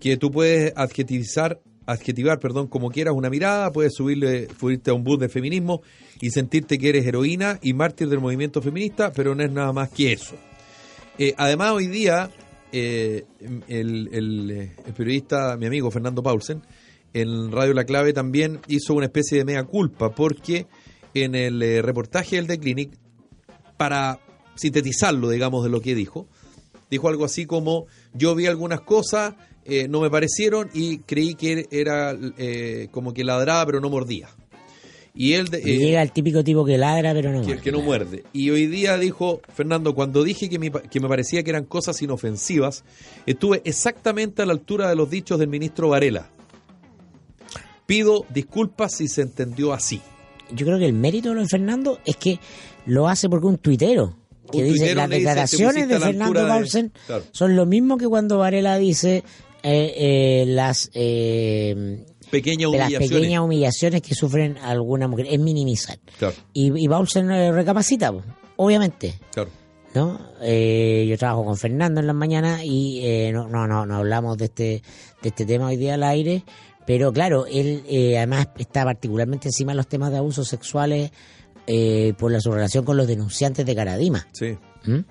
Que 0.00 0.16
tú 0.16 0.30
puedes 0.30 0.72
adjetivizar, 0.76 1.60
adjetivar, 1.86 2.40
perdón, 2.40 2.66
como 2.66 2.90
quieras 2.90 3.14
una 3.14 3.30
mirada, 3.30 3.72
puedes 3.72 3.94
subirle, 3.94 4.48
subirte 4.58 4.90
a 4.90 4.94
un 4.94 5.04
bus 5.04 5.18
de 5.18 5.28
feminismo 5.28 5.82
y 6.20 6.30
sentirte 6.30 6.78
que 6.78 6.88
eres 6.88 7.06
heroína 7.06 7.58
y 7.62 7.72
mártir 7.72 8.08
del 8.08 8.20
movimiento 8.20 8.60
feminista, 8.60 9.12
pero 9.12 9.34
no 9.34 9.44
es 9.44 9.50
nada 9.50 9.72
más 9.72 9.90
que 9.90 10.12
eso. 10.12 10.34
Eh, 11.18 11.34
además, 11.36 11.72
hoy 11.72 11.86
día, 11.86 12.30
eh, 12.72 13.24
el, 13.68 14.08
eh, 14.12 14.72
el 14.84 14.92
periodista, 14.94 15.56
mi 15.56 15.66
amigo 15.66 15.90
Fernando 15.90 16.22
Paulsen, 16.22 16.62
en 17.14 17.50
Radio 17.50 17.72
La 17.72 17.84
Clave 17.84 18.12
también 18.12 18.60
hizo 18.68 18.92
una 18.92 19.06
especie 19.06 19.38
de 19.38 19.44
mea 19.44 19.64
culpa, 19.64 20.14
porque 20.14 20.66
en 21.14 21.34
el 21.34 21.82
reportaje 21.82 22.36
del 22.36 22.46
The 22.46 22.58
Clinic, 22.58 22.90
para 23.78 24.20
sintetizarlo, 24.54 25.30
digamos, 25.30 25.64
de 25.64 25.70
lo 25.70 25.80
que 25.80 25.94
dijo, 25.94 26.26
dijo 26.90 27.08
algo 27.08 27.24
así 27.24 27.46
como: 27.46 27.86
Yo 28.12 28.34
vi 28.34 28.46
algunas 28.46 28.82
cosas, 28.82 29.34
eh, 29.68 29.88
no 29.88 30.00
me 30.00 30.10
parecieron 30.10 30.68
y 30.72 30.98
creí 30.98 31.34
que 31.34 31.66
era 31.70 32.16
eh, 32.38 32.88
como 32.90 33.12
que 33.12 33.24
ladraba, 33.24 33.66
pero 33.66 33.80
no 33.80 33.90
mordía. 33.90 34.28
Y 35.18 35.32
él. 35.32 35.48
Y 35.52 35.70
eh, 35.70 35.78
llega 35.78 36.02
el 36.02 36.12
típico 36.12 36.44
tipo 36.44 36.64
que 36.64 36.76
ladra 36.76 37.14
pero 37.14 37.32
no 37.32 37.40
que, 37.40 37.46
muerde, 37.46 37.62
que 37.62 37.72
no 37.72 37.80
muerde. 37.80 38.24
Y 38.34 38.50
hoy 38.50 38.66
día 38.66 38.98
dijo, 38.98 39.40
Fernando, 39.54 39.94
cuando 39.94 40.22
dije 40.22 40.50
que, 40.50 40.58
mi 40.58 40.70
que 40.70 41.00
me 41.00 41.08
parecía 41.08 41.42
que 41.42 41.50
eran 41.50 41.64
cosas 41.64 42.00
inofensivas, 42.02 42.84
estuve 43.24 43.62
exactamente 43.64 44.42
a 44.42 44.46
la 44.46 44.52
altura 44.52 44.90
de 44.90 44.96
los 44.96 45.08
dichos 45.08 45.38
del 45.38 45.48
ministro 45.48 45.88
Varela. 45.88 46.28
Pido 47.86 48.26
disculpas 48.28 48.96
si 48.96 49.08
se 49.08 49.22
entendió 49.22 49.72
así. 49.72 50.00
yo 50.50 50.66
creo 50.66 50.78
que 50.78 50.86
el 50.86 50.92
mérito 50.92 51.30
de 51.30 51.36
lo 51.36 51.40
de 51.42 51.48
Fernando 51.48 51.98
es 52.04 52.16
que 52.16 52.38
lo 52.84 53.08
hace 53.08 53.28
porque 53.28 53.46
un 53.46 53.58
tuitero 53.58 54.16
que 54.52 54.62
dice 54.62 54.94
las 54.94 55.08
le 55.08 55.16
dice, 55.16 55.24
"Te 55.24 55.30
declaraciones 55.30 55.88
de 55.88 55.98
Fernando 55.98 56.24
altura 56.24 56.42
de-". 56.42 56.48
Paulsen 56.48 56.92
Claro. 57.06 57.24
son 57.32 57.56
lo 57.56 57.66
mismo 57.66 57.96
que 57.96 58.06
cuando 58.06 58.38
Varela 58.38 58.76
dice 58.78 59.24
eh, 59.66 59.94
eh, 59.96 60.44
las 60.46 60.90
eh, 60.94 62.04
Pequeñas 62.30 62.70
de 62.70 62.78
las 62.78 62.86
humillaciones. 62.88 63.10
pequeñas 63.10 63.40
humillaciones 63.42 64.02
que 64.02 64.14
sufren 64.14 64.58
algunas 64.58 65.08
mujeres 65.08 65.32
es 65.34 65.40
minimizar 65.40 65.98
Claro, 66.18 66.34
y, 66.52 66.84
y 66.84 66.88
Paulsen 66.88 67.30
eh, 67.30 67.52
recapacita 67.52 68.12
obviamente 68.56 69.14
claro. 69.32 69.50
¿no? 69.94 70.20
Eh, 70.42 71.06
yo 71.08 71.16
trabajo 71.18 71.44
con 71.44 71.56
Fernando 71.56 72.00
en 72.00 72.06
las 72.06 72.16
mañanas 72.16 72.62
y 72.64 73.00
eh, 73.04 73.30
no, 73.32 73.48
no, 73.48 73.66
no, 73.66 73.86
no 73.86 73.96
hablamos 73.96 74.36
de 74.38 74.46
este, 74.46 74.82
de 75.22 75.28
este 75.28 75.46
tema 75.46 75.66
hoy 75.68 75.76
día 75.76 75.94
al 75.94 76.02
aire, 76.02 76.44
pero 76.86 77.12
claro, 77.12 77.46
él 77.46 77.82
eh, 77.88 78.16
además 78.18 78.48
está 78.58 78.84
particularmente 78.84 79.48
encima 79.48 79.72
de 79.72 79.76
los 79.76 79.88
temas 79.88 80.10
de 80.12 80.18
abusos 80.18 80.46
sexuales 80.48 81.10
eh, 81.66 82.12
por 82.18 82.30
la, 82.30 82.40
su 82.40 82.52
relación 82.52 82.84
con 82.84 82.96
los 82.96 83.06
denunciantes 83.08 83.64
de 83.66 83.74
Caradima. 83.74 84.26
Sí. 84.32 84.56
¿m? 84.86 85.04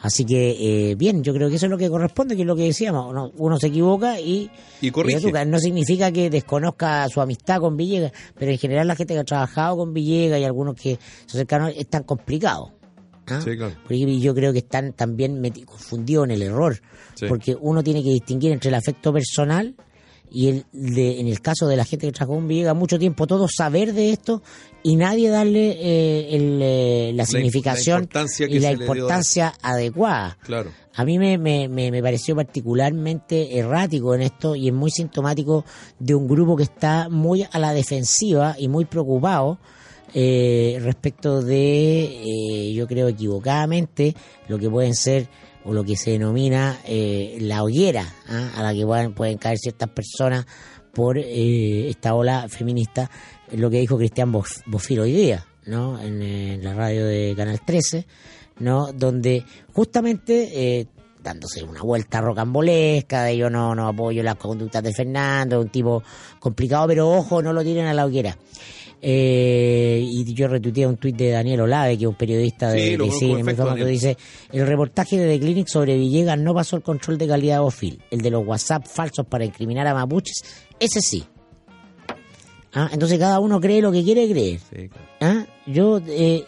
Así 0.00 0.24
que, 0.24 0.90
eh, 0.90 0.94
bien, 0.94 1.24
yo 1.24 1.34
creo 1.34 1.48
que 1.48 1.56
eso 1.56 1.66
es 1.66 1.70
lo 1.70 1.78
que 1.78 1.88
corresponde, 1.88 2.36
que 2.36 2.42
es 2.42 2.46
lo 2.46 2.54
que 2.54 2.62
decíamos. 2.62 3.10
Uno, 3.10 3.32
uno 3.36 3.58
se 3.58 3.66
equivoca 3.66 4.20
y, 4.20 4.50
Y 4.80 4.90
corrige. 4.90 5.46
No 5.46 5.58
significa 5.58 6.12
que 6.12 6.30
desconozca 6.30 7.08
su 7.08 7.20
amistad 7.20 7.60
con 7.60 7.76
Villegas, 7.76 8.12
pero 8.38 8.52
en 8.52 8.58
general 8.58 8.86
la 8.86 8.94
gente 8.94 9.14
que 9.14 9.20
ha 9.20 9.24
trabajado 9.24 9.78
con 9.78 9.92
Villegas 9.92 10.40
y 10.40 10.44
algunos 10.44 10.76
que 10.76 10.98
son 11.26 11.38
cercanos 11.38 11.72
es 11.76 11.88
tan 11.88 12.04
complicado. 12.04 12.72
¿ah? 13.26 13.40
Sí, 13.42 13.56
claro. 13.56 13.74
Porque 13.82 14.20
yo 14.20 14.34
creo 14.34 14.52
que 14.52 14.60
están 14.60 14.92
también 14.92 15.42
confundidos 15.64 16.26
en 16.26 16.30
el 16.30 16.42
error. 16.42 16.80
Sí. 17.14 17.26
Porque 17.28 17.56
uno 17.60 17.82
tiene 17.82 18.02
que 18.02 18.10
distinguir 18.10 18.52
entre 18.52 18.68
el 18.68 18.74
afecto 18.74 19.12
personal 19.12 19.74
y 20.30 20.48
el 20.48 20.64
de, 20.72 21.20
en 21.20 21.28
el 21.28 21.40
caso 21.40 21.66
de 21.66 21.76
la 21.76 21.84
gente 21.84 22.06
que 22.06 22.12
trabajó 22.12 22.36
con 22.36 22.48
Villegas 22.48 22.76
mucho 22.76 22.98
tiempo, 22.98 23.26
todos 23.26 23.52
saber 23.56 23.92
de 23.92 24.10
esto 24.10 24.42
y 24.82 24.96
nadie 24.96 25.28
darle 25.28 25.70
eh, 25.70 26.36
el, 26.36 26.60
eh, 26.62 27.12
la 27.14 27.26
significación 27.26 28.08
y 28.48 28.58
la 28.58 28.72
importancia 28.72 29.54
adecuada. 29.62 30.38
Claro. 30.42 30.70
A 30.94 31.04
mí 31.04 31.18
me, 31.18 31.38
me, 31.38 31.68
me, 31.68 31.90
me 31.90 32.02
pareció 32.02 32.34
particularmente 32.34 33.56
errático 33.58 34.14
en 34.14 34.22
esto 34.22 34.56
y 34.56 34.68
es 34.68 34.74
muy 34.74 34.90
sintomático 34.90 35.64
de 35.98 36.14
un 36.14 36.26
grupo 36.26 36.56
que 36.56 36.64
está 36.64 37.08
muy 37.08 37.46
a 37.50 37.58
la 37.58 37.72
defensiva 37.72 38.56
y 38.58 38.68
muy 38.68 38.84
preocupado 38.84 39.58
eh, 40.14 40.78
respecto 40.82 41.42
de, 41.42 42.04
eh, 42.04 42.72
yo 42.72 42.86
creo 42.86 43.08
equivocadamente, 43.08 44.14
lo 44.48 44.58
que 44.58 44.70
pueden 44.70 44.94
ser 44.94 45.28
o 45.64 45.72
lo 45.72 45.84
que 45.84 45.96
se 45.96 46.12
denomina 46.12 46.78
eh, 46.86 47.36
la 47.40 47.62
hoguera 47.62 48.06
¿ah? 48.28 48.52
a 48.56 48.62
la 48.62 48.72
que 48.74 48.84
pueden, 48.86 49.12
pueden 49.12 49.38
caer 49.38 49.58
ciertas 49.58 49.88
personas 49.90 50.46
por 50.92 51.18
eh, 51.18 51.88
esta 51.88 52.14
ola 52.14 52.48
feminista, 52.48 53.10
lo 53.52 53.70
que 53.70 53.78
dijo 53.80 53.96
Cristian 53.96 54.32
Bof- 54.32 54.62
Bofil 54.66 55.00
hoy 55.00 55.12
día, 55.12 55.46
¿no? 55.66 56.00
En, 56.00 56.62
la 56.64 56.74
radio 56.74 57.06
de 57.06 57.34
Canal 57.36 57.60
13, 57.64 58.06
¿no? 58.60 58.92
Donde 58.92 59.44
justamente 59.72 60.78
eh, 60.80 60.86
dándose 61.22 61.62
una 61.62 61.82
vuelta 61.82 62.20
rocambolesca, 62.20 63.24
de 63.24 63.36
yo 63.36 63.50
no, 63.50 63.74
no 63.74 63.86
apoyo 63.88 64.22
las 64.22 64.36
conductas 64.36 64.82
de 64.82 64.92
Fernando, 64.92 65.60
un 65.60 65.68
tipo 65.68 66.02
complicado, 66.40 66.86
pero 66.88 67.10
ojo, 67.10 67.42
no 67.42 67.52
lo 67.52 67.62
tiren 67.62 67.86
a 67.86 67.94
la 67.94 68.06
hoguera. 68.06 68.36
Eh, 69.00 70.00
y 70.04 70.34
yo 70.34 70.48
retuiteé 70.48 70.86
un 70.86 70.96
tuit 70.96 71.16
de 71.16 71.30
Daniel 71.30 71.60
Olave, 71.60 71.96
que 71.96 72.04
es 72.04 72.08
un 72.08 72.16
periodista 72.16 72.70
de, 72.70 72.80
Sí, 72.80 72.96
de 72.96 73.10
cine 73.12 73.44
muy 73.44 73.54
famoso, 73.54 73.76
que 73.76 73.84
dice, 73.86 74.16
el 74.52 74.66
reportaje 74.66 75.16
de 75.16 75.34
The 75.38 75.40
Clinic 75.44 75.68
sobre 75.68 75.96
Villegas 75.96 76.38
no 76.38 76.52
pasó 76.52 76.76
el 76.76 76.82
control 76.82 77.16
de 77.16 77.28
calidad 77.28 77.56
de 77.56 77.60
Bofil, 77.60 78.02
el 78.10 78.20
de 78.20 78.30
los 78.30 78.44
WhatsApp 78.46 78.86
falsos 78.86 79.24
para 79.26 79.44
incriminar 79.44 79.86
a 79.86 79.94
mapuches, 79.94 80.42
ese 80.80 81.00
sí. 81.00 81.24
Ah, 82.74 82.90
Entonces 82.92 83.18
cada 83.18 83.40
uno 83.40 83.60
cree 83.60 83.80
lo 83.80 83.90
que 83.92 84.02
quiere 84.02 84.28
creer. 84.28 84.60
Sí, 84.60 84.88
claro. 84.88 85.06
¿Ah? 85.20 85.46
Yo, 85.66 86.00
eh, 86.06 86.44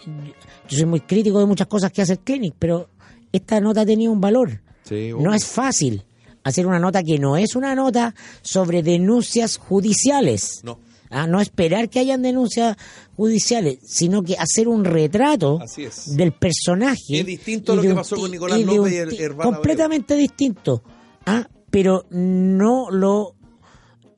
yo 0.69 0.77
soy 0.77 0.87
muy 0.87 1.01
crítico 1.01 1.39
de 1.39 1.47
muchas 1.47 1.67
cosas 1.67 1.93
que 1.93 2.03
hace 2.03 2.13
el 2.15 2.19
Clinic, 2.21 2.55
pero 2.59 2.89
esta 3.33 3.61
nota 3.61 3.87
tenía 3.87 4.11
un 4.11 4.21
valor. 4.21 4.61
Sí, 4.83 5.11
No 5.19 5.33
es 5.35 5.45
fácil 5.45 6.03
hacer 6.43 6.67
una 6.67 6.79
nota 6.79 7.03
que 7.03 7.19
no 7.19 7.37
es 7.37 7.55
una 7.55 7.75
nota 7.75 8.15
sobre 8.43 8.83
denuncias 8.83 9.57
judiciales. 9.57 10.61
No. 10.65 10.79
Ah, 11.11 11.27
no 11.27 11.41
esperar 11.41 11.91
que 11.91 11.99
hayan 11.99 12.23
denuncias 12.23 12.77
judiciales, 13.17 13.79
sino 13.83 14.23
que 14.23 14.37
hacer 14.39 14.69
un 14.69 14.85
retrato 14.85 15.59
Así 15.61 15.83
es. 15.85 16.17
del 16.17 16.33
personaje. 16.33 17.19
Es 17.21 17.27
distinto 17.27 17.73
a 17.73 17.77
lo 17.77 17.83
que 17.83 17.93
pasó 17.95 18.17
con 18.17 18.31
Nicolás 18.31 18.61
y 18.61 18.65
López 18.65 18.93
y 18.93 18.97
el- 18.97 19.37
Completamente 19.37 20.15
distinto. 20.15 20.85
Ah, 21.27 21.49
pero 21.71 22.07
no 22.11 22.91
lo 22.91 23.35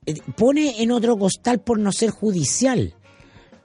eh, 0.05 0.15
pone 0.35 0.83
en 0.83 0.91
otro 0.91 1.17
costal 1.17 1.61
por 1.61 1.79
no 1.79 1.91
ser 1.91 2.11
judicial. 2.11 2.93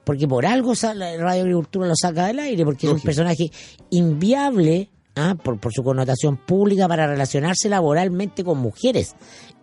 Porque 0.05 0.26
por 0.26 0.47
algo 0.47 0.72
Radio 0.74 1.43
Agricultura 1.43 1.87
lo 1.87 1.95
saca 1.95 2.26
del 2.29 2.39
aire, 2.39 2.64
porque 2.64 2.87
es 2.87 2.93
un 2.95 3.01
personaje 3.01 3.51
inviable 3.91 4.89
ah, 5.19 5.35
por, 5.35 5.59
por 5.59 5.73
su 5.73 5.83
connotación 5.83 6.37
pública 6.37 6.89
para 6.89 7.07
relacionarse 7.07 7.69
laboralmente 7.69 8.45
con 8.45 8.59
mujeres. 8.59 9.14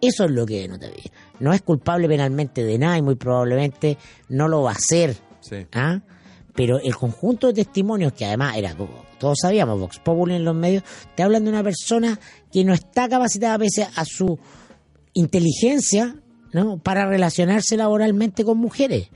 Eso 0.01 0.25
es 0.25 0.31
lo 0.31 0.45
que 0.45 0.61
denota 0.61 0.87
bien. 0.87 1.11
No 1.39 1.53
es 1.53 1.61
culpable 1.61 2.07
penalmente 2.07 2.63
de 2.63 2.77
nada 2.77 2.97
y 2.97 3.01
muy 3.01 3.15
probablemente 3.15 3.97
no 4.29 4.47
lo 4.47 4.63
va 4.63 4.71
a 4.71 4.75
hacer. 4.75 5.15
Sí. 5.41 5.65
¿ah? 5.73 6.01
Pero 6.53 6.79
el 6.79 6.95
conjunto 6.95 7.47
de 7.47 7.53
testimonios, 7.53 8.13
que 8.13 8.25
además 8.25 8.55
era, 8.57 8.75
como 8.75 9.03
todos 9.19 9.37
sabíamos, 9.41 9.79
Vox 9.79 9.99
Populi 9.99 10.35
en 10.35 10.45
los 10.45 10.55
medios, 10.55 10.83
te 11.15 11.23
hablan 11.23 11.43
de 11.43 11.49
una 11.49 11.63
persona 11.63 12.19
que 12.51 12.63
no 12.63 12.73
está 12.73 13.09
capacitada 13.09 13.57
pese 13.57 13.83
a 13.83 14.05
su 14.05 14.39
inteligencia 15.13 16.15
¿no? 16.53 16.77
para 16.77 17.05
relacionarse 17.05 17.75
laboralmente 17.75 18.45
con 18.45 18.57
mujeres, 18.57 19.09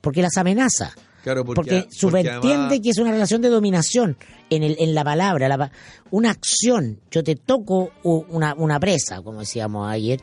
porque 0.00 0.22
las 0.22 0.36
amenaza. 0.36 0.94
Claro, 1.26 1.44
porque, 1.44 1.56
Porque, 1.56 1.80
porque 1.80 1.92
subentiende 1.96 2.48
además- 2.54 2.80
que 2.80 2.90
es 2.90 2.98
una 2.98 3.10
relación 3.10 3.42
de 3.42 3.48
dominación 3.48 4.16
en, 4.48 4.62
el, 4.62 4.76
en 4.78 4.94
la 4.94 5.02
palabra, 5.02 5.48
la 5.48 5.58
pa- 5.58 5.72
una 6.12 6.30
acción. 6.30 7.00
Yo 7.10 7.24
te 7.24 7.34
toco 7.34 7.90
una, 8.04 8.54
una 8.54 8.78
presa, 8.78 9.20
como 9.22 9.40
decíamos 9.40 9.90
ayer, 9.90 10.20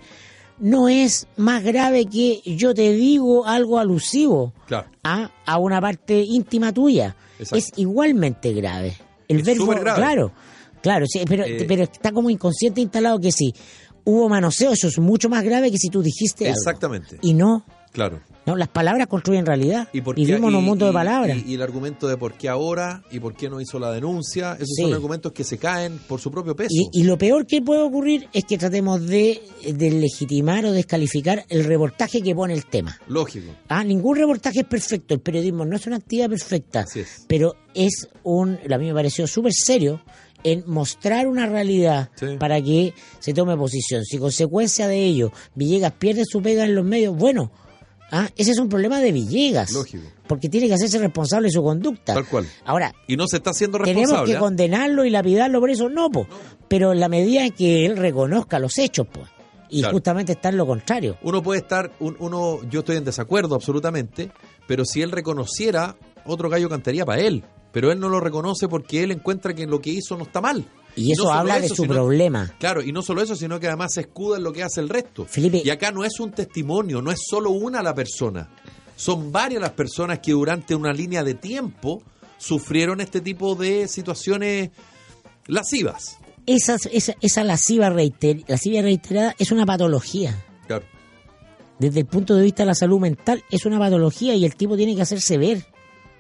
no 0.60 0.88
es 0.88 1.28
más 1.36 1.62
grave 1.62 2.06
que 2.06 2.40
yo 2.46 2.74
te 2.74 2.94
digo 2.94 3.46
algo 3.46 3.80
alusivo 3.80 4.54
Claro. 4.66 4.88
a, 5.04 5.30
a 5.46 5.58
una 5.58 5.82
parte 5.82 6.22
íntima 6.26 6.72
tuya. 6.72 7.18
Exacto. 7.38 7.58
Es 7.58 7.72
igualmente 7.76 8.54
grave. 8.54 8.96
El 9.28 9.40
Es 9.40 9.46
verbo, 9.46 9.66
supergrave. 9.66 9.98
claro, 10.00 10.32
claro, 10.82 11.06
sí, 11.06 11.20
pero, 11.28 11.44
Eh, 11.44 11.66
pero 11.68 11.84
está 11.84 12.14
como 12.14 12.30
inconsciente 12.30 12.80
instalado 12.80 13.20
que 13.20 13.34
si 13.34 13.54
hubo 14.06 14.30
manoseo, 14.30 14.72
eso 14.72 14.88
es 14.88 14.98
mucho 15.00 15.28
más 15.28 15.44
grave 15.44 15.70
que 15.70 15.78
si 15.78 15.90
tú 15.90 16.02
dijiste 16.02 16.46
algo. 16.46 16.58
Exactamente. 16.58 17.18
Y 17.22 17.34
no, 17.34 17.66
Claro. 17.94 18.20
no, 18.46 18.56
las 18.58 18.68
palabras 18.68 19.08
construyen 19.08 19.46
realidad. 19.46 19.88
¿Y 19.94 20.02
por 20.02 20.16
qué- 20.16 20.22
Vivimos 20.26 20.50
en 20.50 20.56
un 20.58 20.64
y- 20.64 20.68
mundo 20.68 20.86
de 20.88 20.92
palabras. 20.92 21.38
Y, 21.46 21.54
el 21.54 21.62
argumento 21.62 22.08
de 22.08 22.18
por 22.18 22.34
qué 22.34 22.50
ahora 22.50 23.04
y 23.12 23.20
por 23.22 23.36
qué 23.36 23.50
no 23.50 23.62
hizo 23.62 23.80
la 23.80 23.92
denuncia, 23.94 24.54
esos 24.56 24.68
Sí. 24.76 24.82
son 24.82 24.94
argumentos 24.94 25.32
que 25.32 25.44
se 25.46 25.58
caen 25.58 26.00
por 26.08 26.20
su 26.20 26.30
propio 26.32 26.54
peso. 26.56 26.70
Y, 26.72 26.90
y 26.92 27.04
lo 27.04 27.18
peor 27.18 27.46
que 27.48 27.62
puede 27.62 27.82
ocurrir 27.82 28.28
es 28.34 28.44
que 28.46 28.58
tratemos 28.58 29.06
de, 29.08 29.42
de 29.72 29.92
legitimar 29.92 30.66
o 30.66 30.72
descalificar 30.74 31.46
el 31.50 31.64
reportaje 31.64 32.22
que 32.22 32.36
pone 32.36 32.54
el 32.54 32.66
tema. 32.66 32.98
Lógico. 33.08 33.54
Ah, 33.70 33.84
ningún 33.84 34.18
reportaje 34.18 34.62
es 34.62 34.66
perfecto. 34.66 35.14
El 35.14 35.22
periodismo 35.22 35.64
no 35.64 35.76
es 35.78 35.88
una 35.88 35.96
actividad 35.98 36.30
perfecta. 36.30 36.82
Así 36.82 37.00
es. 37.02 37.26
Pero 37.30 37.56
es 37.76 38.10
un, 38.24 38.58
a 38.70 38.78
mí 38.78 38.88
me 38.88 38.94
pareció 38.94 39.26
súper 39.28 39.54
serio 39.54 40.02
en 40.44 40.64
mostrar 40.68 41.28
una 41.28 41.46
realidad 41.46 42.10
Sí. 42.16 42.36
para 42.38 42.62
que 42.62 42.94
se 43.20 43.34
tome 43.34 43.56
posición. 43.56 44.04
Si 44.04 44.18
consecuencia 44.18 44.90
de 44.90 45.02
ello 45.06 45.32
Villegas 45.56 45.94
pierde 45.94 46.24
su 46.26 46.42
pega 46.42 46.66
en 46.66 46.76
los 46.76 46.84
medios, 46.84 47.16
bueno, 47.16 47.50
ah, 48.14 48.30
ese 48.38 48.52
es 48.52 48.60
un 48.60 48.70
problema 48.70 49.00
de 49.02 49.12
Villegas. 49.12 49.72
Lógico. 49.74 50.04
Porque 50.28 50.48
tiene 50.48 50.68
que 50.68 50.76
hacerse 50.76 51.00
responsable 51.00 51.48
de 51.48 51.52
su 51.52 51.62
conducta. 51.62 52.14
Tal 52.14 52.26
cual. 52.28 52.48
Ahora, 52.66 52.94
Y 53.08 53.18
no 53.18 53.28
se 53.28 53.38
está 53.38 53.50
haciendo 53.50 53.78
tenemos 53.80 54.02
responsable. 54.04 54.32
que 54.32 54.38
¿ah? 54.38 54.40
condenarlo 54.40 55.04
y 55.06 55.10
lapidarlo 55.10 55.60
por 55.60 55.70
eso, 55.70 55.90
no, 55.90 56.10
po. 56.10 56.28
pero 56.70 56.94
en 56.94 57.00
la 57.02 57.10
medida 57.10 57.46
en 57.46 57.52
que 57.52 57.86
él 57.86 57.98
reconozca 57.98 58.60
los 58.60 58.78
hechos, 58.78 59.08
pues. 59.12 59.28
Y 59.70 59.80
Claro. 59.80 59.94
justamente 59.96 60.34
está 60.34 60.50
en 60.50 60.58
lo 60.58 60.66
contrario. 60.68 61.18
Uno 61.24 61.42
puede 61.42 61.60
estar, 61.62 61.92
un- 62.00 62.16
uno, 62.20 62.60
yo 62.70 62.80
estoy 62.82 62.96
en 62.98 63.04
desacuerdo 63.04 63.56
absolutamente, 63.56 64.32
pero 64.68 64.86
si 64.86 65.02
él 65.02 65.12
reconociera, 65.12 65.96
otro 66.26 66.50
gallo 66.50 66.70
cantaría 66.70 67.06
para 67.06 67.22
él. 67.22 67.44
Pero 67.72 67.92
él 67.92 68.00
no 68.00 68.08
lo 68.08 68.20
reconoce 68.20 68.68
porque 68.68 69.04
él 69.04 69.10
encuentra 69.12 69.56
que 69.56 69.66
lo 69.66 69.82
que 69.82 69.90
hizo 69.90 70.16
no 70.16 70.24
está 70.26 70.42
mal. 70.42 70.64
Y 70.96 71.12
eso 71.12 71.24
no 71.26 71.34
habla 71.34 71.60
de 71.60 71.70
su 71.70 71.76
sino- 71.76 71.94
problema. 71.94 72.54
Claro, 72.60 72.82
y 72.84 72.92
no 72.92 73.02
solo 73.02 73.22
eso, 73.22 73.36
sino 73.36 73.60
que 73.60 73.68
además 73.68 73.94
se 73.94 74.02
escuda 74.02 74.38
en 74.38 74.44
lo 74.44 74.54
que 74.54 74.64
hace 74.64 74.80
el 74.82 74.90
resto. 74.90 75.26
Felipe- 75.26 75.62
y 75.66 75.70
acá 75.70 75.92
no 75.92 76.04
es 76.06 76.20
un 76.20 76.32
testimonio, 76.32 77.02
no 77.02 77.12
es 77.12 77.20
solo 77.28 77.50
una 77.52 77.82
la 77.82 77.96
persona. 77.96 78.50
Son 78.96 79.32
varias 79.32 79.62
las 79.62 79.72
personas 79.72 80.20
que 80.20 80.34
durante 80.34 80.76
una 80.76 80.94
línea 80.94 81.24
de 81.24 81.34
tiempo 81.34 82.04
sufrieron 82.38 83.02
este 83.02 83.22
tipo 83.22 83.56
de 83.56 83.88
situaciones 83.88 84.70
lascivas. 85.48 86.18
Esa, 86.46 86.76
esa, 86.92 87.16
esa 87.22 87.44
lasciva, 87.44 87.90
reiter- 87.90 88.44
lascivia 88.48 88.82
reiterada 88.82 89.34
es 89.40 89.52
una 89.52 89.66
patología. 89.66 90.44
Claro. 90.68 90.86
Desde 91.80 92.02
el 92.02 92.06
punto 92.06 92.36
de 92.36 92.44
vista 92.44 92.64
de 92.64 92.68
la 92.68 92.76
salud 92.76 93.00
mental, 93.00 93.44
es 93.50 93.66
una 93.66 93.80
patología 93.80 94.36
y 94.36 94.46
el 94.46 94.56
tipo 94.56 94.78
tiene 94.78 94.96
que 94.96 95.02
hacerse 95.02 95.38
ver. 95.38 95.66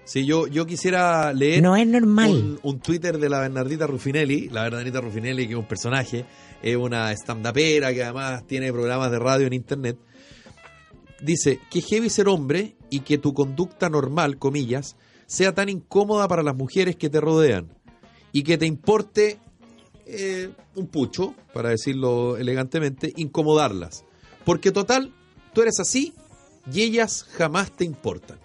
Sí, 0.06 0.26
yo, 0.26 0.48
yo 0.48 0.66
quisiera 0.66 1.32
leer 1.34 1.62
No 1.64 1.76
es 1.78 1.88
normal. 1.88 2.30
un, 2.30 2.60
un 2.62 2.80
Twitter 2.80 3.18
de 3.18 3.30
la 3.30 3.40
Bernardita 3.40 3.88
Ruffinelli. 3.88 4.50
La 4.50 4.64
Bernardita 4.64 5.00
Ruffinelli, 5.00 5.48
que 5.48 5.54
es 5.54 5.60
un 5.60 5.68
personaje, 5.68 6.26
es 6.62 6.76
una 6.76 7.12
stand-upera 7.14 7.94
que 7.94 8.04
además 8.04 8.46
tiene 8.46 8.72
programas 8.74 9.12
de 9.12 9.20
radio 9.20 9.48
en 9.48 9.54
internet. 9.54 9.98
Dice 11.22 11.60
que 11.72 11.82
heavy 11.82 12.10
ser 12.10 12.28
hombre 12.28 12.76
y 12.90 13.00
que 13.00 13.18
tu 13.18 13.34
conducta 13.34 13.90
normal, 13.90 14.38
comillas, 14.38 14.98
sea 15.26 15.54
tan 15.54 15.70
incómoda 15.70 16.28
para 16.28 16.44
las 16.44 16.56
mujeres 16.56 16.98
que 16.98 17.10
te 17.10 17.22
rodean 17.22 17.70
y 18.34 18.44
que 18.44 18.58
te 18.58 18.66
importe 18.66 19.40
eh, 20.06 20.50
un 20.76 20.88
pucho, 20.88 21.34
para 21.54 21.70
decirlo 21.70 22.36
elegantemente, 22.36 23.14
incomodarlas. 23.16 24.04
Porque 24.44 24.72
total, 24.74 25.14
tú 25.54 25.62
eres 25.62 25.80
así 25.80 26.14
y 26.72 26.82
ellas 26.82 27.24
jamás 27.38 27.72
te 27.72 27.86
importan. 27.86 28.38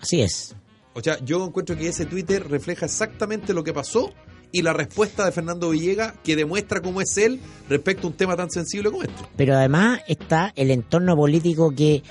Así 0.00 0.20
es. 0.20 0.54
O 0.94 1.00
sea, 1.00 1.18
yo 1.24 1.44
encuentro 1.46 1.76
que 1.76 1.88
ese 1.88 2.06
Twitter 2.06 2.46
refleja 2.48 2.86
exactamente 2.86 3.54
lo 3.54 3.64
que 3.64 3.72
pasó 3.72 4.12
y 4.52 4.60
la 4.62 4.72
respuesta 4.74 5.24
de 5.24 5.32
Fernando 5.32 5.70
Villega 5.70 6.14
que 6.22 6.36
demuestra 6.36 6.82
cómo 6.82 7.00
es 7.00 7.16
él 7.16 7.40
respecto 7.70 8.06
a 8.06 8.10
un 8.10 8.16
tema 8.16 8.36
tan 8.36 8.50
sensible 8.50 8.90
como 8.90 9.02
este. 9.02 9.22
Pero 9.36 9.56
además 9.56 10.00
está 10.06 10.52
el 10.54 10.70
entorno 10.70 11.16
político 11.16 11.70
que 11.74 12.02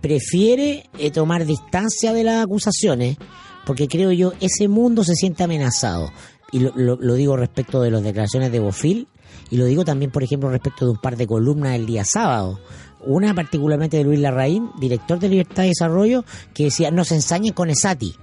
prefiere 0.00 0.88
eh, 0.98 1.10
tomar 1.10 1.46
distancia 1.46 2.12
de 2.12 2.24
las 2.24 2.44
acusaciones, 2.44 3.16
porque 3.64 3.88
creo 3.88 4.12
yo, 4.12 4.32
ese 4.40 4.68
mundo 4.68 5.04
se 5.04 5.14
siente 5.14 5.44
amenazado. 5.44 6.10
y 6.52 6.60
lo, 6.60 6.72
lo- 6.76 6.96
lo 7.00 7.14
digo 7.14 7.36
respecto 7.36 7.80
de 7.82 7.90
las 7.90 8.02
declaraciones 8.04 8.52
de 8.52 8.60
Bofil, 8.60 9.08
y 9.50 9.56
lo 9.56 9.64
digo 9.64 9.84
también, 9.84 10.10
por 10.12 10.22
ejemplo, 10.22 10.48
respecto 10.48 10.84
de 10.84 10.92
un 10.92 10.98
par 11.00 11.16
de 11.16 11.26
columnas 11.26 11.74
el 11.74 11.86
día 11.86 12.04
sábado. 12.04 12.60
Una 13.06 13.34
particularmente 13.34 13.96
de 13.98 14.04
Luis 14.04 14.20
Larraín, 14.20 14.70
director 14.78 15.18
de 15.18 15.28
Libertad 15.28 15.64
y 15.64 15.68
Desarrollo, 15.68 16.24
que 16.52 16.64
decía, 16.64 16.90
no 16.90 17.04
se 17.04 17.14
ensañen 17.14 17.52
con 17.54 17.70
Esati. 17.70 18.14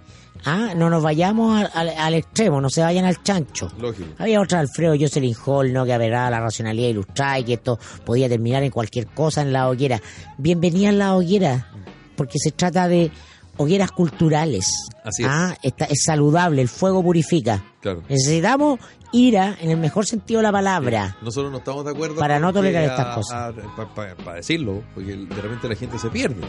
Ah, 0.46 0.74
no 0.76 0.90
nos 0.90 1.02
vayamos 1.02 1.58
al, 1.58 1.70
al- 1.74 1.98
al 1.98 2.14
extremo, 2.16 2.60
no 2.60 2.70
se 2.70 2.82
vayan 2.82 3.06
al 3.06 3.24
chancho. 3.24 3.70
Lógico. 3.80 4.10
Había 4.18 4.42
otra, 4.42 4.60
Alfredo 4.60 4.94
Jocelyn 5.00 5.36
Hall, 5.46 5.72
¿no? 5.72 5.86
que 5.86 5.94
averaba 5.94 6.30
la 6.30 6.42
racionalidad 6.42 6.90
ilustrada 6.90 7.40
y 7.40 7.44
que 7.46 7.54
esto 7.54 7.80
podía 8.06 8.28
terminar 8.28 8.62
en 8.64 8.72
cualquier 8.72 9.08
cosa 9.08 9.42
en 9.42 9.54
la 9.54 9.70
hoguera. 9.70 10.02
Bienvenida 10.38 10.90
a 10.90 10.92
la 10.92 11.16
hoguera, 11.16 11.72
porque 12.18 12.40
se 12.40 12.52
trata 12.52 12.90
de 12.90 13.10
hogueras 13.56 13.92
culturales. 13.92 14.70
Así 15.06 15.24
es. 15.24 15.30
Ah, 15.32 15.56
está- 15.64 15.86
es 15.86 16.04
saludable, 16.04 16.62
el 16.62 16.68
fuego 16.68 17.02
purifica. 17.02 17.64
Claro. 17.80 18.04
Necesitamos 18.10 18.80
ira 19.14 19.56
en 19.62 19.70
el 19.70 19.78
mejor 19.78 20.06
sentido 20.06 20.40
de 20.40 20.44
la 20.44 20.52
palabra. 20.52 21.16
Nosotros 21.22 21.52
no 21.52 21.60
estamos 21.60 21.86
de 21.86 21.92
acuerdo 21.92 22.16
Para 22.18 22.40
no 22.40 22.52
tolerar 22.52 22.84
estas 22.84 23.16
cosas. 23.16 23.54
Para 23.96 24.36
decirlo, 24.36 24.84
porque 24.94 25.16
de 25.16 25.42
repente 25.42 25.70
la 25.70 25.76
gente 25.76 25.98
se 25.98 26.10
pierde. 26.10 26.42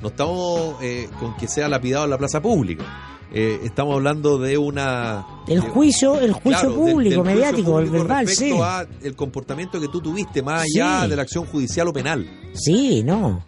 No 0.00 0.08
estamos 0.08 0.76
eh, 0.82 1.08
con 1.20 1.36
que 1.36 1.46
sea 1.48 1.68
lapidado 1.68 2.04
en 2.04 2.10
la 2.10 2.18
plaza 2.18 2.40
pública. 2.40 2.84
Eh, 3.32 3.60
estamos 3.64 3.94
hablando 3.96 4.38
de 4.38 4.56
una... 4.56 5.26
El 5.48 5.60
de- 5.60 5.68
juicio, 5.68 6.20
el 6.20 6.32
juicio 6.32 6.60
Claro, 6.68 6.74
público, 6.76 6.98
del 6.98 7.18
juicio 7.18 7.24
mediático, 7.24 7.78
el 7.80 7.86
público 7.86 8.04
verbal, 8.04 8.26
respecto 8.26 8.54
sí. 8.56 8.60
a 8.62 8.86
el 9.02 9.16
comportamiento 9.16 9.80
que 9.80 9.88
tú 9.88 10.00
tuviste, 10.00 10.40
más 10.42 10.62
allá 10.62 11.02
Sí. 11.02 11.10
de 11.10 11.16
la 11.16 11.22
acción 11.22 11.44
judicial 11.46 11.88
o 11.88 11.92
penal. 11.92 12.28
Sí, 12.52 13.02
no. 13.02 13.44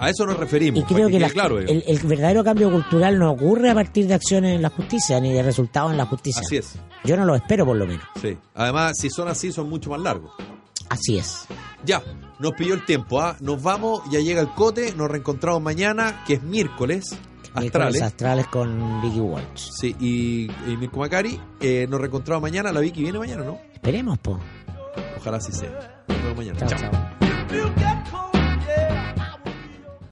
A 0.00 0.08
eso 0.08 0.24
nos 0.24 0.38
referimos. 0.38 0.80
Y 0.80 0.84
creo 0.94 1.08
que, 1.08 1.18
claro, 1.28 1.58
el, 1.58 1.84
el 1.86 1.98
verdadero 1.98 2.42
cambio 2.42 2.70
cultural 2.70 3.18
no 3.18 3.30
ocurre 3.32 3.68
a 3.70 3.74
partir 3.74 4.06
de 4.06 4.14
acciones 4.14 4.56
en 4.56 4.62
la 4.62 4.70
justicia, 4.70 5.20
ni 5.20 5.30
de 5.30 5.42
resultados 5.42 5.90
en 5.90 5.98
la 5.98 6.06
justicia. 6.06 6.40
Así 6.42 6.56
es. 6.56 6.76
Yo 7.04 7.18
no 7.18 7.26
lo 7.26 7.34
espero, 7.34 7.66
por 7.66 7.76
lo 7.76 7.86
menos. 7.86 8.04
Sí. 8.20 8.36
Además, 8.54 8.96
si 8.98 9.10
son 9.10 9.28
así, 9.28 9.52
son 9.52 9.68
mucho 9.68 9.90
más 9.90 10.00
largos. 10.00 10.32
Así 10.88 11.18
es. 11.18 11.44
Ya, 11.84 12.02
nos 12.38 12.52
pilló 12.52 12.72
el 12.72 12.84
tiempo, 12.86 13.20
¿ah? 13.20 13.36
Nos 13.40 13.62
vamos, 13.62 14.00
ya 14.10 14.20
llega 14.20 14.40
el 14.40 14.48
cote, 14.48 14.94
nos 14.96 15.10
reencontramos 15.10 15.60
mañana, 15.60 16.24
que 16.26 16.34
es 16.34 16.42
miércoles, 16.42 17.14
astrales. 17.54 18.00
astrales 18.00 18.46
con 18.46 19.02
Vicky 19.02 19.20
Walsh. 19.20 19.68
Sí, 19.78 19.94
y, 20.00 20.50
y 20.66 20.76
Mirko 20.78 21.00
Macari, 21.00 21.38
eh, 21.60 21.86
nos 21.90 22.00
reencontramos 22.00 22.40
mañana, 22.40 22.72
la 22.72 22.80
Vicky 22.80 23.02
viene 23.02 23.18
mañana, 23.18 23.44
¿no? 23.44 23.58
Esperemos, 23.74 24.18
po. 24.18 24.38
Ojalá 25.18 25.36
así 25.36 25.52
sea. 25.52 26.02
Nos 26.08 26.22
vemos 26.22 26.36
mañana. 26.38 26.66
Chao. 26.66 28.29